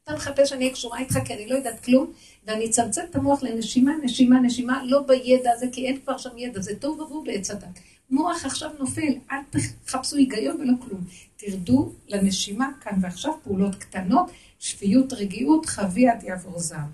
אתה 0.08 0.16
מחפש 0.16 0.48
שאני 0.48 0.64
אהיה 0.64 0.74
קשורה 0.74 0.98
איתך 0.98 1.18
כי 1.24 1.34
אני 1.34 1.46
לא 1.48 1.54
יודעת 1.54 1.84
כלום, 1.84 2.12
ואני 2.46 2.66
אצמצם 2.66 3.00
את 3.10 3.16
המוח 3.16 3.42
לנשימה, 3.42 3.92
נשימה, 4.02 4.40
נשימה, 4.40 4.84
לא 4.84 5.02
בידע 5.02 5.52
הזה, 5.52 5.66
כי 5.72 5.86
אין 5.86 6.00
כבר 6.00 6.18
שם 6.18 6.38
ידע, 6.38 6.60
זה 6.60 6.76
טוב 6.76 7.00
עבור 7.00 7.24
בעץ 7.24 7.50
הדת. 7.50 7.78
מוח 8.10 8.44
עכשיו 8.44 8.70
נופל, 8.78 9.12
אל 9.32 9.36
תחפשו 9.50 10.16
היגיון 10.16 10.60
ולא 10.60 10.72
כלום. 10.80 11.00
תרדו 11.36 11.92
לנשימה 12.08 12.68
כאן 12.80 12.98
ועכשיו, 13.00 13.32
פעולות 13.44 13.74
קטנות, 13.74 14.30
שפיות, 14.58 15.12
רגיעות, 15.12 15.66
חבי 15.66 16.08
עד 16.08 16.22
יעבור 16.22 16.58
זעם. 16.58 16.90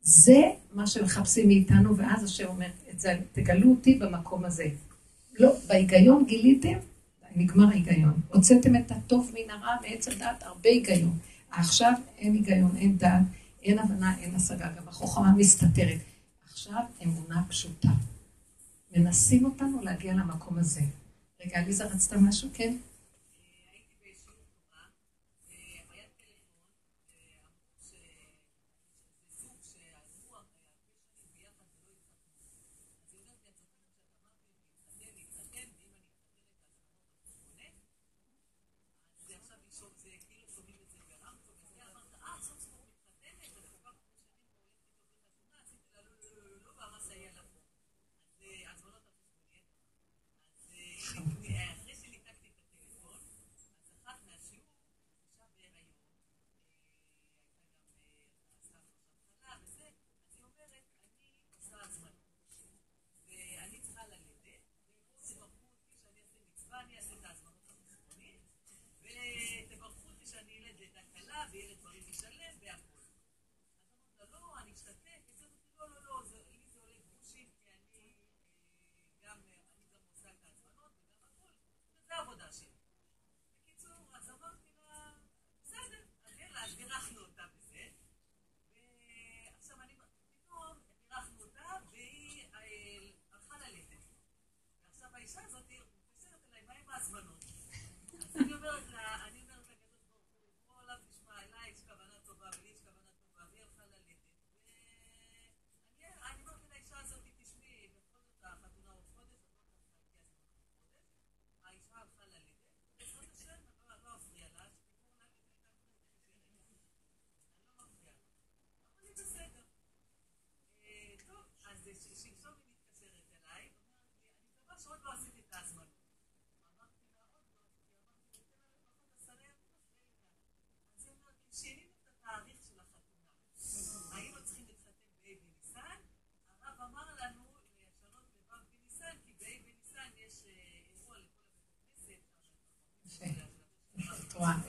זה 0.00 0.40
מה 0.72 0.86
שמחפשים 0.86 1.46
מאיתנו, 1.46 1.96
ואז 1.96 2.24
השם 2.24 2.46
אומר, 2.46 2.68
את 2.90 3.00
זה, 3.00 3.16
תגלו 3.32 3.70
אותי 3.70 3.94
במקום 3.94 4.44
הזה. 4.44 4.66
לא, 5.38 5.52
בהיגיון 5.66 6.24
גיליתם, 6.26 6.78
נגמר 7.36 7.68
ההיגיון. 7.68 8.14
הוצאתם 8.28 8.76
את 8.76 8.90
הטוב 8.90 9.32
מן 9.34 9.50
הרע 9.50 9.76
מעץ 9.82 10.08
הדעת, 10.08 10.42
הרבה 10.42 10.68
היגיון. 10.68 11.18
עכשיו 11.56 11.92
אין 12.18 12.34
היגיון, 12.34 12.76
אין 12.76 12.98
דעת, 12.98 13.22
אין 13.62 13.78
הבנה, 13.78 14.18
אין 14.18 14.34
השגה, 14.34 14.72
גם 14.76 14.88
החוכמה 14.88 15.32
מסתתרת. 15.32 16.00
עכשיו 16.44 16.80
אמונה 17.04 17.42
פשוטה. 17.48 17.88
מנסים 18.96 19.44
אותנו 19.44 19.82
להגיע 19.82 20.14
למקום 20.14 20.58
הזה. 20.58 20.80
רגע, 21.44 21.58
עליזה 21.58 21.84
רצתה 21.84 22.18
משהו? 22.18 22.48
כן? 22.54 22.76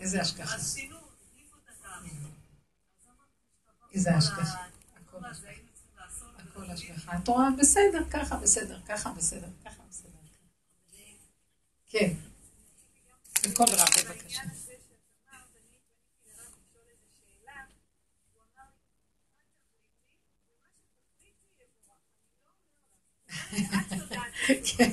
אמרתי, 0.05 0.21
"השתבח 0.21 0.53
איזה 3.93 4.15
השגחה. 4.15 4.65
הכל 4.95 5.25
השגחה. 6.71 7.17
את 7.17 7.27
רואה, 7.27 7.47
בסדר, 7.59 8.03
ככה 8.09 8.35
בסדר, 8.37 8.79
ככה 8.87 9.11
בסדר, 9.11 9.47
ככה 9.65 9.83
בסדר. 9.89 10.09
כן. 11.87 12.13
בקול 13.49 13.65
רב, 13.69 13.87
בבקשה. 14.07 14.41
כן, 24.77 24.91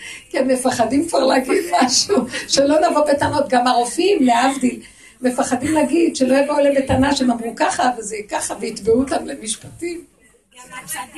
חמודי. 0.00 0.30
כן, 0.30 0.48
מפחדים 0.50 1.08
כבר 1.08 1.24
להגיד 1.24 1.64
משהו, 1.82 2.16
שלא 2.48 2.90
נבוא 2.90 3.12
בטענות. 3.12 3.48
גם 3.48 3.66
הרופאים, 3.66 4.22
להבדיל, 4.22 4.82
מפחדים 5.20 5.74
להגיד 5.74 6.16
שלא 6.16 6.34
יבואו 6.34 6.58
אליהם 6.58 6.74
בטענה 6.84 7.16
שהם 7.16 7.30
אמרו 7.30 7.54
ככה 7.56 7.90
וזה 7.98 8.16
ככה, 8.28 8.54
ויתבעו 8.60 9.00
אותם 9.00 9.26
למשפטים. 9.26 10.04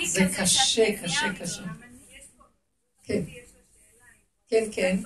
זה 0.07 0.25
קשה, 0.39 0.85
קשה, 1.03 1.33
קשה. 1.41 1.63
כן. 3.05 3.23
כן, 4.49 4.65
כן. 4.73 4.97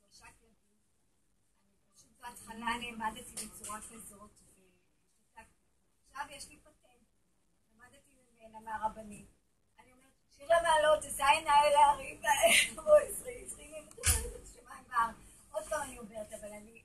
שלושה 0.00 0.26
כלבים. 0.40 0.60
אני 1.64 1.76
פשוט 1.94 2.20
בהתחלה 2.20 2.70
נעמדתי 2.80 3.46
בצורה 3.46 3.80
כזאת. 3.80 4.30
עכשיו 6.08 6.26
יש 6.30 6.48
לי 6.48 6.56
פטנט. 6.56 7.06
למדתי 7.74 8.10
ממנה 8.40 8.60
מהרבנית. 8.60 9.26
אני 9.78 9.92
אומרת, 9.92 10.12
שירה 10.36 10.62
מעלות, 10.62 11.04
תשא 11.04 11.24
עיניי 11.24 11.70
להרים, 11.72 12.20
בואי, 12.74 13.06
עשרי, 13.10 13.44
עשרי, 13.46 13.80
מתחילת 13.86 14.42
השמיים 14.42 14.84
והארץ. 14.88 15.16
עוד 15.52 15.64
פעם 15.68 15.82
אני 15.82 15.96
עוברת, 15.96 16.32
אבל 16.32 16.48
אני... 16.48 16.82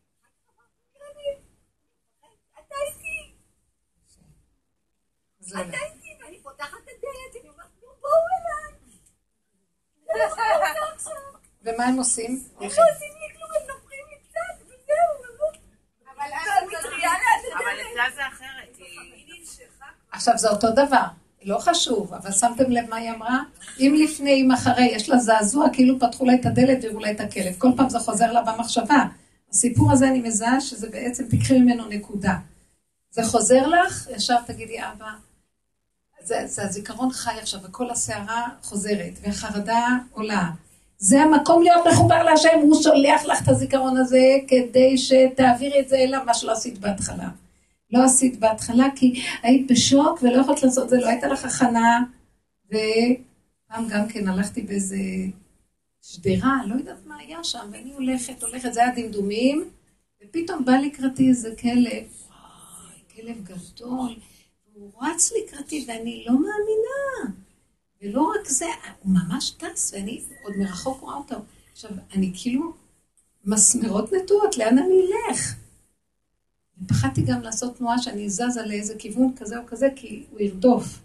אתה 2.59 2.75
איתי, 2.87 3.35
זה 5.34 5.34
אתה 5.51 5.61
איתי, 5.61 6.23
ואני 6.23 6.39
פותחת 6.43 6.77
את 6.83 6.89
הדלת, 6.89 7.41
אני 7.41 7.49
אומרת, 7.49 7.67
"נו, 7.81 7.87
בואו 8.01 8.13
אליי. 8.35 8.73
זה 10.05 10.13
מה 10.13 10.35
שאני 10.35 10.79
עושה 10.93 10.93
עכשיו. 10.95 11.13
ומה 11.63 11.85
הם 11.85 11.97
עושים? 11.97 12.43
הם 12.55 12.61
לא 12.61 12.65
עושים 12.67 13.13
לי 13.21 13.35
כלום, 13.35 13.49
הם 13.61 13.67
נופחים 13.75 13.99
לי 14.11 14.17
קצת, 14.29 14.65
וזהו, 14.65 15.49
אבל 16.15 16.31
אני 16.33 16.67
מטריה 16.67 17.09
ליד 17.11 17.53
אבל. 17.53 17.81
אצלה 17.91 18.03
זה 18.15 18.27
אחרת, 18.27 18.77
היא 18.77 19.39
נמשכה. 19.39 19.85
עכשיו 20.11 20.37
זה 20.37 20.49
אותו 20.49 20.71
דבר, 20.71 21.03
לא 21.43 21.57
חשוב, 21.59 22.13
אבל 22.13 22.31
שמתם 22.31 22.71
לב 22.71 22.89
מה 22.89 22.95
היא 22.95 23.11
אמרה? 23.11 23.39
אם 23.79 23.95
לפני, 24.03 24.41
אם 24.41 24.51
אחרי, 24.51 24.85
יש 24.85 25.09
לה 25.09 25.17
זעזוע, 25.17 25.67
כאילו 25.73 25.99
פתחו 25.99 26.25
לה 26.25 26.33
את 26.33 26.45
הדלת 26.45 26.83
והראו 26.83 26.99
לה 26.99 27.11
את 27.11 27.19
הכלב. 27.19 27.55
כל 27.57 27.67
פעם 27.77 27.89
זה 27.89 27.99
חוזר 27.99 28.31
לה 28.31 28.41
במחשבה. 28.41 29.03
הסיפור 29.49 29.91
הזה 29.91 30.07
אני 30.07 30.19
מזהה 30.21 30.61
שזה 30.61 30.89
בעצם, 30.89 31.23
תקחי 31.29 31.59
ממנו 31.59 31.85
נקודה. 31.85 32.33
זה 33.11 33.21
חוזר 33.23 33.67
לך, 33.67 34.07
ישר 34.15 34.41
תגידי, 34.47 34.77
אבא, 34.83 35.11
זה, 36.25 36.43
זה 36.45 36.63
הזיכרון 36.63 37.11
חי 37.11 37.39
עכשיו, 37.41 37.59
וכל 37.63 37.89
הסערה 37.89 38.47
חוזרת, 38.61 39.19
והחרדה 39.21 39.87
עולה. 40.11 40.49
זה 40.97 41.21
המקום 41.21 41.63
להיות 41.63 41.87
מחובר 41.87 42.23
להשם, 42.23 42.59
הוא 42.61 42.81
שולח 42.83 43.25
לך 43.25 43.43
את 43.43 43.47
הזיכרון 43.47 43.97
הזה 43.97 44.37
כדי 44.47 44.97
שתעבירי 44.97 45.79
את 45.79 45.89
זה 45.89 45.97
אליו, 45.97 46.21
מה 46.25 46.33
שלא 46.33 46.51
עשית 46.51 46.77
בהתחלה. 46.77 47.29
לא 47.91 48.03
עשית 48.03 48.39
בהתחלה 48.39 48.87
כי 48.95 49.21
היית 49.43 49.71
בשוק 49.71 50.19
ולא 50.21 50.41
יכולת 50.41 50.63
לעשות 50.63 50.89
זה, 50.89 50.97
לא 50.97 51.07
הייתה 51.07 51.27
לך 51.27 51.45
הכנה. 51.45 52.03
ופעם 52.67 53.87
גם 53.89 54.07
כן 54.07 54.27
הלכתי 54.27 54.61
באיזה 54.61 54.97
שדרה, 56.01 56.57
לא 56.67 56.75
יודעת 56.75 57.05
מה 57.05 57.17
היה 57.17 57.43
שם, 57.43 57.67
ואני 57.71 57.93
הולכת, 57.93 58.43
הולכת, 58.43 58.73
זה 58.73 58.81
היה 58.83 58.91
דמדומים, 58.95 59.69
ופתאום 60.23 60.65
בא 60.65 60.71
לקראתי 60.71 61.29
איזה 61.29 61.49
כלב, 61.61 62.03
וואי, 62.27 62.99
כלב 63.15 63.43
גדול, 63.43 64.15
והוא 64.75 64.91
רץ 65.01 65.31
לקראתי 65.31 65.85
ואני 65.87 66.25
לא 66.27 66.33
מאמינה. 66.33 67.37
ולא 68.01 68.21
רק 68.21 68.49
זה, 68.49 68.65
הוא 68.99 69.13
ממש 69.13 69.51
טס, 69.51 69.93
ואני 69.93 70.21
עוד 70.43 70.53
מרחוק 70.57 71.01
רואה 71.01 71.15
אותו. 71.15 71.35
עכשיו, 71.71 71.91
אני 72.13 72.31
כאילו, 72.35 72.73
מסמרות 73.45 74.13
נטועות, 74.13 74.57
לאן 74.57 74.77
אני 74.77 75.01
אלך? 75.29 75.55
ופחדתי 76.81 77.21
גם 77.21 77.41
לעשות 77.41 77.77
תנועה 77.77 78.01
שאני 78.01 78.29
זזה 78.29 78.65
לאיזה 78.65 78.95
כיוון 78.99 79.33
כזה 79.35 79.59
או 79.59 79.65
כזה, 79.67 79.87
כי 79.95 80.23
הוא 80.31 80.39
ירדוף. 80.39 80.99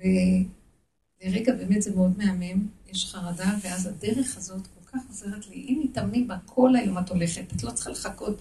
ולרגע 0.00 1.54
באמת 1.54 1.82
זה 1.82 1.94
מאוד 1.94 2.18
מהמם, 2.18 2.66
יש 2.92 3.06
חרדה, 3.14 3.54
ואז 3.62 3.86
הדרך 3.86 4.36
הזאת 4.36 4.66
כל 4.66 4.98
כך 4.98 5.08
עוזרת 5.08 5.48
לי. 5.48 5.56
אם 5.56 5.80
מתאמנים 5.84 6.28
בה 6.28 6.36
כל 6.46 6.76
היום 6.76 6.98
את 6.98 7.08
הולכת, 7.08 7.52
את 7.56 7.62
לא 7.62 7.70
צריכה 7.70 7.90
לחכות 7.90 8.40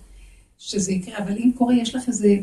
שזה 0.58 0.92
יקרה, 0.92 1.18
אבל 1.18 1.38
אם 1.38 1.52
קורה, 1.58 1.76
יש 1.76 1.96
לך 1.96 2.08
איזה... 2.08 2.36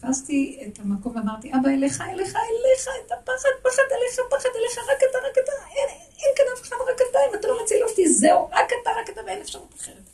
תפסתי 0.00 0.64
את 0.66 0.78
המקום 0.78 1.16
ואמרתי, 1.16 1.52
אבא, 1.52 1.68
אליך, 1.68 2.00
אליך, 2.00 2.36
אליך, 2.36 2.88
את 3.06 3.12
הפחד, 3.12 3.48
פחד 3.62 3.82
אליך, 3.92 4.20
פחד 4.30 4.48
אליך, 4.56 4.78
רק 4.78 4.98
אתה, 5.10 5.18
רק 5.28 5.38
אתה, 5.44 5.52
אין, 5.76 5.88
אין 5.90 6.32
כאן 6.36 6.44
אף 6.54 6.62
אחד, 6.62 6.76
רק 6.88 7.00
אתה, 7.10 7.18
אם 7.30 7.34
אתה 7.34 7.48
לא 7.48 7.62
מציל 7.62 7.84
אותי, 7.84 8.08
זהו, 8.08 8.48
רק 8.50 8.70
אתה, 8.82 8.90
רק 9.00 9.10
אתה, 9.10 9.20
ואין 9.26 9.40
אפשרות 9.40 9.74
אחרת. 9.74 10.10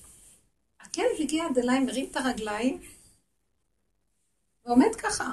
הכלב 0.80 1.20
הגיע 1.20 1.44
עד 1.46 1.58
אליי, 1.58 1.80
מרים 1.80 2.08
את 2.10 2.16
הרגליים, 2.16 2.80
ועומד 4.66 4.94
ככה. 4.94 5.32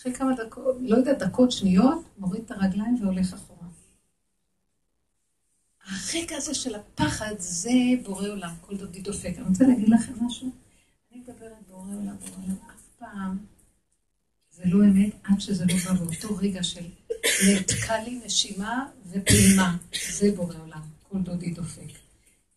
אחרי 0.00 0.14
כמה 0.14 0.34
דקות, 0.34 0.76
לא 0.80 0.96
יודעת, 0.96 1.18
דקות, 1.18 1.52
שניות, 1.52 1.98
מוריד 2.18 2.42
את 2.44 2.50
הרגליים 2.50 2.96
והולך 3.02 3.32
אחורה. 3.34 3.59
הרגע 5.90 6.36
הזה 6.36 6.54
של 6.54 6.74
הפחד, 6.74 7.34
זה 7.38 7.70
בורא 8.04 8.28
עולם, 8.28 8.54
כל 8.60 8.76
דודי 8.76 9.00
דופק. 9.00 9.32
אני 9.36 9.48
רוצה 9.48 9.66
להגיד 9.66 9.88
לכם 9.88 10.12
משהו. 10.20 10.50
אני 11.12 11.20
מדברת 11.20 11.68
בורא 11.68 11.86
עולם, 11.86 12.16
בורא 12.16 12.42
עולם, 12.42 12.56
אף 12.66 12.82
פעם 12.98 13.38
זה 14.50 14.62
לא 14.66 14.84
אמת 14.84 15.12
עד 15.24 15.40
שזה 15.40 15.64
לא 15.64 15.74
בא 15.84 15.92
באותו 15.92 16.36
רגע 16.36 16.62
של 16.62 16.84
נתקע 17.48 18.04
לי 18.04 18.20
נשימה 18.24 18.86
ופעימה. 19.10 19.76
זה 20.18 20.32
בורא 20.36 20.54
עולם, 20.62 20.82
כל 21.08 21.18
דודי 21.18 21.50
דופק. 21.50 21.90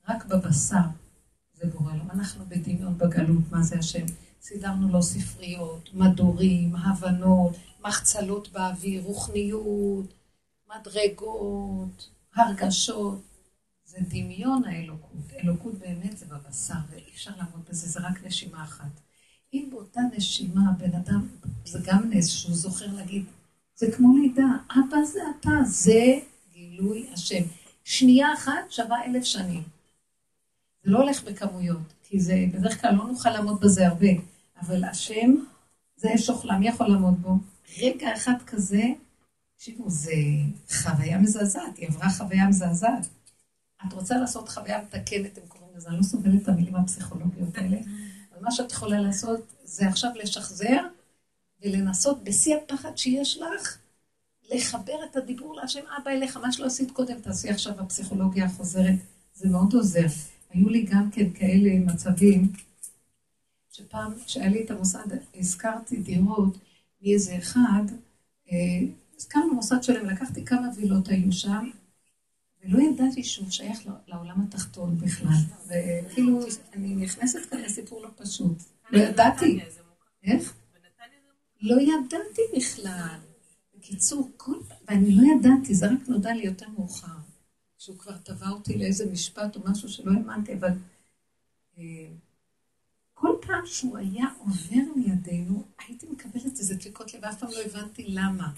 רק 0.10 0.26
בבשר 0.26 0.88
זה 1.54 1.68
בורא 1.68 1.92
עולם. 1.92 2.12
אנחנו 2.12 2.46
בדמיון 2.46 2.98
בגלות, 2.98 3.52
מה 3.52 3.62
זה 3.62 3.76
השם? 3.80 4.06
סידרנו 4.42 4.90
לו 4.90 5.04
ספריות, 5.04 5.90
מדורים, 5.94 6.76
הבנות, 6.76 7.56
מחצלות 7.86 8.52
באוויר, 8.52 9.04
רוחניות, 9.04 10.14
מדרגות, 10.76 12.10
הרגשות. 12.36 13.22
זה 13.86 13.98
דמיון 14.02 14.64
האלוקות. 14.66 15.34
אלוקות 15.44 15.74
באמת 15.74 16.18
זה 16.18 16.26
בבשר, 16.26 16.74
ואי 16.90 17.10
אפשר 17.14 17.32
לעמוד 17.38 17.62
בזה, 17.70 17.88
זה 17.88 18.00
רק 18.00 18.24
נשימה 18.26 18.64
אחת. 18.64 19.02
אם 19.54 19.68
באותה 19.72 20.02
נשימה 20.18 20.72
בן 20.78 20.96
אדם, 20.96 21.28
זה 21.66 21.80
גם 21.86 22.10
נס 22.10 22.28
שהוא 22.30 22.56
זוכר 22.56 22.94
להגיד, 22.94 23.26
זה 23.76 23.92
כמו 23.92 24.18
לידה, 24.18 24.48
אבא 24.72 25.04
זה 25.06 25.20
אתה, 25.40 25.52
זה 25.66 26.20
גילוי 26.54 27.10
השם. 27.14 27.44
שנייה 27.84 28.34
אחת 28.34 28.54
שווה 28.70 29.06
אלף 29.06 29.24
שנים. 29.24 29.64
זה 30.84 30.92
לא 30.92 31.00
הולך 31.00 31.24
בכמויות, 31.24 31.94
כי 32.04 32.20
זה, 32.20 32.46
בדרך 32.54 32.82
כלל 32.82 32.96
לא 32.96 33.08
נוכל 33.08 33.30
לעמוד 33.30 33.62
בזה 33.62 33.88
הרבה, 33.88 34.08
אבל 34.62 34.84
השם, 34.84 35.36
זה 35.96 36.16
אש 36.16 36.30
אוכלה, 36.30 36.58
מי 36.58 36.68
יכול 36.68 36.88
לעמוד 36.88 37.22
בו? 37.22 37.38
רגע 37.82 38.16
אחד 38.16 38.42
כזה, 38.46 38.84
תקשיבו, 39.64 39.90
זה 39.90 40.14
חוויה 40.70 41.18
מזעזעת, 41.18 41.78
היא 41.78 41.88
עברה 41.88 42.10
חוויה 42.10 42.48
מזעזעת. 42.48 43.08
את 43.88 43.94
רוצה 43.94 44.18
לעשות 44.18 44.50
חוויה 44.50 44.82
מתקנת, 44.82 45.38
הם 45.38 45.44
קוראים 45.48 45.78
לזה, 45.78 45.90
אני 45.90 45.98
לא 45.98 46.04
סובלת 46.04 46.42
את 46.44 46.48
המילים 46.48 46.76
הפסיכולוגיות 46.76 47.58
האלה, 47.58 47.78
אבל 48.32 48.42
מה 48.42 48.52
שאת 48.52 48.72
יכולה 48.72 49.02
לעשות 49.02 49.54
זה 49.64 49.88
עכשיו 49.88 50.12
לשחזר 50.16 50.78
ולנסות 51.62 52.24
בשיא 52.24 52.56
הפחד 52.56 52.98
שיש 52.98 53.38
לך, 53.38 53.78
לחבר 54.52 54.96
את 55.12 55.16
הדיבור 55.16 55.56
להשם, 55.56 55.82
אבא 56.02 56.12
אליך, 56.12 56.38
מה 56.38 56.52
שלא 56.52 56.66
עשית 56.66 56.92
קודם, 56.92 57.20
תעשי 57.22 57.50
עכשיו 57.50 57.80
הפסיכולוגיה 57.80 58.46
החוזרת, 58.46 59.00
זה 59.34 59.50
מאוד 59.50 59.74
עוזר. 59.74 60.08
היו 60.50 60.70
לי 60.70 60.82
גם 60.82 61.12
כן 61.12 61.34
כאלה 61.34 61.80
מצבים, 61.80 62.52
שפעם, 63.72 64.14
כשהיה 64.26 64.50
לי 64.50 64.64
את 64.64 64.72
המוסד, 64.72 65.08
הזכרתי 65.36 65.98
דירות 65.98 66.58
מאיזה 67.02 67.38
אחד, 67.38 67.84
אה, 68.52 68.88
הזכרנו 69.24 69.54
מוסד 69.54 69.84
שלם, 69.84 70.06
לקחתי 70.06 70.46
כמה 70.46 70.68
וילות 70.76 71.08
היו 71.08 71.32
שם, 71.32 71.70
ולא 72.64 72.80
ידעתי 72.82 73.24
שהוא 73.24 73.50
שייך 73.50 73.80
לעולם 74.08 74.42
התחתון 74.42 74.98
בכלל. 74.98 75.42
וכאילו, 75.68 76.40
אני 76.74 76.96
נכנסת 76.96 77.40
כאן 77.50 77.62
לסיפור 77.62 78.02
לא 78.02 78.10
פשוט. 78.16 78.58
לא 78.92 79.00
ידעתי. 79.00 79.60
איך? 80.24 80.54
לא 81.62 81.82
ידעתי 81.82 82.42
בכלל. 82.58 83.20
בקיצור, 83.76 84.32
כל... 84.38 84.56
ואני 84.88 85.16
לא 85.16 85.22
ידעתי, 85.36 85.76
זה 85.76 85.86
רק 85.86 86.08
נודע 86.08 86.34
לי 86.34 86.46
יותר 86.46 86.70
מאוחר. 86.70 87.18
שהוא 87.78 87.98
כבר 87.98 88.18
תבע 88.18 88.50
אותי 88.50 88.78
לאיזה 88.78 89.12
משפט 89.12 89.56
או 89.56 89.62
משהו 89.66 89.90
שלא 89.90 90.12
האמנתי, 90.12 90.54
אבל 90.54 90.72
אה, 91.78 92.08
כל 93.14 93.36
פעם 93.42 93.66
שהוא 93.66 93.98
היה 93.98 94.26
עובר 94.38 94.94
לידינו, 94.96 95.64
הייתי 95.88 96.08
מקבלת 96.12 96.60
איזה 96.60 96.76
דפיקות 96.76 97.14
לב, 97.14 97.26
אף 97.26 97.40
פעם 97.40 97.50
לא 97.50 97.62
הבנתי 97.66 98.06
למה. 98.08 98.52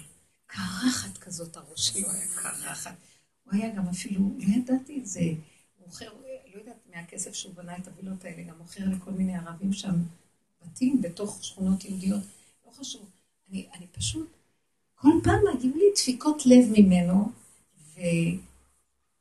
קרחת 0.46 1.18
כזאת, 1.18 1.58
הראש 1.58 1.90
שלו 1.90 2.12
היה 2.12 2.28
קרחת. 2.36 2.96
הוא 3.44 3.54
היה 3.54 3.76
גם 3.76 3.88
אפילו, 3.88 4.20
לא 4.40 4.54
ידעתי 4.56 5.00
את 5.00 5.08
זה, 5.08 5.22
מוכר, 5.86 6.14
לא 6.54 6.60
יודעת 6.60 6.88
מהכסף 6.96 7.34
שהוא 7.34 7.54
בנה 7.54 7.78
את 7.78 7.88
הווילות 7.88 8.26
האלה, 8.26 8.44
גם 8.44 8.58
מוכר 8.58 8.84
לכל 8.86 9.12
מיני 9.12 9.36
ערבים 9.36 9.74
שם 9.74 9.96
בתים 10.66 11.02
בתוך 11.02 11.44
שכונות 11.44 11.86
יהודיות. 11.86 12.24
לא 12.66 12.72
חשוב. 12.72 13.10
אני, 13.50 13.68
אני 13.78 13.88
פשוט, 13.88 14.30
כל 14.96 15.12
פעם 15.24 15.40
היו 15.48 15.76
לי 15.76 15.86
דפיקות 15.96 16.46
לב 16.46 16.66
ממנו, 16.78 17.32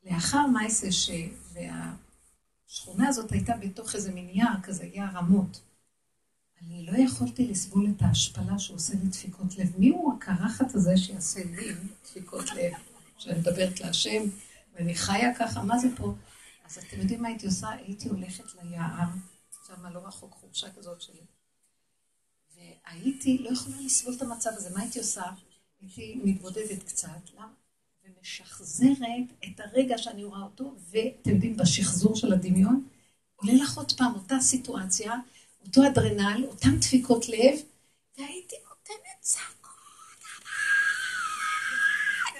ולאחר 0.04 0.46
מייסה 0.46 0.92
ש... 0.92 1.10
והשכונה 1.52 3.08
הזאת 3.08 3.32
הייתה 3.32 3.56
בתוך 3.56 3.94
איזה 3.94 4.12
מין 4.12 4.28
יער 4.28 4.60
כזה, 4.62 4.86
יער 4.92 5.16
רמות. 5.16 5.60
אני 6.62 6.86
לא 6.86 6.98
יכולתי 6.98 7.46
לסבול 7.46 7.86
את 7.96 8.02
ההשפלה 8.02 8.58
שהוא 8.58 8.76
עושה 8.76 8.94
לי 8.94 9.08
דפיקות 9.08 9.58
לב. 9.58 9.72
מי 9.78 9.88
הוא 9.88 10.14
הקרחת 10.14 10.74
הזה 10.74 10.96
שיעשה 10.96 11.44
לי 11.44 11.74
דפיקות 12.04 12.44
לב? 12.50 12.72
שאני 13.18 13.38
מדברת 13.38 13.80
להשם, 13.80 14.22
ואני 14.74 14.94
חיה 14.94 15.34
ככה, 15.34 15.62
מה 15.62 15.78
זה 15.78 15.88
פה? 15.96 16.14
אז 16.64 16.78
אתם 16.78 17.00
יודעים 17.00 17.22
מה 17.22 17.28
הייתי 17.28 17.46
עושה? 17.46 17.68
הייתי 17.68 18.08
הולכת 18.08 18.44
ליער, 18.62 19.08
שם 19.66 19.86
לא 19.86 20.06
רחוק 20.06 20.34
חורשה 20.34 20.70
כזאת 20.70 21.00
שלי. 21.00 21.20
והייתי 22.56 23.38
לא 23.38 23.50
יכולה 23.50 23.76
לסבול 23.80 24.14
את 24.14 24.22
המצב 24.22 24.50
הזה, 24.56 24.70
מה 24.70 24.80
הייתי 24.80 24.98
עושה? 24.98 25.22
הייתי 25.80 26.20
מתבודדת 26.24 26.82
קצת, 26.82 27.08
למה? 27.34 27.48
ומשחזרת 28.04 29.32
את 29.44 29.60
הרגע 29.60 29.98
שאני 29.98 30.24
רואה 30.24 30.42
אותו, 30.42 30.74
ואתם 30.90 31.30
יודעים, 31.30 31.56
בשחזור 31.56 32.16
של 32.16 32.32
הדמיון, 32.32 32.88
עולה 33.36 33.54
לך 33.54 33.76
עוד 33.76 33.92
פעם 33.92 34.14
אותה 34.14 34.40
סיטואציה, 34.40 35.12
אותו 35.66 35.86
אדרנל, 35.86 36.44
אותן 36.48 36.76
דפיקות 36.78 37.28
לב, 37.28 37.58
והייתי 38.18 38.56
נותנת 38.68 39.20
צעקות. 39.20 39.54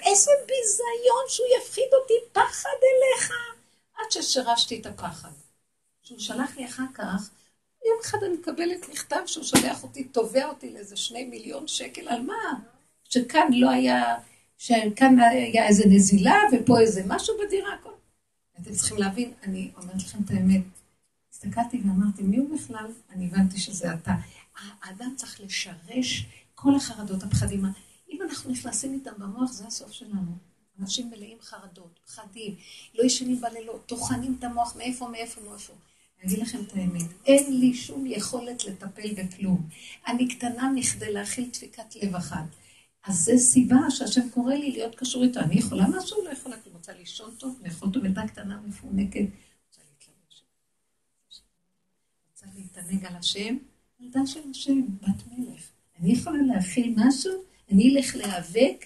איזה 0.05 0.31
ביזיון 0.47 1.23
שהוא 1.27 1.47
יפחיד 1.59 1.89
אותי 1.93 2.13
פחד 2.31 2.69
אליך, 2.83 3.31
עד 3.97 4.11
ששרשתי 4.11 4.81
את 4.81 4.85
הפחד. 4.85 5.29
שהוא 6.03 6.19
שלח 6.19 6.57
לי 6.57 6.65
אחר 6.65 6.83
כך, 6.93 7.29
יום 7.85 7.97
אחד 8.05 8.17
אני 8.23 8.33
מקבלת 8.33 8.89
מכתב 8.89 9.21
שהוא 9.25 9.43
שולח 9.43 9.83
אותי, 9.83 10.03
תובע 10.03 10.49
אותי 10.49 10.69
לאיזה 10.73 10.97
שני 10.97 11.23
מיליון 11.25 11.67
שקל, 11.67 12.07
על 12.07 12.21
מה? 12.21 12.53
שכאן 13.03 13.47
לא 13.53 13.69
היה, 13.69 14.15
שכאן 14.57 15.19
היה 15.19 15.67
איזה 15.67 15.83
נזילה 15.87 16.39
ופה 16.53 16.79
איזה 16.79 17.01
משהו 17.07 17.35
בדירה, 17.45 17.73
הכל. 17.73 17.89
אתם 18.61 18.73
צריכים 18.73 18.97
להבין, 18.97 19.33
אני 19.43 19.71
אומרת 19.77 19.95
לכם 19.97 20.17
את 20.25 20.29
האמת, 20.29 20.61
הסתכלתי 21.45 21.77
ואמרתי, 21.77 22.23
מי 22.23 22.37
הוא 22.37 22.57
בכלל? 22.57 22.85
אני 23.11 23.27
הבנתי 23.27 23.59
שזה 23.59 23.93
אתה. 23.93 24.15
האדם 24.83 25.13
צריך 25.15 25.41
לשרש 25.41 26.25
כל 26.55 26.75
החרדות, 26.75 27.23
הפחדים. 27.23 27.65
אם 28.11 28.19
אנחנו 28.21 28.51
נכנסים 28.51 28.93
איתם 28.93 29.11
במוח, 29.17 29.51
זה 29.51 29.67
הסוף 29.67 29.91
שלנו. 29.91 30.31
אנשים 30.81 31.09
מלאים 31.09 31.37
חרדות, 31.41 31.99
פחדים, 32.05 32.55
לא 32.95 33.03
ישנים 33.03 33.41
בלילות, 33.41 33.85
טוחנים 33.85 34.35
את 34.39 34.43
המוח 34.43 34.75
מאיפה, 34.75 35.07
מאיפה, 35.07 35.41
מאיפה. 35.49 35.73
אני 36.23 36.33
אגיד 36.33 36.39
לכם 36.39 36.59
את 36.67 36.73
האמת, 36.73 37.05
אין 37.25 37.59
לי 37.59 37.73
שום 37.73 38.05
יכולת 38.07 38.65
לטפל 38.65 39.13
בכלום. 39.13 39.69
אני 40.07 40.27
קטנה 40.27 40.71
מכדי 40.75 41.13
להכיל 41.13 41.49
דפיקת 41.53 41.95
לב 41.95 42.15
אחת. 42.15 42.45
אז 43.07 43.15
זו 43.25 43.37
סיבה 43.37 43.77
שהשם 43.89 44.29
קורא 44.29 44.53
לי 44.53 44.71
להיות 44.71 44.95
קשור 44.95 45.23
איתו. 45.23 45.39
אני 45.39 45.55
יכולה 45.55 45.87
משהו? 45.87 46.25
לא 46.25 46.29
יכולה, 46.29 46.55
כי 46.63 46.69
רוצה 46.73 46.93
לישון 46.93 47.31
טוב, 47.37 47.59
לאכול 47.65 47.89
טוב, 47.93 48.05
ילדה 48.05 48.27
קטנה 48.27 48.59
מפונקת. 48.67 49.25
רוצה 52.45 52.59
להתענג 52.59 53.05
על 53.05 53.15
השם, 53.15 53.57
ילדה 53.99 54.25
של 54.25 54.39
השם, 54.51 54.81
בת 55.01 55.27
מלך. 55.37 55.61
אני 55.99 56.11
יכולה 56.11 56.41
להכיל 56.41 56.93
משהו? 56.97 57.31
אני 57.71 57.95
אלך 57.95 58.15
להיאבק? 58.15 58.85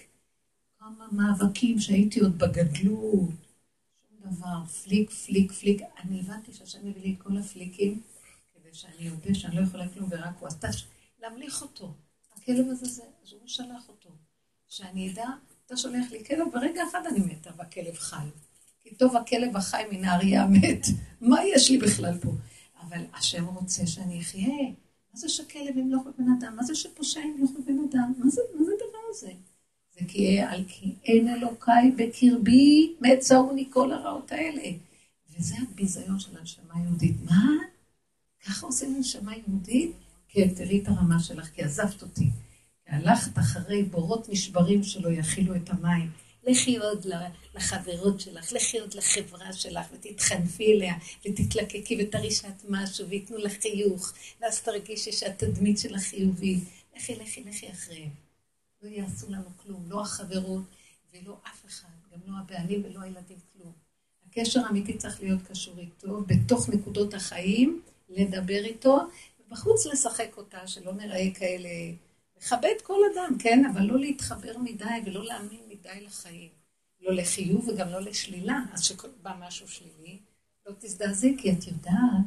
כמה 0.78 1.06
מאבקים 1.12 1.80
שהייתי 1.80 2.20
עוד 2.20 2.38
בגדלות. 2.38 3.30
שום 4.08 4.30
דבר, 4.30 4.64
פליק, 4.84 5.10
פליק, 5.10 5.52
פליק. 5.52 5.82
אני 6.04 6.20
הבנתי 6.20 6.52
שהשם 6.52 6.78
מביא 6.88 7.02
לי 7.02 7.14
את 7.14 7.22
כל 7.22 7.36
הפליקים, 7.36 8.00
כדי 8.54 8.74
שאני 8.74 9.10
אודה 9.10 9.34
שאני 9.34 9.56
לא 9.56 9.60
יכולה 9.60 9.88
כלום, 9.88 10.08
ורק 10.10 10.34
הוא 10.40 10.48
עשתה, 10.48 10.68
להמליך 11.22 11.62
אותו. 11.62 11.94
הכלב 12.36 12.66
הזה, 12.68 12.86
זה, 12.86 13.02
אז 13.02 13.32
הוא 13.32 13.40
שלח 13.46 13.88
אותו. 13.88 14.10
שאני 14.68 15.12
אדע, 15.12 15.28
אתה 15.66 15.76
שולח 15.76 16.10
לי 16.10 16.24
כלב, 16.24 16.46
ברגע 16.52 16.82
אחד 16.90 17.00
אני 17.10 17.18
מתה, 17.18 17.50
והכלב 17.56 17.94
חי. 17.94 18.26
כי 18.82 18.94
טוב 18.94 19.16
הכלב 19.16 19.56
החי 19.56 19.82
מן 19.92 20.04
האריה 20.04 20.42
המת. 20.42 20.86
מה 21.20 21.44
יש 21.44 21.70
לי 21.70 21.78
בכלל 21.78 22.18
פה? 22.18 22.30
אבל 22.88 23.04
השם 23.14 23.46
רוצה 23.46 23.86
שאני 23.86 24.20
אחיה. 24.20 24.68
מה 25.12 25.20
זה 25.20 25.28
שכלב 25.28 25.76
ימלוך 25.76 26.02
בבן 26.06 26.30
אדם? 26.38 26.56
מה 26.56 26.62
זה 26.62 26.74
שפושע 26.74 27.20
ימלוך 27.20 27.50
בבן 27.50 27.78
אדם? 27.90 28.12
מה 28.18 28.30
זה, 28.30 28.40
מה 28.54 28.64
זה 28.64 28.72
הדבר 28.72 28.98
הזה? 29.10 29.32
זה 29.94 30.00
כי 30.08 30.40
על 30.40 30.64
כי 30.68 30.94
אין 31.04 31.28
אלוקיי 31.28 31.92
בקרבי, 31.96 32.94
מצאוני 33.00 33.68
כל 33.70 33.92
הרעות 33.92 34.32
האלה. 34.32 34.62
וזה 35.30 35.54
הביזיון 35.62 36.18
של 36.18 36.38
הנשמה 36.38 36.74
היהודית. 36.74 37.16
מה? 37.24 37.46
ככה 38.46 38.66
עושים 38.66 38.96
נשמה 38.98 39.32
יהודית? 39.36 39.92
כן, 40.28 40.48
תראי 40.54 40.82
את 40.82 40.88
הרמה 40.88 41.20
שלך, 41.20 41.48
כי 41.48 41.62
עזבת 41.62 42.02
אותי. 42.02 42.30
הלכת 42.88 43.38
אחרי 43.38 43.82
בורות 43.82 44.28
נשברים 44.28 44.82
שלא 44.82 45.08
יכילו 45.08 45.56
את 45.56 45.70
המים. 45.70 46.10
לכי 46.44 46.76
עוד 46.76 47.06
לחברות 47.54 48.20
שלך, 48.20 48.52
לכי 48.52 48.78
עוד 48.78 48.94
לחברה 48.94 49.52
שלך, 49.52 49.86
ותתחנפי 49.92 50.72
אליה, 50.72 50.94
ותתלקקי 51.24 52.04
ותראי 52.04 52.30
שאת 52.30 52.64
משהו, 52.68 53.08
וייתנו 53.08 53.36
לך 53.36 53.52
חיוך, 53.60 54.12
ואז 54.40 54.60
תרגישי 54.62 55.12
שהתדמית 55.12 55.78
שלך 55.78 56.02
חיובית. 56.02 56.64
לכי, 56.96 57.14
לכי, 57.16 57.44
לכי 57.44 57.70
אחריהם. 57.70 58.10
לא 58.82 58.88
יעשו 58.88 59.26
לנו 59.30 59.50
כלום, 59.56 59.84
לא 59.88 60.00
החברות 60.00 60.64
ולא 61.12 61.36
אף 61.46 61.66
אחד, 61.66 61.88
גם 62.12 62.18
לא 62.26 62.38
הבעלים 62.38 62.82
ולא 62.84 63.00
הילדים, 63.00 63.38
כלום. 63.52 63.72
הקשר 64.26 64.60
האמיתי 64.60 64.98
צריך 64.98 65.22
להיות 65.22 65.40
קשור 65.50 65.78
איתו, 65.78 66.20
בתוך 66.26 66.68
נקודות 66.68 67.14
החיים, 67.14 67.82
לדבר 68.08 68.64
איתו, 68.64 68.98
ובחוץ 69.40 69.86
לשחק 69.86 70.36
אותה, 70.36 70.66
שלא 70.66 70.92
נראה 70.92 71.30
כאלה... 71.34 71.68
לכבד 72.42 72.74
כל 72.82 72.98
אדם, 73.14 73.38
כן? 73.38 73.64
אבל 73.64 73.82
לא 73.82 73.98
להתחבר 73.98 74.58
מדי 74.58 74.84
ולא 75.06 75.24
להאמין 75.24 75.60
מדי 75.80 76.00
לחיים. 76.00 76.50
לא 77.00 77.14
לחיוב 77.14 77.68
וגם 77.68 77.88
לא 77.88 78.00
לשלילה. 78.00 78.58
אז 78.72 78.80
כשבא 78.80 79.36
משהו 79.40 79.68
שלילי, 79.68 80.18
לא 80.66 80.72
תזדעזעי, 80.78 81.36
כי 81.38 81.52
את 81.52 81.66
יודעת 81.66 82.26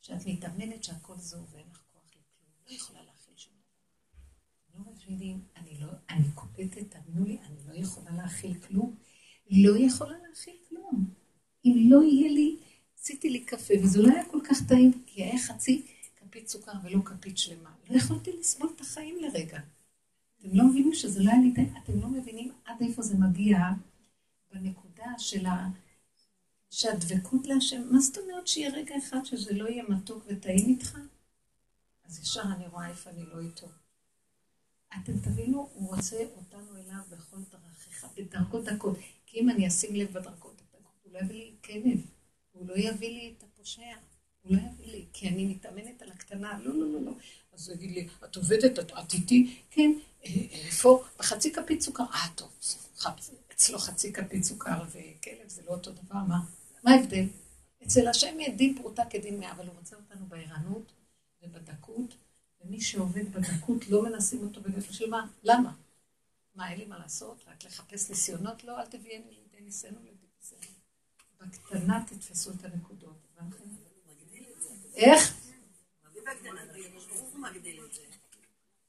שאת 0.00 0.26
מתאמנת 0.26 0.84
שהכל 0.84 1.14
זהו 1.16 1.46
ואין 1.52 1.66
לך 1.70 1.82
כוח 1.92 2.04
לכלום. 2.08 2.50
לא 2.66 2.74
יכולה 2.74 3.02
להכיל 3.02 3.34
שום 3.36 3.52
דבר. 3.52 4.78
לא 4.78 4.92
מבינים, 4.92 5.40
אני 5.56 5.78
לא, 5.80 5.88
אני 6.10 6.24
קולטת, 6.34 6.90
תאמינו 6.90 7.24
לי, 7.24 7.38
אני 7.46 7.56
לא 7.68 7.74
יכולה 7.74 8.10
להכיל 8.16 8.54
כלום. 8.60 8.96
לא 9.50 9.78
יכולה 9.78 10.18
להכיל 10.28 10.56
כלום. 10.68 11.14
אם 11.64 11.86
לא 11.90 12.02
יהיה 12.02 12.32
לי, 12.32 12.56
עשיתי 12.98 13.30
לי 13.30 13.44
קפה, 13.44 13.74
וזה 13.82 14.02
לא 14.02 14.08
היה 14.08 14.24
כל 14.30 14.40
כך 14.44 14.58
טעים, 14.68 15.02
כי 15.06 15.22
היה 15.22 15.38
חצי 15.38 15.86
כפית 16.16 16.48
סוכר 16.48 16.72
ולא 16.82 16.98
כפית 17.04 17.38
שלמה. 17.38 17.74
לא 17.90 17.96
יכולתי 17.96 18.32
לסבול 18.40 18.70
את 18.76 18.80
החיים 18.80 19.16
לרגע. 19.20 19.60
אתם 20.40 20.48
לא 20.52 20.64
מבינים 20.64 20.94
שזה 20.94 21.22
לא 21.22 21.30
היה 21.30 21.40
לי... 21.40 21.54
אתם 21.84 22.00
לא 22.00 22.08
מבינים 22.08 22.52
עד 22.64 22.76
איפה 22.80 23.02
זה 23.02 23.18
מגיע 23.18 23.58
בנקודה 24.52 25.18
של 25.18 25.46
ה... 25.46 25.68
שהדבקות 26.70 27.46
להשם, 27.46 27.92
מה 27.92 28.00
זאת 28.00 28.18
אומרת 28.18 28.46
שיהיה 28.46 28.70
רגע 28.70 28.94
אחד 28.98 29.24
שזה 29.24 29.54
לא 29.54 29.68
יהיה 29.68 29.82
מתוק 29.88 30.24
וטעים 30.26 30.68
איתך? 30.68 30.98
אז 32.04 32.20
ישר 32.20 32.42
אני 32.56 32.66
רואה 32.66 32.88
איפה 32.88 33.10
אני 33.10 33.22
לא 33.26 33.40
איתו. 33.40 33.66
אתם 35.02 35.18
תבינו, 35.18 35.68
הוא 35.74 35.88
רוצה 35.96 36.24
אותנו 36.36 36.76
אליו 36.76 37.00
בכל 37.10 37.36
דרכיך, 37.50 38.06
בדרכות 38.16 38.64
דקות. 38.64 38.98
כי 39.26 39.40
אם 39.40 39.50
אני 39.50 39.68
אשים 39.68 39.96
לב 39.96 40.12
בדרכות 40.12 40.62
דקות, 40.62 40.82
הוא 41.02 41.12
לא 41.12 41.18
יביא 41.18 41.36
לי 41.36 41.54
כנב, 41.62 42.00
הוא 42.52 42.66
לא 42.66 42.74
יביא 42.76 43.08
לי 43.08 43.34
את 43.38 43.42
הפושע. 43.42 43.96
הוא 44.42 44.56
לא 44.56 44.60
יביא 44.60 44.92
לי, 44.92 45.04
כי 45.12 45.28
אני 45.28 45.44
מתאמנת 45.44 46.02
על 46.02 46.10
הקטנה, 46.10 46.58
לא, 46.58 46.74
לא, 46.74 46.92
לא, 46.92 47.00
לא. 47.00 47.12
אז 47.52 47.68
הוא 47.68 47.76
יגיד 47.76 47.90
לי, 47.90 48.08
את 48.24 48.36
עובדת, 48.36 48.78
את, 48.78 49.12
איתי? 49.14 49.60
כן, 49.70 49.92
אה, 50.24 50.30
איפה? 50.52 51.04
בחצי 51.18 51.52
כפית 51.52 51.80
סוכר. 51.80 52.04
אה, 52.12 52.28
טוב, 52.34 52.50
אצלו 53.52 53.78
חצי 53.78 54.12
כפית 54.12 54.44
סוכר 54.44 54.82
וכלב 54.86 55.48
זה 55.48 55.62
לא 55.62 55.70
אותו 55.70 55.90
דבר, 55.92 56.18
מה? 56.28 56.40
מה 56.84 56.90
ההבדל? 56.90 57.24
אצל 57.86 58.08
השם 58.08 58.40
יהיה 58.40 58.56
דין 58.56 58.78
פרוטה 58.78 59.02
כדין 59.10 59.40
מאה, 59.40 59.52
אבל 59.52 59.66
הוא 59.66 59.74
רוצה 59.78 59.96
אותנו 59.96 60.26
בערנות 60.26 60.92
ובדקות, 61.42 62.14
ומי 62.60 62.80
שעובד 62.80 63.32
בדקות 63.32 63.88
לא 63.88 64.02
מנסים 64.02 64.42
אותו 64.42 64.60
בגלל 64.60 64.80
של 64.80 65.10
מה? 65.10 65.26
למה? 65.42 65.72
מה, 66.54 66.70
אין 66.70 66.78
לי 66.78 66.84
מה 66.84 66.98
לעשות? 66.98 67.44
רק 67.46 67.64
לחפש 67.64 68.10
ניסיונות? 68.10 68.64
לא, 68.64 68.80
אל 68.80 68.86
תביאני 68.86 69.24
לידי 69.30 69.64
ניסיון 69.64 69.94
ולידי 69.96 70.26
ניסיון. 70.38 70.62
בקטנה 71.40 72.04
תתפסו 72.06 72.50
את 72.50 72.64
הנקודות. 72.64 73.26
הבנתם? 73.36 73.79
איך? 75.00 75.34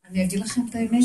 אני 0.05 0.23
אגיד 0.23 0.39
לכם 0.39 0.61
את 0.69 0.75
האמת. 0.75 1.03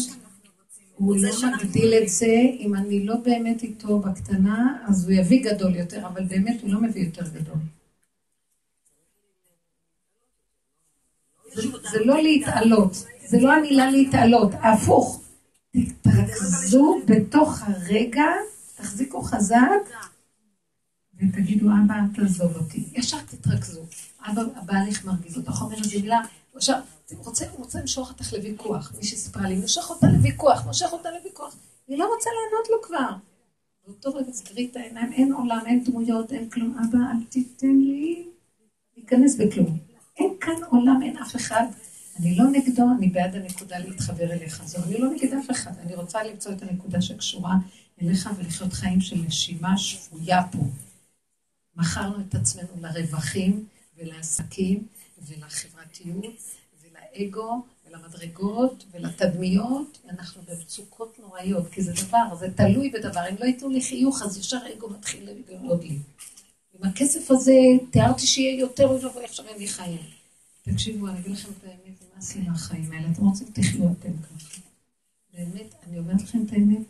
הוא 0.96 1.16
לא 1.16 1.32
מגדיל 1.56 1.94
את 1.94 2.08
זה, 2.08 2.34
אם 2.58 2.74
אני 2.74 3.06
לא 3.06 3.16
באמת 3.16 3.62
איתו 3.62 3.98
בקטנה, 3.98 4.84
אז 4.88 5.04
הוא 5.04 5.12
יביא 5.12 5.44
גדול 5.44 5.76
יותר, 5.76 6.06
אבל 6.06 6.24
באמת 6.24 6.62
הוא 6.62 6.70
לא 6.70 6.80
מביא 6.80 7.04
יותר 7.04 7.28
גדול. 7.28 7.58
זה, 11.92 12.04
לא 12.04 12.22
להתעלות, 12.22 13.04
זה 13.26 13.40
לא 13.40 13.52
המילה 13.52 13.90
להתעלות, 13.90 14.52
הפוך. 14.62 15.22
תתרכזו 15.70 17.00
בתוך 17.06 17.62
הרגע, 17.62 18.26
תחזיקו 18.76 19.22
חזק, 19.22 19.90
ותגידו, 21.16 21.68
אבא, 21.68 21.94
תעזוב 22.14 22.56
אותי. 22.56 22.84
ישר 22.92 23.18
תתרכזו. 23.20 23.86
אבא, 24.30 24.42
הבעלך 24.56 25.04
מרגיז 25.04 25.36
אותך, 25.36 25.62
אומר 25.62 25.76
איזה 25.76 26.00
מילה, 26.00 26.20
עכשיו, 26.54 26.80
רוצה, 27.18 27.50
הוא 27.50 27.58
רוצה 27.58 27.80
למשוך 27.80 28.10
אותך 28.10 28.32
לוויכוח. 28.32 28.92
מישהי 28.96 29.16
סיפרה 29.16 29.48
לי, 29.48 29.56
מושך 29.56 29.90
אותה 29.90 30.06
לוויכוח, 30.06 30.66
מושך 30.66 30.88
אותה 30.92 31.10
לוויכוח. 31.10 31.56
היא 31.88 31.98
לא 31.98 32.14
רוצה 32.14 32.30
לענות 32.30 32.68
לו 32.70 32.82
כבר. 32.82 33.16
באותו 33.86 34.14
רגע 34.14 34.32
סגרי 34.32 34.68
את 34.70 34.76
העיניים, 34.76 35.12
אין 35.12 35.32
עולם, 35.32 35.60
אין 35.66 35.84
דמויות, 35.84 36.32
אין 36.32 36.50
כלום. 36.50 36.78
אבא, 36.78 36.98
אל 36.98 37.24
תיתן 37.28 37.76
לי 37.78 38.26
להיכנס 38.96 39.36
בכלום. 39.36 39.78
אין 40.16 40.30
כאן 40.40 40.64
עולם, 40.70 41.02
אין 41.02 41.16
אף 41.16 41.36
אחד. 41.36 41.64
אני 42.20 42.34
לא 42.34 42.44
נגדו, 42.44 42.82
אני 42.98 43.08
בעד 43.08 43.34
הנקודה 43.34 43.78
להתחבר 43.78 44.32
אליך. 44.32 44.62
זו, 44.64 44.78
אני 44.86 44.98
לא 44.98 45.10
נגד 45.10 45.34
אף 45.34 45.50
אחד, 45.50 45.70
אני 45.78 45.94
רוצה 45.94 46.22
למצוא 46.22 46.52
את 46.52 46.62
הנקודה 46.62 47.02
שקשורה 47.02 47.54
אליך 48.02 48.30
ולחיות 48.36 48.72
חיים 48.72 49.00
של 49.00 49.16
נשימה 49.26 49.78
שפויה 49.78 50.42
פה. 50.52 50.58
מכרנו 51.76 52.16
את 52.20 52.34
עצמנו 52.34 52.68
לרווחים 52.80 53.66
ולעסקים 53.96 54.86
ולחברתיות 55.18 56.56
ולאגו 56.82 57.66
ולמדרגות 57.86 58.84
ולתדמיות, 58.90 59.98
ואנחנו 60.04 60.42
במצוקות 60.42 61.18
נוראיות, 61.18 61.68
כי 61.70 61.82
זה 61.82 61.92
דבר, 61.92 62.36
זה 62.40 62.48
תלוי 62.56 62.90
בדבר. 62.90 63.28
אם 63.30 63.34
לא 63.40 63.44
ייתנו 63.44 63.68
לי 63.68 63.82
חיוך, 63.82 64.22
אז 64.22 64.38
ישר 64.38 64.58
האגו 64.64 64.90
מתחיל 64.90 65.28
לרעוד 65.48 65.84
לי. 65.84 65.98
עם 66.74 66.90
הכסף 66.90 67.30
הזה, 67.30 67.52
תיארתי 67.90 68.26
שיהיה 68.26 68.60
יותר 68.60 68.90
ולבוא, 68.90 69.22
עכשיו 69.22 69.46
אין 69.46 69.58
לי 69.58 69.68
חיים. 69.68 70.00
תקשיבו, 70.62 71.08
אני 71.08 71.20
אגיד 71.20 71.32
לכם 71.32 71.48
את 71.58 71.64
האמת, 71.64 72.00
מה 72.12 72.18
עשינו 72.18 72.50
החיים 72.54 72.92
האלה? 72.92 73.10
אתם 73.12 73.26
רוצים, 73.26 73.46
תחיו 73.52 73.92
אתם 74.00 74.12
ככה. 74.22 74.60
באמת, 75.34 75.74
אני 75.86 75.98
אומרת 75.98 76.22
לכם 76.22 76.44
את 76.46 76.52
האמת, 76.52 76.86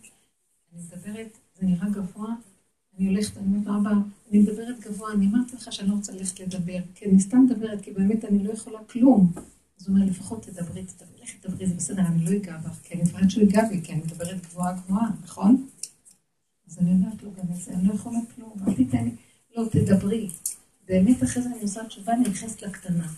אני 0.73 0.83
מדברת, 0.83 1.39
זה 1.55 1.67
נראה 1.67 1.89
גבוה, 1.89 2.35
אני 2.99 3.09
הולכת, 3.09 3.37
אני 3.37 3.47
אומרת, 3.47 3.67
אבא, 3.67 3.91
אני 4.31 4.39
מדברת 4.39 4.81
גבוה, 4.81 5.13
אני 5.13 5.27
אמרתי 5.27 5.57
לך 5.57 5.73
שאני 5.73 5.89
לא 5.89 5.95
רוצה 5.95 6.13
ללכת 6.13 6.41
לדבר, 6.41 6.79
כי 6.95 7.05
אני 7.05 7.21
סתם 7.21 7.39
מדברת, 7.45 7.81
כי 7.83 7.91
באמת 7.91 8.25
אני 8.25 8.45
לא 8.45 8.53
יכולה 8.53 8.79
כלום. 8.85 9.33
אז 9.81 9.89
הוא 9.89 9.97
אומר, 9.97 10.07
לפחות 10.07 10.43
תדברי, 10.43 10.85
תדברי, 10.85 11.23
לכי 11.23 11.39
תדברי, 11.39 11.67
זה 11.67 11.75
בסדר, 11.75 12.03
אני 12.03 12.25
לא 12.25 12.37
אגע 12.37 12.57
בך, 12.57 12.79
כי 12.83 12.95
אני 12.95 13.03
מפחדת 13.03 13.31
שהוא 13.31 13.43
ייגע 13.43 13.69
בי, 13.69 13.81
כי 13.83 13.93
אני 13.93 14.01
מדברת 14.01 14.47
גבוהה 14.47 14.73
גבוהה, 14.73 15.09
נכון? 15.25 15.67
אז 16.69 16.79
אני 16.79 16.91
אומרת 16.91 17.23
לו 17.23 17.31
גם 17.33 17.45
את 17.55 17.57
זה, 17.57 17.73
אני 17.73 17.89
לא 17.89 17.95
יכולה 17.95 18.19
כלום, 18.35 18.53
אל 18.69 18.75
תיתן 18.75 19.05
לי, 19.05 19.11
לא, 19.57 19.65
תדברי. 19.71 20.29
באמת 20.89 21.23
אחרי 21.23 21.43
זה 21.43 21.49
אני 21.49 21.63
עושה 21.63 21.85
תשובה, 21.85 22.13
אני 22.13 22.29
נכנסת 22.29 22.63
לקטנה. 22.63 23.09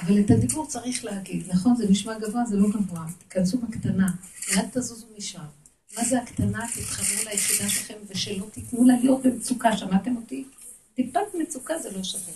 אבל 0.00 0.20
את 0.20 0.30
הדיבור 0.30 0.66
צריך 0.66 1.04
להגיד, 1.04 1.46
נכון? 1.48 1.76
זה 1.76 1.90
נשמע 1.90 2.18
גבוה, 2.18 2.44
זה 2.44 2.56
לא 2.56 2.68
גבוה. 2.68 3.06
תיכנסו 3.18 3.58
בקטנה, 3.58 4.08
ואל 4.50 4.64
תזוזו 4.72 5.06
משם. 5.18 5.44
מה 5.94 6.04
זה 6.04 6.22
הקטנה? 6.22 6.66
תתחברו 6.74 7.24
ליחידה 7.30 7.68
שלכם 7.68 7.94
ושלא 8.06 8.46
תיתנו 8.52 8.84
לה 8.84 8.94
להיות 9.02 9.22
במצוקה. 9.22 9.76
שמעתם 9.76 10.16
אותי? 10.16 10.44
טיפת 10.94 11.34
מצוקה 11.34 11.78
זה 11.78 11.90
לא 11.90 12.02
שווה. 12.02 12.32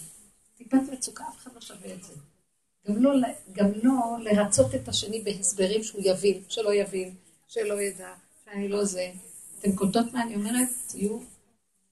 טיפת 0.59 0.81
מצוקה, 0.93 1.25
אף 1.29 1.37
אחד 1.37 1.51
לא 1.55 1.61
שווה 1.61 1.95
את 1.95 2.05
זה. 2.05 2.13
גם 2.89 3.03
לא, 3.03 3.13
גם 3.53 3.69
לא 3.83 4.19
לרצות 4.21 4.75
את 4.75 4.89
השני 4.89 5.23
בהסברים 5.23 5.85
שהוא 5.85 6.03
יבין, 6.05 6.43
שלא 6.49 6.75
יבין, 6.75 7.15
שלא 7.49 7.81
ידע, 7.81 8.15
שאני 8.45 8.69
לא 8.69 8.85
זה. 8.85 9.11
אתן 9.59 9.77
קולטות 9.77 10.13
מה 10.13 10.23
אני 10.23 10.35
אומרת? 10.35 10.69
תהיו 10.87 11.19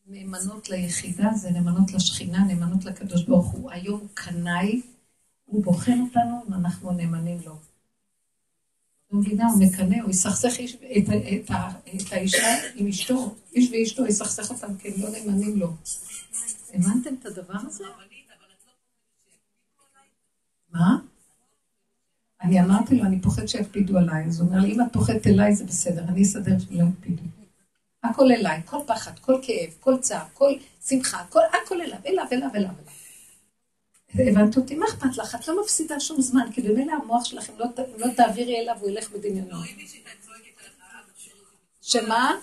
נאמנות 0.06 0.70
ליחידה, 0.70 1.30
זה 1.34 1.50
נאמנות 1.50 1.92
לשכינה, 1.92 2.44
נאמנות 2.44 2.84
לקדוש 2.84 3.24
ברוך 3.24 3.46
הוא. 3.46 3.70
היום 3.70 4.06
קנאי, 4.14 4.82
הוא 5.44 5.64
בוחן 5.64 6.00
אותנו 6.00 6.42
ואנחנו 6.50 6.92
נאמנים 6.92 7.38
לו. 7.46 7.56
מבינה, 9.12 9.46
הוא 9.46 9.62
מקנא, 9.64 10.02
הוא 10.02 10.10
יסכסך 10.10 10.60
את, 10.60 10.82
את, 10.96 11.08
את, 11.08 11.50
את 11.96 12.12
האישה 12.12 12.56
עם 12.74 12.88
אשתו, 12.88 13.34
איש 13.54 13.70
ואשתו 13.72 14.06
יסכסך 14.06 14.50
אותם 14.50 14.76
כי 14.76 14.88
הם 14.88 14.94
לא 15.02 15.08
נאמנים 15.10 15.58
לו. 15.60 15.72
הבנתם 16.74 17.14
את 17.20 17.26
הדבר 17.26 17.58
הזה? 17.66 17.84
מה? 20.72 20.98
אני 22.42 22.60
אמרתי 22.60 22.96
לו, 22.96 23.04
אני 23.04 23.20
פוחד 23.20 23.46
שיקפידו 23.46 23.98
עליי. 23.98 24.24
אז 24.24 24.40
הוא 24.40 24.48
אומר 24.48 24.58
לי, 24.58 24.72
אם 24.72 24.80
את 24.80 24.86
פוחדת 24.92 25.26
אליי 25.26 25.54
זה 25.54 25.64
בסדר, 25.64 26.04
אני 26.08 26.22
אסדר 26.22 26.58
שלא 26.58 26.84
יקפידו. 26.84 27.22
הכל 28.04 28.32
אליי, 28.32 28.62
כל 28.64 28.78
פחד, 28.86 29.18
כל 29.18 29.40
כאב, 29.42 29.70
כל 29.80 29.98
צער, 30.00 30.24
כל 30.34 30.52
שמחה, 30.86 31.24
כל, 31.28 31.40
הכל 31.64 31.80
אליו, 31.80 31.98
אליו, 32.06 32.24
אליו, 32.32 32.48
אליו. 32.54 32.70
הבנת 34.14 34.56
אותי? 34.56 34.74
מה 34.74 34.86
אכפת 34.86 35.16
לך? 35.16 35.34
את 35.34 35.48
לא 35.48 35.62
מפסידה 35.62 36.00
שום 36.00 36.20
זמן, 36.20 36.52
כי 36.52 36.62
במילא 36.62 36.92
המוח 36.92 37.24
שלכם 37.24 37.52
לא, 37.58 37.66
לא 37.96 38.06
תעבירי 38.16 38.60
אליו, 38.60 38.76
הוא 38.80 38.90
ילך 38.90 39.10
בדמיונו. 39.10 39.56
שמה? 41.82 42.34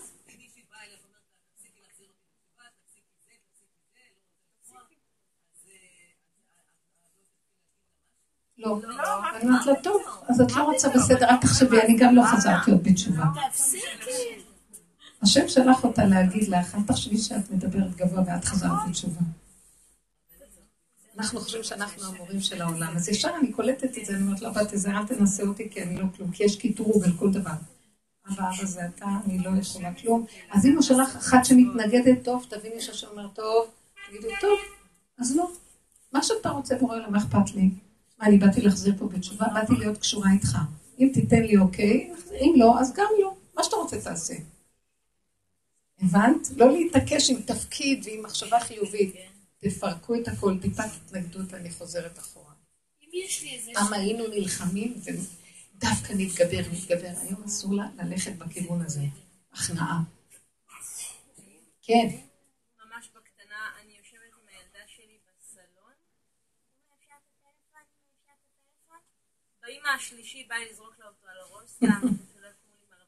לא, 8.57 8.80
אני 9.36 9.49
אומרת 9.49 9.66
לה, 9.66 9.74
טוב, 9.84 10.01
אז 10.28 10.41
את 10.41 10.55
לא 10.55 10.63
רוצה 10.63 10.89
בסדר, 10.89 11.30
אל 11.30 11.38
תחשבי, 11.38 11.82
אני 11.82 11.97
גם 11.97 12.16
לא 12.16 12.24
חזרתי 12.24 12.72
עוד 12.72 12.84
בתשובה. 12.84 13.24
השם 15.22 15.47
שלח 15.47 15.84
אותה 15.84 16.05
להגיד 16.05 16.47
לך, 16.47 16.76
אל 16.76 16.84
תחשבי 16.88 17.18
שאת 17.18 17.51
מדברת 17.51 17.95
גבוה 17.95 18.24
ואת 18.28 18.45
חזרת 18.45 18.72
בתשובה. 18.89 19.22
אנחנו 21.18 21.39
חושבים 21.39 21.63
שאנחנו 21.63 22.03
המורים 22.05 22.41
של 22.41 22.61
העולם, 22.61 22.93
אז 22.95 23.09
ישר 23.09 23.32
אני 23.39 23.51
קולטת 23.51 23.97
את 23.97 24.05
זה, 24.05 24.13
אני 24.13 24.22
אומרת 24.22 24.41
לה, 24.41 24.49
בת 24.49 24.74
איזה, 24.74 24.91
אל 24.91 25.05
תנסה 25.05 25.43
אותי, 25.43 25.70
כי 25.70 25.84
אני 25.84 25.95
לא 25.97 26.05
כלום, 26.16 26.32
כי 26.32 26.43
יש 26.43 26.55
קיטרוג 26.55 27.03
על 27.03 27.11
כל 27.20 27.32
דבר. 27.32 27.51
אבא, 28.28 28.49
אבא 28.49 28.66
זה 28.66 28.86
אתה, 28.86 29.05
אני 29.26 29.39
לא 29.39 29.49
יכולה 29.59 29.93
כלום. 29.93 30.26
אז 30.51 30.66
אם 30.66 30.74
הוא 30.74 30.82
שלח 30.82 31.18
אחת 31.18 31.45
שמתנגדת, 31.45 32.24
טוב, 32.24 32.45
תביני 32.49 32.82
שהשם 32.82 33.07
אומר, 33.11 33.28
טוב, 33.28 33.68
תגידו, 34.09 34.28
טוב, 34.41 34.59
אז 35.20 35.36
לא. 35.36 35.51
מה 36.13 36.24
שאתה 36.24 36.49
רוצה 36.49 36.76
בורא 36.76 36.97
לה, 36.97 37.09
מה 37.09 37.18
אכפת 37.18 37.55
לי? 37.55 37.70
מה, 38.20 38.26
אני 38.26 38.38
באתי 38.38 38.61
להחזיר 38.61 38.93
פה 38.99 39.07
בתשובה? 39.07 39.45
באתי 39.53 39.74
להיות 39.74 39.97
קשורה 39.97 40.32
איתך. 40.34 40.57
אם 40.99 41.09
תיתן 41.13 41.41
לי 41.41 41.57
אוקיי, 41.57 42.13
אם 42.41 42.53
לא, 42.57 42.80
אז 42.80 42.93
גם 42.93 43.07
לא. 43.22 43.34
מה 43.57 43.63
שאתה 43.63 43.76
רוצה 43.76 44.01
תעשה. 44.01 44.34
הבנת? 46.01 46.47
לא 46.55 46.72
להתעקש 46.72 47.30
עם 47.30 47.41
תפקיד 47.41 48.03
ועם 48.05 48.24
מחשבה 48.24 48.59
חיובית. 48.59 49.16
תפרקו 49.58 50.16
את 50.16 50.28
הכל, 50.28 50.53
טיפת 50.62 50.84
התנגדות, 50.95 51.53
אני 51.53 51.72
חוזרת 51.72 52.20
אחורה. 52.20 52.53
פעם 53.74 53.93
היינו 53.93 54.28
נלחמים 54.28 54.93
ודווקא 55.03 56.14
נתגבר, 56.18 56.72
נתגבר. 56.72 57.20
היום 57.22 57.43
אסור 57.43 57.74
לה 57.76 57.84
ללכת 58.03 58.32
בכיוון 58.38 58.82
הזה. 58.82 59.01
הכנעה. 59.51 59.99
כן. 61.82 62.08
ממש 62.80 63.10
בקטנה, 63.16 63.72
אני 63.82 63.97
יושבת 63.97 64.34
עם 64.41 64.47
הילדה 64.47 64.88
שלי 64.88 65.20
בסלון. 65.39 65.93
באמא 69.62 69.88
השלישי 69.88 70.43
באה 70.43 70.66
לזרוק 70.66 70.99
לה 70.99 71.08
אותו 71.08 71.28
על 71.28 71.38
הראש, 71.39 71.70
סתם, 71.70 72.01
שלא 72.34 72.47
יקומו 72.47 72.76
לי 72.80 72.86
ברווחה. 72.89 73.06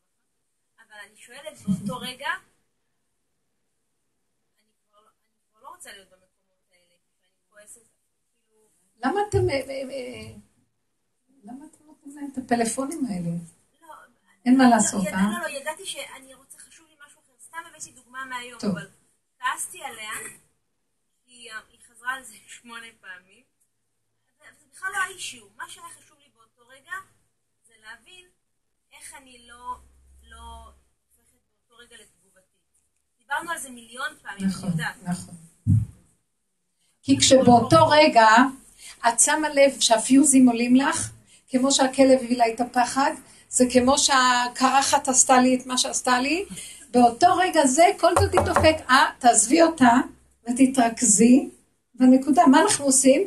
אבל 0.78 0.98
אני 1.08 1.18
שואלת 1.18 1.60
באותו 1.62 1.98
רגע, 1.98 2.30
אני 4.60 4.72
כבר 4.90 5.00
לא- 5.02 5.62
לא 5.62 5.70
רוצה 5.70 5.92
להיות 5.92 6.10
במקומות 6.10 6.72
האלה, 6.72 6.96
ואני 7.22 7.34
כועסת, 7.50 7.82
כאילו... 8.48 8.87
למה 9.06 9.20
אתם... 9.30 9.50
אה, 9.50 9.56
אה, 9.56 9.82
אה, 9.92 10.34
למה 11.44 11.66
אתם 11.66 11.86
נותנים 11.86 12.16
להם 12.16 12.30
את 12.34 12.38
הפלאפונים 12.38 13.06
האלה? 13.10 13.30
לא, 13.82 13.94
אין 14.46 14.58
מה 14.58 14.70
לעשות, 14.70 15.08
אה? 15.08 15.30
לא, 15.32 15.42
לא, 15.42 15.58
ידעתי 15.58 15.86
שאני 15.86 16.34
רוצה, 16.34 16.58
חשוב 16.60 16.88
לי 16.88 16.96
משהו 17.06 17.22
אחר. 17.22 17.34
סתם 17.40 17.58
הבאתי 17.70 17.92
דוגמה 17.92 18.26
מהיום. 18.26 18.60
אבל 18.72 18.88
כעסתי 19.40 19.82
עליה, 19.84 20.12
כי 21.26 21.50
היא 21.72 21.80
חזרה 21.90 22.14
על 22.14 22.24
זה 22.24 22.36
שמונה 22.58 22.88
פעמים. 23.02 23.44
זה 24.60 24.66
בכלל 24.74 24.90
לא 24.92 24.98
האישיו. 24.98 25.46
מה 25.58 25.70
שהיה 25.70 25.88
חשוב 25.98 26.18
לי 26.18 26.30
באותו 26.36 26.68
רגע, 26.68 26.94
זה 27.68 27.74
להבין 27.84 28.26
איך 28.94 29.14
אני 29.22 29.48
לא, 29.48 29.78
לא 30.24 30.72
הופכת 31.10 31.38
באותו 31.70 31.84
רגע 31.84 31.96
לתגובתית. 31.96 32.82
דיברנו 33.18 33.52
על 33.52 33.58
זה 33.58 33.70
מיליון 33.70 34.10
פעמים, 34.22 34.48
נכון. 34.48 34.70
נכון. 35.04 35.36
כי 37.02 37.18
כשבאותו 37.20 37.88
רגע 37.90 38.28
את 39.08 39.20
שמה 39.20 39.50
לב 39.50 39.80
שהפיוזים 39.80 40.50
עולים 40.50 40.76
לך, 40.76 41.12
כמו 41.50 41.72
שהכלב 41.72 42.20
הביא 42.24 42.38
לה 42.38 42.48
את 42.48 42.62
הפחד, 42.62 43.12
זה 43.50 43.66
כמו 43.72 43.98
שהקרחת 43.98 45.08
עשתה 45.08 45.42
לי 45.42 45.56
את 45.56 45.66
מה 45.66 45.78
שעשתה 45.78 46.20
לי, 46.20 46.46
באותו 46.92 47.28
רגע 47.38 47.66
זה 47.66 47.86
כל 48.00 48.12
זאת 48.20 48.34
יתדופק, 48.34 48.76
אה, 48.90 49.06
תעזבי 49.20 49.62
אותה 49.62 49.92
ותתרכזי 50.50 51.50
בנקודה. 51.96 52.44
מה 52.48 52.62
אנחנו 52.62 52.86
עושים? 52.86 53.22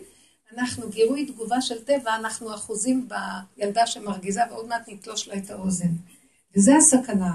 אנחנו 0.58 0.88
גירוי 0.88 1.26
תגובה 1.26 1.60
של 1.60 1.84
טבע, 1.84 2.16
אנחנו 2.16 2.54
אחוזים 2.54 3.08
בילדה 3.56 3.86
שמרגיזה 3.86 4.40
ועוד 4.50 4.68
מעט 4.68 4.88
נתלוש 4.88 5.28
לה 5.28 5.34
את 5.34 5.50
האוזן. 5.50 5.90
וזה 6.56 6.76
הסכנה. 6.76 7.32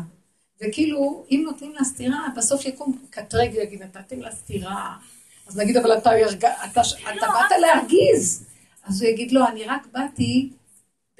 וכאילו, 0.62 1.26
אם 1.32 1.44
נותנים 1.46 1.74
לה 1.74 1.84
סטירה, 1.84 2.28
בסוף 2.36 2.66
יקום 2.66 2.98
קטרג 3.10 3.52
ויגיד, 3.54 3.84
נתתם 3.84 4.20
לה 4.20 4.32
סטירה. 4.32 4.98
אז 5.48 5.58
נגיד, 5.58 5.78
אבל 5.78 5.98
אתה, 5.98 6.10
ירג... 6.18 6.46
אתה, 6.46 6.82
אתה 7.02 7.28
באת 7.28 7.60
להרגיז. 7.62 8.46
אז 8.84 9.02
הוא 9.02 9.10
יגיד, 9.10 9.32
לא, 9.32 9.48
אני 9.48 9.64
רק 9.64 9.88
באתי 9.92 10.50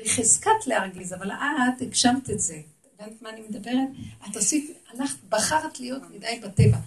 בחזקת 0.02 0.68
להרגיז, 0.68 1.14
אבל 1.14 1.32
את 1.32 1.82
הגשמת 1.82 2.30
את 2.30 2.40
זה. 2.40 2.62
הבנת 3.00 3.22
מה 3.22 3.30
אני 3.30 3.42
מדברת? 3.42 3.88
את 4.30 4.36
עשית, 4.36 4.78
הלכת, 4.94 5.24
בחרת 5.30 5.80
להיות 5.80 6.04
מדי 6.10 6.40
בטבע. 6.44 6.78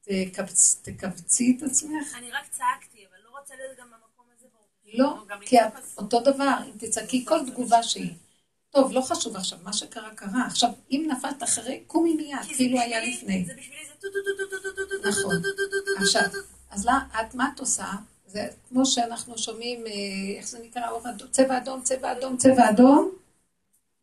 תקבצ, 0.00 0.80
תקבצי 0.82 1.56
את 1.58 1.62
עצמך. 1.62 2.16
אני 2.18 2.30
רק 2.30 2.48
צעקתי, 2.50 3.04
אבל 3.10 3.16
לא 3.24 3.38
רוצה 3.40 3.54
להיות 3.56 3.78
גם 3.78 3.86
במקום 3.86 4.26
הזה. 4.36 4.46
לא, 4.94 5.16
כי 5.40 5.60
את 5.60 5.72
אותו 5.98 6.20
דבר, 6.20 6.54
אם 6.66 6.78
תצעקי 6.78 7.24
כל 7.24 7.38
תגובה 7.46 7.82
שהיא. 7.82 8.14
טוב, 8.70 8.92
לא 8.92 9.00
חשוב 9.00 9.36
עכשיו, 9.36 9.58
מה 9.62 9.72
שקרה 9.72 10.10
קרה. 10.14 10.46
עכשיו, 10.46 10.70
אם 10.90 11.08
נפלת 11.10 11.42
אחרי, 11.42 11.82
קומי 11.86 12.14
מיד, 12.14 12.56
כאילו 12.56 12.80
היה 12.80 13.04
לפני. 13.04 13.44
זה 13.46 13.52
בשבילי 13.58 13.86
זה 13.86 13.92
טו 14.00 14.08
טו 14.08 14.18
טו 14.24 14.44
טו 14.50 14.56
טו 14.56 14.70
טו 14.72 14.86
טו 14.86 15.02
טו 15.02 15.08
נכון. 15.08 15.22
טו 15.22 15.48
טו 15.48 15.56
טו 15.56 15.94
טו 16.04 16.30
טו 16.30 16.42
טו. 16.42 16.57
אז 16.70 16.86
לא, 16.86 16.92
את, 17.20 17.34
מה 17.34 17.50
את 17.54 17.60
עושה? 17.60 17.86
זה 18.26 18.46
כמו 18.68 18.86
שאנחנו 18.86 19.38
שומעים, 19.38 19.86
אה, 19.86 19.92
איך 20.38 20.48
זה 20.48 20.58
נקרא, 20.64 20.82
צבע 21.30 21.58
אדום, 21.58 21.82
צבע 21.82 22.12
אדום, 22.12 22.36
צבע 22.36 22.70
אדום. 22.70 23.10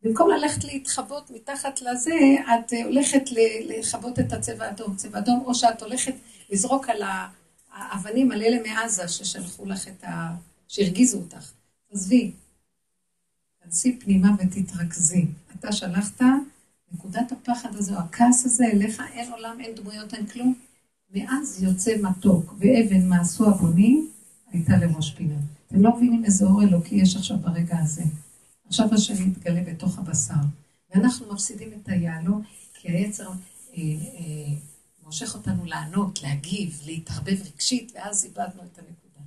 במקום 0.02 0.30
ללכת 0.30 0.64
להתחבות 0.64 1.30
מתחת 1.30 1.80
לזה, 1.80 2.14
את 2.40 2.72
אה, 2.72 2.84
הולכת 2.84 3.22
לכבות 3.68 4.18
את 4.18 4.32
הצבע 4.32 4.64
האדום, 4.64 4.96
צבע 4.96 5.18
אדום, 5.18 5.42
או 5.46 5.54
שאת 5.54 5.82
הולכת 5.82 6.14
לזרוק 6.50 6.88
על 6.88 7.02
האבנים 7.72 8.32
על 8.32 8.42
אלה 8.42 8.56
מעזה 8.62 9.08
ששלחו 9.08 9.66
לך 9.66 9.88
את 9.88 10.04
ה... 10.04 10.34
שהרגיזו 10.68 11.18
אותך. 11.18 11.52
עזבי, 11.92 12.30
תנסי 13.62 13.98
פנימה 13.98 14.28
ותתרכזי. 14.38 15.26
אתה 15.60 15.72
שלחת, 15.72 16.20
נקודת 16.92 17.32
הפחד 17.32 17.76
הזה, 17.76 17.94
או 17.94 17.98
הכעס 17.98 18.44
הזה 18.44 18.64
אליך, 18.64 19.02
אין 19.12 19.32
עולם, 19.32 19.60
אין 19.60 19.74
דמויות, 19.74 20.14
אין 20.14 20.26
כלום. 20.26 20.54
מאז 21.10 21.62
יוצא 21.62 21.96
מתוק, 22.02 22.54
ואבן 22.58 23.08
מעשו 23.08 23.48
הבונים, 23.48 24.10
הייתה 24.52 24.76
לראש 24.76 25.10
פינה. 25.10 25.36
אתם 25.68 25.82
לא 25.82 25.96
מבינים 25.96 26.24
איזה 26.24 26.44
אור 26.44 26.62
אלוקי 26.62 26.94
יש 26.94 27.16
עכשיו 27.16 27.38
ברגע 27.38 27.78
הזה. 27.78 28.02
עכשיו 28.66 28.94
השם 28.94 29.28
מתגלה 29.28 29.62
בתוך 29.62 29.98
הבשר. 29.98 30.34
ואנחנו 30.90 31.32
מפסידים 31.32 31.68
את 31.72 31.88
היהלום, 31.88 32.42
כי 32.74 32.88
היצר 32.88 33.28
אה, 33.28 33.32
אה, 33.74 34.54
מושך 35.04 35.34
אותנו 35.34 35.64
לענות, 35.64 36.22
להגיב, 36.22 36.80
להתערבב 36.86 37.42
רגשית, 37.52 37.92
ואז 37.94 38.24
איבדנו 38.24 38.62
את 38.62 38.78
הנקודה. 38.78 39.20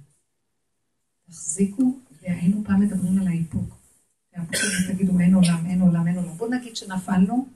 תחזיקו, 1.27 1.97
והיינו 2.21 2.63
פעם 2.65 2.79
מדברים 2.79 3.21
על 3.21 3.27
האיפוק. 3.27 3.79
תגידו, 4.87 5.19
אין 5.19 5.33
עולם, 5.33 5.65
אין 5.65 5.81
עולם, 5.81 6.07
אין 6.07 6.17
עולם. 6.17 6.37
בואו 6.37 6.51
נגיד 6.51 6.75
שנפלנו, 6.75 7.47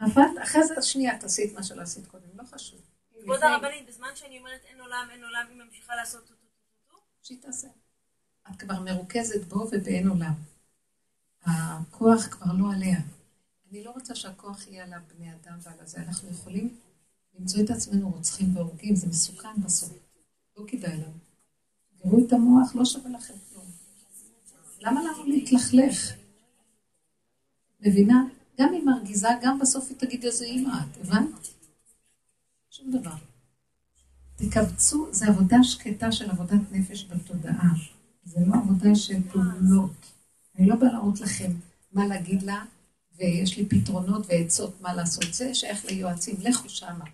נפלת, 0.00 0.30
אחרי 0.42 0.66
זה 0.66 0.82
שנייה 0.82 1.18
תעשי 1.18 1.44
את 1.44 1.52
מה 1.54 1.62
שלא 1.62 1.82
עשית 1.82 2.06
קודם, 2.06 2.24
לא 2.38 2.42
חשוב. 2.44 2.80
כבוד 3.22 3.42
הרבנית, 3.42 3.86
בזמן 3.88 4.08
שאני 4.14 4.38
אומרת 4.38 4.60
אין 4.64 4.80
עולם, 4.80 5.08
אין 5.10 5.24
עולם, 5.24 5.46
היא 5.48 5.56
ממשיכה 5.56 5.96
לעשות 5.96 6.20
טו 6.20 6.34
טו 6.34 6.46
טו 6.46 6.46
טו 6.88 6.96
טו. 6.96 7.02
שהיא 7.22 7.38
תעשה. 7.42 7.68
את 8.50 8.56
כבר 8.58 8.80
מרוכזת 8.80 9.44
בו 9.44 9.68
ובאין 9.72 10.08
עולם. 10.08 10.34
הכוח 11.44 12.26
כבר 12.26 12.52
לא 12.58 12.72
עליה. 12.74 12.98
אני 13.70 13.84
לא 13.84 13.90
רוצה 13.90 14.14
שהכוח 14.14 14.68
יהיה 14.68 14.84
על 14.84 14.92
הבני 14.92 15.32
אדם 15.32 15.58
ועל 15.62 15.80
הזה. 15.80 15.98
אנחנו 15.98 16.28
יכולים 16.30 16.76
למצוא 17.38 17.60
את 17.64 17.70
עצמנו 17.70 18.10
רוצחים 18.10 18.56
והורגים, 18.56 18.96
זה 18.96 19.06
מסוכן 19.06 19.62
בסוף. 19.64 19.92
לא 20.56 20.64
כדאי 20.66 20.96
לנו. 20.96 21.18
תראו 21.98 22.26
את 22.26 22.32
המוח, 22.32 22.74
לא 22.74 22.84
שווה 22.84 23.10
לכם 23.10 23.34
כלום. 23.52 23.66
למה 24.80 25.02
לנו 25.02 25.24
להתלכלך? 25.26 26.12
מבינה? 27.80 28.24
גם 28.60 28.72
היא 28.72 28.82
מרגיזה, 28.82 29.28
גם 29.42 29.58
בסוף 29.58 29.88
היא 29.88 29.98
תגיד 29.98 30.24
איזה 30.24 30.44
אימא 30.44 30.72
את, 30.90 30.96
הבנת? 31.00 31.57
שום 32.70 32.90
דבר. 32.90 33.14
תקבצו, 34.36 35.08
זה 35.12 35.26
עבודה 35.28 35.56
שקטה 35.62 36.12
של 36.12 36.30
עבודת 36.30 36.60
נפש 36.72 37.04
בתודעה. 37.10 37.72
זה 38.24 38.40
לא 38.46 38.54
עבודה 38.54 38.94
של 38.94 39.30
פעולות. 39.30 40.12
אני 40.58 40.66
לא 40.66 40.76
באה 40.76 40.92
להראות 40.92 41.20
לכם 41.20 41.52
מה 41.92 42.06
להגיד 42.06 42.42
לה, 42.42 42.64
ויש 43.16 43.58
לי 43.58 43.66
פתרונות 43.66 44.26
ועצות 44.28 44.80
מה 44.80 44.94
לעשות. 44.94 45.34
זה 45.34 45.54
שייך 45.54 45.84
ליועצים, 45.84 46.36
לכו 46.40 46.68
שמה, 46.68 47.04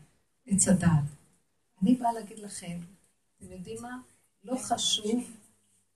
עץ 0.47 0.69
הדעת. 0.69 1.05
אני 1.83 1.95
באה 1.95 2.13
להגיד 2.13 2.39
לכם, 2.39 2.79
אתם 3.37 3.53
יודעים 3.53 3.83
מה? 3.83 3.99
לא 4.45 4.57
חשוב 4.57 5.25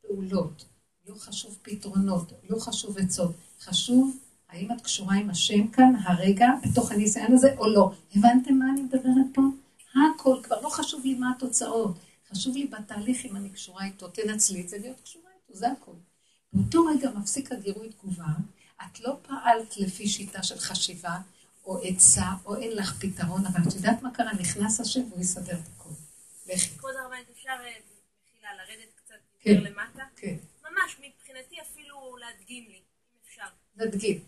פעולות, 0.01 0.65
לא 1.07 1.15
חשוב 1.15 1.59
פתרונות, 1.63 2.33
לא 2.51 2.59
חשוב 2.59 2.99
עצות. 2.99 3.37
חשוב 3.61 4.17
האם 4.49 4.73
את 4.73 4.81
קשורה 4.81 5.15
עם 5.15 5.31
השם 5.31 5.69
כאן, 5.69 5.93
הרגע, 6.05 6.49
בתוך 6.63 6.93
הניסיון 6.93 7.33
הזה, 7.33 7.55
או 7.59 7.69
לא. 7.69 7.93
הבנתם 8.17 8.55
מה 8.55 8.65
אני 8.73 8.83
מדברת 8.83 9.27
פה? 9.35 9.43
הכל, 9.95 10.37
כבר 10.43 10.61
לא 10.61 10.69
חשוב 10.69 11.05
לי 11.05 11.15
מה 11.15 11.33
התוצאות. 11.37 11.97
חשוב 12.33 12.57
לי 12.57 12.67
בתהליך 12.67 13.25
אם 13.25 13.37
אני 13.37 13.51
קשורה 13.51 13.85
איתו, 13.85 14.09
תנצלי 14.09 14.61
את 14.61 14.69
זה 14.69 14.79
להיות 14.79 15.01
קשורה 15.01 15.31
איתו, 15.35 15.59
זה 15.59 15.73
הכל. 15.73 15.93
באותו 16.53 16.85
רגע 16.85 17.11
מפסיק 17.11 17.53
הגירוי 17.53 17.89
תגובה, 17.89 18.25
את 18.83 19.01
לא 19.01 19.17
פעלת 19.23 19.77
לפי 19.77 20.09
שיטה 20.09 20.43
של 20.43 20.59
חשיבה, 20.59 21.19
או 21.67 21.79
עצה, 21.83 22.27
או 22.45 22.57
אין 22.57 22.77
לך 22.77 22.95
פתרון, 23.01 23.47
אבל 23.47 23.61
את 23.69 23.75
יודעת 23.75 24.03
מה 24.03 24.15
קרה? 24.15 24.33
נכנס 24.41 24.81
השם 24.81 25.01
והוא 25.11 25.21
יסדר 25.21 25.53
את 25.59 25.69
הכל. 25.77 25.91
לכי. 26.47 26.79
כבוד 26.79 26.95
הרבנית, 27.03 27.27
אפשר 27.33 27.51
אה, 27.51 27.71
מחילה 28.35 28.51
לרדת 28.55 28.89
קצת 28.95 29.15
כן. 29.41 29.51
יותר 29.51 29.71
למטה? 29.71 30.03
כן. 30.17 30.37
ממש, 30.63 30.97
מבחינתי 30.99 31.57
אפילו 31.61 32.17
להדגים 32.17 32.65
לי, 32.69 32.77
אם 32.77 33.19
אפשר. 33.27 33.47
נדגים. 33.77 34.21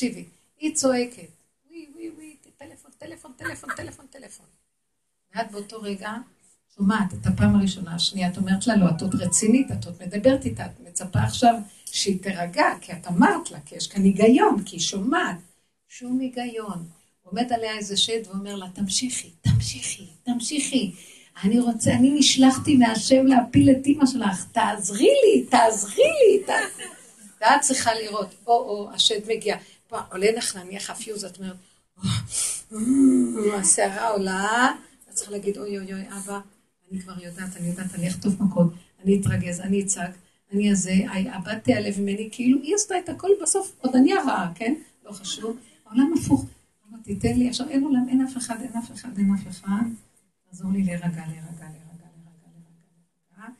תקשיבי, 0.00 0.24
היא 0.60 0.74
צועקת, 0.74 1.28
ווי 1.70 1.86
ווי 1.94 2.10
ווי, 2.10 2.36
טלפון, 2.58 2.90
טלפון, 2.98 3.32
טלפון, 3.36 3.70
טלפון, 3.76 4.06
טלפון. 4.10 4.46
ואת 5.34 5.50
באותו 5.50 5.82
רגע 5.82 6.12
שומעת 6.76 7.14
את 7.14 7.26
הפעם 7.26 7.56
הראשונה, 7.56 7.94
השנייה, 7.94 8.28
את 8.28 8.36
אומרת 8.36 8.66
לה, 8.66 8.76
לא, 8.76 8.86
את 8.96 9.02
עוד 9.02 9.14
רצינית, 9.14 9.70
את 9.72 9.84
עוד 9.86 9.94
מדברת 10.00 10.44
איתה, 10.44 10.66
את 10.66 10.80
מצפה 10.80 11.18
עכשיו 11.18 11.54
שהיא 11.86 12.22
תירגע, 12.22 12.66
כי 12.80 12.92
את 12.92 13.06
אמרת 13.06 13.50
לה, 13.50 13.60
כי 13.60 13.76
יש 13.76 13.86
כאן 13.86 14.02
היגיון, 14.02 14.62
כי 14.64 14.76
היא 14.76 14.80
שומעת. 14.80 15.36
שום 15.88 16.20
היגיון. 16.20 16.88
עומד 17.22 17.52
עליה 17.52 17.76
איזה 17.76 17.96
שד 17.96 18.20
ואומר 18.26 18.56
לה, 18.56 18.66
תמשיכי, 18.74 19.30
תמשיכי, 19.40 20.06
תמשיכי. 20.22 20.92
אני 21.44 21.60
רוצה, 21.60 21.92
אני 21.92 22.10
נשלחתי 22.10 22.76
מהשם 22.76 23.26
להפיל 23.26 23.70
את 23.70 23.86
אימא 23.86 24.06
שלך, 24.06 24.44
תעזרי 24.52 25.10
לי, 25.24 25.44
תעזרי 25.44 26.04
לי. 26.04 26.54
ואת 27.40 27.60
צריכה 27.60 27.94
לראות, 27.94 28.34
או-או, 28.46 28.90
השד 28.94 29.20
מגיע. 29.28 29.56
עולה 30.10 30.30
לך 30.36 30.56
נניח 30.56 30.90
הפיוז, 30.90 31.24
את 31.24 31.38
אומרת, 31.38 31.56
"או, 32.72 33.54
הסערה 33.54 34.08
עולה, 34.08 34.68
את 35.08 35.14
צריכה 35.14 35.32
להגיד, 35.32 35.58
אוי 35.58 35.78
אוי 35.78 35.92
אוי, 35.92 36.02
אבא, 36.08 36.40
אני 36.90 37.00
כבר 37.00 37.24
יודעת, 37.24 37.56
אני 37.56 37.68
יודעת, 37.68 37.94
אני 37.94 38.08
אחטוף 38.08 38.40
מכות, 38.40 38.72
אני 39.04 39.20
אתרגז, 39.20 39.60
אני 39.60 39.82
אצעק, 39.82 40.10
אני 40.52 40.70
הזה, 40.70 40.94
הבת 41.32 41.64
תיעלב 41.64 42.00
ממני, 42.00 42.28
כאילו 42.32 42.58
היא 42.62 42.74
עשתה 42.74 42.98
את 42.98 43.08
הכל 43.08 43.28
בסוף, 43.42 43.72
עוד 43.78 43.96
אני 43.96 44.12
הרעה, 44.12 44.52
כן? 44.54 44.74
לא 45.04 45.12
חשוב. 45.12 45.56
העולם 45.86 46.12
הפוך. 46.18 46.44
אבא, 46.88 46.96
תיתן 47.04 47.38
לי, 47.38 47.48
עכשיו 47.48 47.68
אין 47.68 47.84
עולם, 47.84 48.08
אין 48.08 48.26
אף 48.26 48.36
אחד, 48.36 48.56
אין 48.60 48.72
אף 48.78 48.92
אחד, 48.92 49.18
אין 49.18 49.34
אף 49.34 49.48
אחד. 49.48 49.82
תעזור 50.50 50.72
לי 50.72 50.82
להירגע, 50.82 51.06
להירגע, 51.06 51.26
להירגע, 51.26 51.60
להירגע, 51.60 52.06
להירגע. 53.38 53.52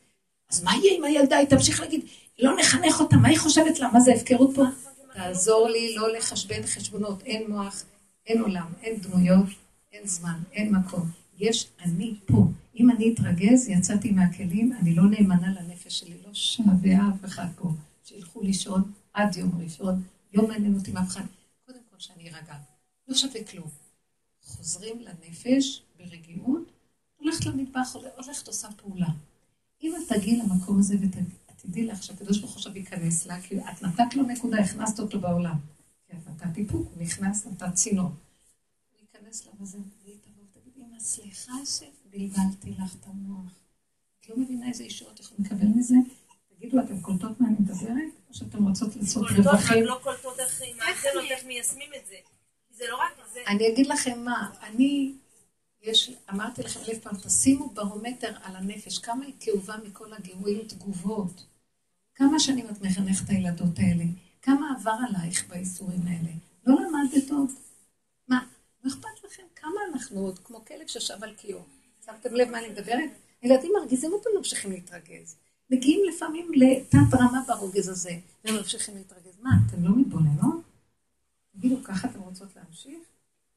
אז 0.50 0.62
מה 0.64 0.70
יהיה 0.76 0.96
עם 0.98 1.04
הילדה? 1.04 1.36
היא 1.36 1.46
תמשיך 1.46 1.80
להגיד, 1.80 2.00
לא 2.38 2.56
נחנך 2.60 3.00
אותה, 3.00 3.16
מה 3.16 3.28
היא 3.28 3.38
חושבת 3.38 3.78
לה? 3.78 3.90
מה 3.92 4.00
זה 4.00 4.12
הפקרות 4.12 4.54
פה? 4.54 4.62
תעזור 5.12 5.68
לי 5.68 5.94
לא 5.94 6.12
לחשבן 6.12 6.66
חשבונות, 6.66 7.22
אין 7.22 7.50
מוח, 7.50 7.84
אין 8.26 8.40
עולם, 8.40 8.72
אין 8.82 9.00
דמויות, 9.00 9.48
אין 9.92 10.06
זמן, 10.06 10.42
אין 10.52 10.74
מקום. 10.74 11.10
יש 11.38 11.66
אני 11.84 12.14
פה. 12.26 12.46
אם 12.76 12.90
אני 12.90 13.14
אתרגז, 13.14 13.68
יצאתי 13.68 14.10
מהכלים, 14.10 14.72
אני 14.72 14.94
לא 14.94 15.02
נאמנה 15.02 15.60
לנפש 15.60 16.00
שלי, 16.00 16.14
לא 16.26 16.34
שווה 16.34 17.08
אף 17.08 17.24
אחד 17.24 17.46
פה. 17.56 17.68
שילכו 18.04 18.42
לישון 18.42 18.92
עד 19.12 19.36
יום 19.36 19.60
ראשון, 19.62 20.02
לא 20.34 20.48
מעניין 20.48 20.74
אותי 20.74 20.92
מאף 20.92 21.08
אחד. 21.08 21.24
קודם 21.66 21.78
כל 21.90 21.96
שאני 21.98 22.28
ארגע, 22.28 22.54
לא 23.08 23.14
שווה 23.14 23.44
כלום. 23.44 23.68
חוזרים 24.44 25.00
לנפש 25.00 25.82
ברגיעות, 25.98 26.70
הולכת 27.16 27.46
למטבח, 27.46 27.96
הולכת 28.16 28.48
עושה 28.48 28.68
פעולה. 28.76 29.08
אם 29.82 29.92
את 29.96 30.12
תגיעי 30.12 30.36
למקום 30.36 30.78
הזה 30.78 30.96
ותדעי 31.64 31.86
לך 31.86 32.02
שהקדוש 32.02 32.38
ברוך 32.38 32.50
הוא 32.50 32.56
עכשיו 32.56 32.76
ייכנס 32.76 33.26
לה, 33.26 33.40
כי 33.40 33.58
את 33.58 33.82
נתת 33.82 34.14
לו 34.14 34.22
נקודה, 34.22 34.58
הכנסת 34.58 35.00
אותו 35.00 35.20
בעולם. 35.20 35.56
כי 36.06 36.12
את 36.12 36.28
נתת 36.28 36.58
איפוק, 36.58 36.88
הוא 36.94 37.02
נכנס, 37.02 37.46
נתת 37.46 37.74
צינור. 37.74 38.06
הוא 38.06 39.00
ייכנס 39.00 39.46
לה 39.46 39.52
בזה, 39.60 39.78
והיא 40.04 40.16
תבוא 40.20 40.42
ותגיד, 40.50 40.72
אמא, 40.76 41.00
סליחה 41.00 41.52
שבלבלתי 41.64 42.70
לך 42.70 42.94
את 42.94 43.06
המוח. 43.06 43.52
את 44.20 44.28
לא 44.28 44.36
מבינה 44.36 44.68
איזה 44.68 44.84
ישועות 44.84 45.20
יכולים 45.20 45.44
לקבל 45.44 45.66
מזה? 45.66 45.94
תגידו, 46.56 46.80
אתן 46.80 47.00
קולטות 47.00 47.40
מה 47.40 47.48
אני 47.48 47.56
מדברת? 47.60 48.12
או 48.28 48.34
שאתן 48.34 48.64
רוצות 48.64 48.96
לעשות 48.96 49.28
קולטות, 49.28 49.46
רק 49.46 49.54
רווחים? 49.54 49.84
לא 49.84 50.00
קולטות 50.02 50.40
איך 50.40 50.62
מעשינו, 50.76 51.20
איך 51.30 51.44
מיישמים 51.44 51.90
את 51.96 52.06
זה. 52.06 52.14
זה 52.70 52.84
לא 52.90 52.96
רק 52.96 53.26
זה. 53.32 53.40
אני 53.46 53.72
אגיד 53.72 53.86
לכם 53.86 54.24
מה, 54.24 54.50
אני, 54.62 55.14
יש, 55.82 56.10
אמרתי 56.30 56.62
לכם 56.62 56.80
אלף 56.88 56.98
פעם, 56.98 57.16
תשימו 57.16 57.70
ברומטר 57.70 58.32
על 58.42 58.56
הנפש, 58.56 58.98
כמה 58.98 59.24
היא 59.24 59.34
כאובה 59.40 59.76
מכל 59.84 60.12
הגירויים 60.12 60.68
תגובות. 60.68 61.44
כמה 62.14 62.40
שנים 62.40 62.66
את 62.70 62.82
מחנכת 62.82 63.24
את 63.24 63.30
הילדות 63.30 63.78
האלה? 63.78 64.04
כמה 64.42 64.74
עבר 64.78 64.96
עלייך 65.08 65.48
בייסורים 65.48 66.00
האלה? 66.06 66.32
לא 66.66 66.74
למדת 66.74 67.30
עוד? 67.30 67.50
מה, 68.28 68.46
לא 68.84 68.90
אכפת 68.90 69.24
לכם? 69.24 69.42
כמה 69.56 69.80
אנחנו 69.92 70.20
עוד 70.20 70.38
כמו 70.38 70.64
כלב 70.64 70.86
ששב 70.86 71.24
על 71.24 71.34
קיאו? 71.34 71.60
שמתם 72.06 72.34
לב 72.34 72.50
מה 72.50 72.58
אני 72.58 72.68
מדברת? 72.68 73.10
ילדים 73.42 73.72
מרגיזים 73.80 74.12
אותם, 74.12 74.30
ממשיכים 74.38 74.72
להתרגז. 74.72 75.36
מגיעים 75.70 76.00
לפעמים 76.08 76.50
לתת 76.54 77.14
רמה 77.14 77.42
ברוגז 77.46 77.88
הזה, 77.88 78.12
והם 78.44 78.56
ממשיכים 78.56 78.96
להתרגז. 78.96 79.38
מה, 79.42 79.50
אתם 79.66 79.84
לא 79.84 79.90
מתבוננות? 79.96 80.62
תגידו, 81.52 81.76
ככה 81.84 82.08
אתם 82.08 82.20
רוצות 82.20 82.48
להמשיך? 82.56 82.98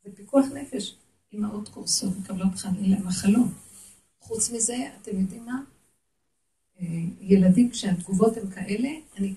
זה 0.03 0.09
פיקוח 0.15 0.45
נפש. 0.53 0.95
אמהות 1.33 1.69
קורסות, 1.69 2.17
מקבלות 2.17 2.55
חלילה 2.55 2.99
מחלות. 2.99 3.47
חוץ 4.19 4.51
מזה, 4.51 4.75
אתם 5.01 5.19
יודעים 5.19 5.45
מה? 5.45 5.61
אה, 6.79 6.85
ילדים, 7.21 7.69
כשהתגובות 7.69 8.37
הן 8.37 8.49
כאלה, 8.49 8.89
אני, 9.17 9.33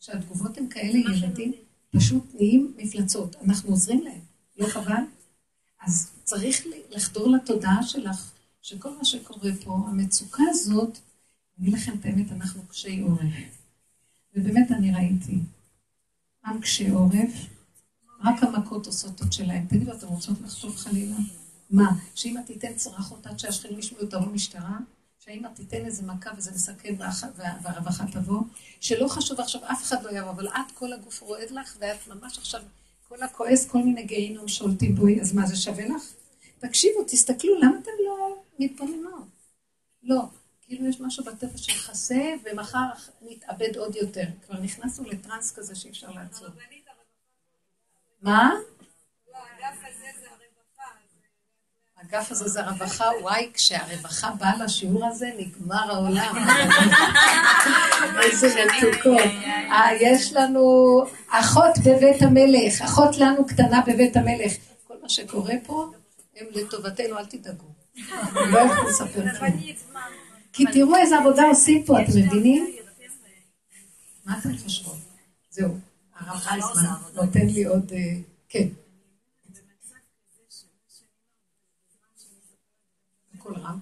כשהתגובות 0.00 0.58
הן 0.58 0.68
כאלה, 0.70 0.98
ילדים 0.98 1.52
פשוט 1.90 2.24
נהיים 2.34 2.74
מפלצות. 2.76 3.36
אנחנו 3.36 3.70
עוזרים 3.70 4.04
להם, 4.04 4.20
לא 4.56 4.66
חבל? 4.66 5.02
אז 5.80 6.10
צריך 6.24 6.66
לחדור 6.90 7.30
לתודעה 7.30 7.82
שלך, 7.82 8.32
שכל 8.62 8.96
מה 8.96 9.04
שקורה 9.04 9.50
פה, 9.64 9.74
המצוקה 9.86 10.42
הזאת, 10.50 10.98
אני 11.58 11.68
אגיד 11.68 11.78
לכם 11.78 11.92
את 12.00 12.04
האמת, 12.04 12.32
אנחנו 12.32 12.62
קשי 12.68 13.00
עורף. 13.00 13.58
ובאמת 14.34 14.70
אני 14.70 14.94
ראיתי, 14.94 15.38
עם 16.46 16.60
קשה 16.60 16.92
עורף, 16.92 17.32
רק 18.24 18.42
המכות 18.42 18.86
עושות 18.86 19.22
את 19.22 19.32
שלהם. 19.32 19.66
תגידו, 19.66 19.92
אתם 19.92 20.06
רוצות 20.06 20.40
לחטוף 20.44 20.76
חלילה? 20.76 21.16
מה, 21.70 21.90
שאמא 22.14 22.40
תיתן 22.40 22.74
צרחות 22.74 23.26
עד 23.26 23.38
שהשכנים 23.38 23.78
ישמעו 23.78 24.02
את 24.02 24.14
המשטרה? 24.14 24.78
שהאמא 25.18 25.48
תיתן 25.54 25.84
איזה 25.84 26.06
מכה 26.06 26.30
וזה 26.36 26.52
מסכן 26.52 26.94
והרווחה 27.62 28.04
תבוא? 28.12 28.42
שלא 28.80 29.08
חשוב 29.08 29.40
עכשיו, 29.40 29.60
אף 29.64 29.82
אחד 29.82 30.02
לא 30.02 30.10
יבוא, 30.10 30.30
אבל 30.30 30.48
את 30.48 30.72
כל 30.74 30.92
הגוף 30.92 31.22
רועד 31.22 31.50
לך, 31.50 31.76
ואת 31.80 32.08
ממש 32.08 32.38
עכשיו, 32.38 32.60
כל 33.08 33.22
הכועס, 33.22 33.66
כל 33.66 33.78
מיני 33.78 34.02
גיהינום 34.02 34.48
שולטים 34.48 34.94
בוי, 34.94 35.20
אז 35.20 35.32
מה, 35.32 35.46
זה 35.46 35.56
שווה 35.56 35.88
לך? 35.88 36.02
תקשיבו, 36.58 37.04
תסתכלו, 37.06 37.58
למה 37.60 37.78
אתם 37.82 37.90
לא 38.06 38.42
מתבוננות? 38.58 39.28
לא, 40.02 40.22
כאילו 40.62 40.88
יש 40.88 41.00
משהו 41.00 41.24
בטבע 41.24 41.58
שיחסה, 41.58 42.34
ומחר 42.44 42.88
נתאבד 43.22 43.76
עוד 43.76 43.96
יותר. 43.96 44.24
כבר 44.46 44.60
נכנסנו 44.60 45.04
לטראנס 45.04 45.52
כזה 45.52 45.74
שאי 45.74 45.90
אפשר 45.90 46.10
לעצור. 46.10 46.48
מה? 48.22 48.54
האגף 51.96 52.30
הזה 52.30 52.48
זה 52.48 52.60
הרווחה, 52.60 53.04
וואי, 53.22 53.50
כשהרווחה 53.54 54.30
באה 54.30 54.64
לשיעור 54.64 55.06
הזה, 55.06 55.30
נגמר 55.38 55.92
העולם. 55.92 56.34
איזה 58.22 58.64
מתוקות. 58.64 59.30
אה, 59.70 59.88
יש 60.00 60.32
לנו 60.32 61.02
אחות 61.28 61.78
בבית 61.84 62.22
המלך, 62.22 62.82
אחות 62.84 63.16
לנו 63.18 63.46
קטנה 63.46 63.80
בבית 63.86 64.16
המלך. 64.16 64.52
כל 64.86 64.94
מה 65.02 65.08
שקורה 65.08 65.54
פה, 65.66 65.90
הם 66.36 66.46
לטובתנו, 66.54 67.18
אל 67.18 67.26
תדאגו. 67.26 67.66
לא 68.34 68.58
יכולה 68.58 68.88
לספר 68.88 69.38
כלום. 69.38 69.60
כי 70.52 70.64
תראו 70.72 70.96
איזה 70.96 71.18
עבודה 71.18 71.42
עושים 71.42 71.84
פה, 71.84 72.02
אתם 72.02 72.12
מבינים? 72.26 72.74
מה 74.24 74.38
אתם 74.38 74.58
חושבות? 74.58 74.96
זהו, 75.50 75.76
הרב 76.18 76.40
רייסמן 76.46 76.82
נותן 77.14 77.46
לי 77.46 77.64
עוד... 77.64 77.92
אה, 77.92 77.98
כן. 78.48 78.68
הכל 83.34 83.54
רם. 83.54 83.78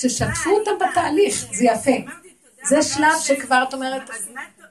תשתפו 0.00 0.50
אותם 0.50 0.70
בתהליך, 0.84 1.34
זה 1.52 1.64
יפה. 1.64 1.96
אמרתי, 2.02 2.34
תודה 2.34 2.62
זה 2.68 2.82
שלב. 2.82 3.18
שכבר 3.20 3.64
את 3.68 3.74
אומרת, 3.74 4.10
אז 4.10 4.28
מה 4.28 4.42
אתה... 4.48 4.64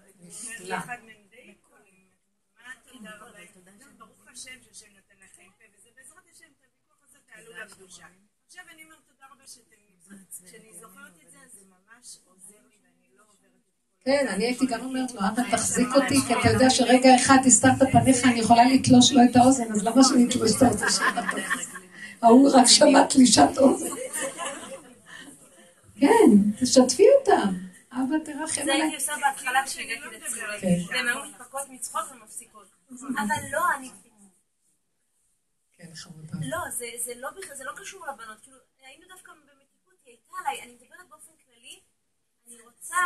אחד 0.78 0.98
מהם 1.06 1.24
די 1.30 1.54
קולים. 1.62 2.06
מה 2.66 2.72
תודה 2.86 3.12
רבה? 3.22 3.40
ברוך 3.98 4.28
השם 4.28 4.58
שהשם 4.66 4.92
נותן 4.96 5.16
לכם 5.26 5.50
פה, 5.58 5.64
וזה 5.74 5.90
בעזרת 5.96 6.24
השם, 6.32 6.46
את 6.60 6.66
הוויכוח 6.66 7.00
הזה 7.10 7.20
תעלו 7.26 7.52
לקדושה. 7.62 8.06
עכשיו 8.48 8.64
אני 8.74 8.84
אומרת 8.84 9.00
תודה 9.08 9.26
רבה 9.32 9.48
שאתם... 9.48 9.76
כשאני 10.46 10.74
זוכרת 10.74 11.16
את 11.26 11.32
זה, 11.32 11.38
אז 11.46 11.52
זה 11.54 11.66
ממש 11.66 12.18
עוזר 12.26 12.64
לי, 12.70 12.78
ואני 12.84 13.18
לא 13.18 13.24
עוברת 13.24 13.64
את 13.70 13.82
כל... 13.96 13.97
כן, 14.08 14.28
אני 14.28 14.46
הייתי 14.46 14.66
גם 14.66 14.86
אומרת 14.86 15.12
לו, 15.12 15.20
אבא 15.20 15.42
תחזיק 15.52 15.88
אותי, 15.96 16.16
כי 16.28 16.34
אתה 16.34 16.50
יודע 16.50 16.70
שרגע 16.70 17.10
אחד 17.16 17.38
הסתרת 17.46 17.92
פניך, 17.92 18.26
אני 18.26 18.40
יכולה 18.40 18.64
לתלוש 18.64 19.12
לו 19.12 19.22
את 19.32 19.36
האוזן, 19.36 19.72
אז 19.72 19.84
למה 19.84 20.04
שאני 20.04 20.28
אתלוש 20.30 20.52
את 20.58 20.62
האוזן 20.62 20.90
שלך? 20.90 21.20
ההוא 22.22 22.50
רק 22.54 22.66
שמע 22.68 23.04
תלישת 23.10 23.58
אוזן. 23.58 23.96
כן, 26.00 26.30
תשתפי 26.60 27.06
אותם. 27.20 27.54
אבא 27.92 28.16
תרחם 28.26 28.54
זה 28.54 28.62
עליי. 28.62 28.82
הייתי 28.82 28.96
עושה 28.96 29.14
בהתחלה 29.22 29.60
כשהגעתי 29.66 30.16
לציון. 30.16 30.50
כן. 30.62 30.78
והן 30.90 31.08
היו 31.08 31.18
מתפרקות 31.30 31.70
מצחוק 31.70 32.02
ומפסיקות. 32.12 32.68
אבל 32.92 33.42
לא, 33.52 33.62
אני... 33.78 33.90
כן, 35.78 35.96
חמודה. 35.96 36.38
לא, 36.42 36.58
זה, 36.78 36.86
זה 37.06 37.12
לא 37.16 37.30
בכלל, 37.38 37.56
זה 37.56 37.64
לא 37.64 37.72
קשור 37.76 38.06
לבנות. 38.06 38.38
כאילו, 38.42 38.58
היינו 38.88 39.06
דווקא 39.10 39.32
במתיקות, 39.32 39.96
היא 40.06 40.14
הייתה 40.14 40.34
עליי, 40.40 40.64
אני 40.64 40.72
מדברת 40.74 41.10
באופן 41.10 41.32
כללי, 41.46 41.80
אני 42.48 42.56
רוצה, 42.66 42.98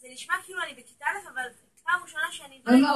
זה 0.00 0.08
נשמע 0.12 0.34
כאילו 0.44 0.58
אני 0.62 0.72
בכיתה 0.72 1.04
א', 1.04 1.28
אבל 1.34 1.42
פעם 1.84 2.00
ראשונה 2.02 2.24
שאני... 2.30 2.60
לא, 2.66 2.72
לא, 2.72 2.88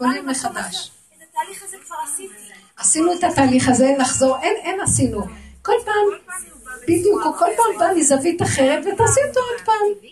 יום 0.00 0.10
ממקום 0.10 0.28
מחדש. 0.30 0.90
את 1.16 1.22
התהליך 1.30 1.62
הזה 1.62 1.76
כבר 1.84 1.96
עשיתי. 2.04 2.34
עשינו 2.76 3.12
את 3.12 3.24
התהליך 3.24 3.68
הזה, 3.68 3.86
נחזור, 3.98 4.36
אין, 4.42 4.56
אין 4.56 4.80
עשינו. 4.80 5.20
כל 5.62 5.72
פעם, 5.84 6.34
בדיוק, 6.82 7.22
כל 7.22 7.50
פעם 7.56 7.78
בא 7.78 8.00
מזווית 8.00 8.42
אחרת, 8.42 8.78
ותעשי 8.78 9.20
אותו 9.28 9.40
עוד 9.40 9.64
פעם. 9.64 10.08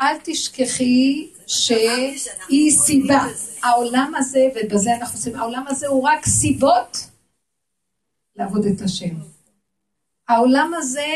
אל 0.00 0.16
תשכחי 0.24 1.30
שהיא 1.46 2.70
סיבה. 2.70 3.24
העולם 3.62 4.14
הזה, 4.14 4.48
ובזה 4.54 4.90
אנחנו 5.00 5.18
עושים, 5.18 5.36
העולם 5.36 5.64
הזה 5.68 5.86
הוא 5.86 6.08
רק 6.08 6.26
סיבות 6.26 6.98
לעבוד 8.36 8.66
את 8.66 8.80
השם. 8.80 9.14
העולם 10.28 10.74
הזה 10.74 11.14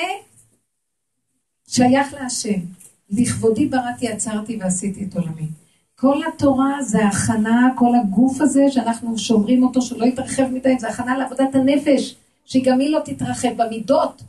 שייך 1.68 2.12
להשם. 2.12 2.75
לכבודי 3.10 3.66
בראתי, 3.66 4.08
עצרתי 4.08 4.58
ועשיתי 4.60 5.04
את 5.04 5.16
עולמי. 5.16 5.48
כל 5.94 6.20
התורה 6.28 6.82
זה 6.82 7.06
הכנה, 7.06 7.68
כל 7.76 7.92
הגוף 8.02 8.40
הזה 8.40 8.64
שאנחנו 8.70 9.18
שומרים 9.18 9.62
אותו, 9.62 9.82
שלא 9.82 10.04
יתרחב 10.04 10.42
מדי, 10.42 10.78
זה 10.78 10.88
הכנה 10.88 11.18
לעבודת 11.18 11.54
הנפש, 11.54 12.16
שגם 12.44 12.80
היא 12.80 12.90
לא 12.90 13.00
תתרחב 13.04 13.48
במידות. 13.56 14.22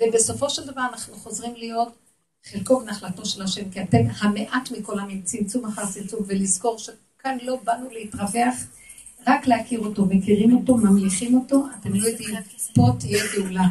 ובסופו 0.00 0.50
של 0.50 0.66
דבר 0.66 0.82
אנחנו 0.92 1.14
חוזרים 1.14 1.54
להיות 1.56 1.92
חלקו 2.50 2.80
ונחלתו 2.82 3.26
של 3.26 3.42
השם, 3.42 3.70
כי 3.70 3.82
אתם 3.82 3.98
המעט 4.20 4.70
מכל 4.78 4.98
עמים, 4.98 5.22
צמצום 5.22 5.64
אחר 5.64 5.86
צמצום, 5.86 6.20
ולזכור 6.26 6.78
שכאן 6.78 7.38
לא 7.42 7.58
באנו 7.64 7.90
להתרווח, 7.90 8.54
רק 9.26 9.46
להכיר 9.46 9.80
אותו, 9.80 10.06
מכירים 10.06 10.56
אותו, 10.56 10.76
ממליכים 10.76 11.34
אותו, 11.34 11.66
אתם 11.80 11.94
לא 11.94 12.08
יודעים, 12.08 12.34
פה 12.74 12.88
תהיה 12.98 13.22
גאולה. 13.36 13.64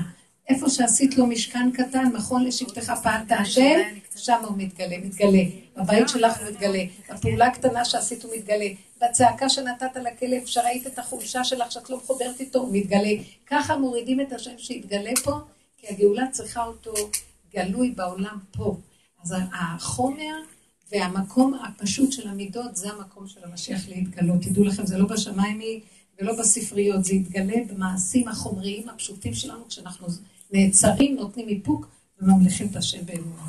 איפה 0.49 0.69
שעשית 0.69 1.17
לו 1.17 1.27
משכן 1.27 1.71
קטן, 1.71 2.05
מכון 2.13 2.43
לשבטך 2.43 2.93
פעלת 3.03 3.31
השם, 3.31 3.79
שם 4.15 4.45
הוא 4.47 4.57
מתגלה, 4.57 4.97
מתגלה. 4.97 5.43
בבית 5.77 6.09
שלך 6.09 6.37
הוא 6.39 6.49
מתגלה. 6.49 6.83
בפעולה 7.13 7.47
הקטנה 7.47 7.85
שעשית 7.85 8.23
הוא 8.23 8.31
מתגלה. 8.37 8.67
בצעקה 9.01 9.49
שנתת 9.49 9.95
לכלב, 9.95 10.45
שראית 10.45 10.87
את 10.87 10.99
החולשה 10.99 11.43
שלך 11.43 11.71
שאת 11.71 11.89
לא 11.89 11.97
מחוברת 11.97 12.39
איתו, 12.39 12.59
הוא 12.59 12.69
מתגלה. 12.71 13.11
ככה 13.47 13.77
מורידים 13.77 14.21
את 14.21 14.33
השם 14.33 14.57
שיתגלה 14.57 15.11
פה, 15.23 15.31
כי 15.77 15.87
הגאולה 15.87 16.27
צריכה 16.31 16.63
אותו 16.63 16.93
גלוי 17.53 17.91
בעולם 17.91 18.37
פה. 18.51 18.77
אז 19.23 19.35
החומר 19.53 20.33
והמקום 20.91 21.53
הפשוט 21.53 22.11
של 22.11 22.27
המידות, 22.27 22.75
זה 22.75 22.89
המקום 22.91 23.27
של 23.27 23.39
המשיח 23.43 23.89
להתגלות. 23.89 24.41
תדעו 24.41 24.63
לכם, 24.63 24.85
זה 24.85 24.97
לא 24.97 25.07
בשמיים 25.07 25.59
היא 25.59 25.81
ולא 26.19 26.39
בספריות, 26.39 27.03
זה 27.03 27.13
יתגלה 27.13 27.55
במעשים 27.69 28.27
החומריים 28.27 28.89
הפשוטים 28.89 29.33
שלנו, 29.33 29.67
כשאנחנו 29.67 30.07
נעצרים, 30.51 31.15
נותנים 31.15 31.49
איפוק 31.49 31.87
וממליכים 32.21 32.67
את 32.67 32.75
השם 32.75 33.05
באמונה. 33.05 33.47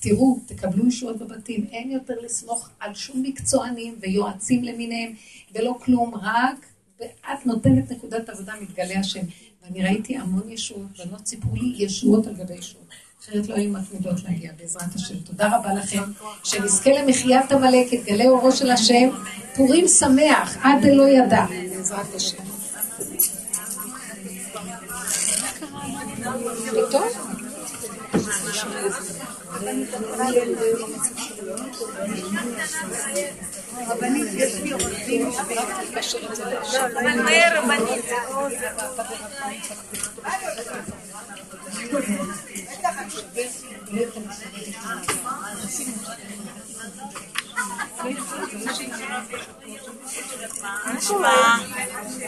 תראו, 0.00 0.38
תקבלו 0.46 0.88
ישועות 0.88 1.18
בבתים, 1.18 1.66
אין 1.72 1.90
יותר 1.90 2.14
לסמוך 2.22 2.68
על 2.80 2.94
שום 2.94 3.22
מקצוענים 3.22 3.94
ויועצים 4.00 4.64
למיניהם 4.64 5.12
ולא 5.54 5.78
כלום, 5.84 6.14
רק 6.14 6.66
ואת 7.00 7.46
נותנת 7.46 7.92
נקודת 7.92 8.28
עבודה, 8.28 8.52
מתגלה 8.62 9.00
השם. 9.00 9.20
ואני 9.62 9.82
ראיתי 9.82 10.16
המון 10.16 10.50
ישועות, 10.50 11.06
בנות 11.06 11.26
סיפרו 11.26 11.56
לי 11.56 11.84
ישועות 11.84 12.26
על 12.26 12.34
גבי 12.34 12.54
ישועות. 12.54 12.86
אחרת 13.20 13.48
לא 13.48 13.54
היו 13.54 13.70
מתמידות 13.70 14.22
להגיע, 14.24 14.52
בעזרת 14.58 14.94
השם. 14.94 15.18
תודה 15.18 15.56
רבה 15.58 15.74
לכם, 15.74 16.02
שנזכה 16.44 16.90
למחיית 16.90 17.52
עמלק, 17.52 17.92
יתגלה 17.92 18.28
אורו 18.28 18.52
של 18.52 18.70
השם. 18.70 19.08
פורים 19.56 19.88
שמח, 19.88 20.56
עד 20.62 20.82
דלא 20.82 21.08
ידע, 21.08 21.46
בעזרת 21.70 22.14
השם. 22.14 22.42
פתאום? 26.72 27.08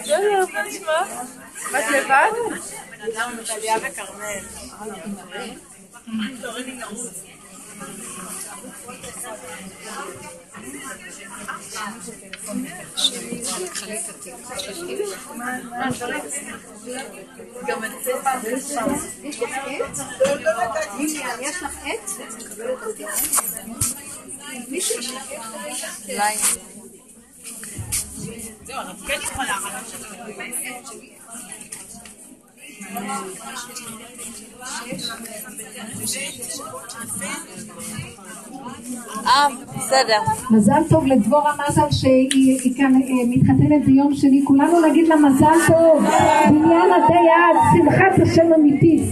בסדר, 0.06 0.46
מה 0.52 0.62
נשמע? 0.62 1.02
את 1.70 1.84
לבד? 1.90 2.30
טליה 3.46 3.76
וכרמל. 3.82 4.38
יש 21.40 21.62
לך 21.62 21.76
עט? 21.84 22.10
זהו, 28.64 28.76
הרב 28.76 29.06
כן 29.06 29.18
יכולה, 29.22 29.56
אבל... 29.56 29.70
אה. 39.26 39.46
מזל 40.50 40.82
טוב 40.88 41.06
לדבורה 41.06 41.52
מזל 41.68 41.90
שהיא 41.90 42.60
היא 42.64 42.76
כאן 42.76 42.94
אה, 42.94 43.00
מתחתנת 43.26 43.84
ביום 43.86 44.14
שני, 44.14 44.42
כולנו 44.44 44.88
נגיד 44.88 45.08
לה 45.08 45.16
מזל 45.16 45.54
טוב, 45.66 46.04
בניין 46.48 46.90
עדי 46.92 47.14
יד, 47.14 47.56
שמחת 47.74 48.22
השם 48.22 48.52
אמיתית. 48.54 49.02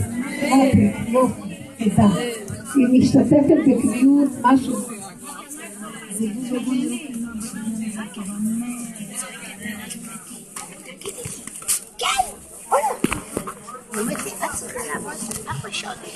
אוקיי. 0.42 0.92
היא 2.74 3.00
משתתפת 3.00 3.56
בקביעות, 3.66 4.28
משהו. 4.42 4.76
באמת, 13.93 14.18
את 14.26 14.51
צריכה 14.55 14.78
לעבוד 14.95 15.12
ארבע 15.49 15.70
שעות. 15.72 15.97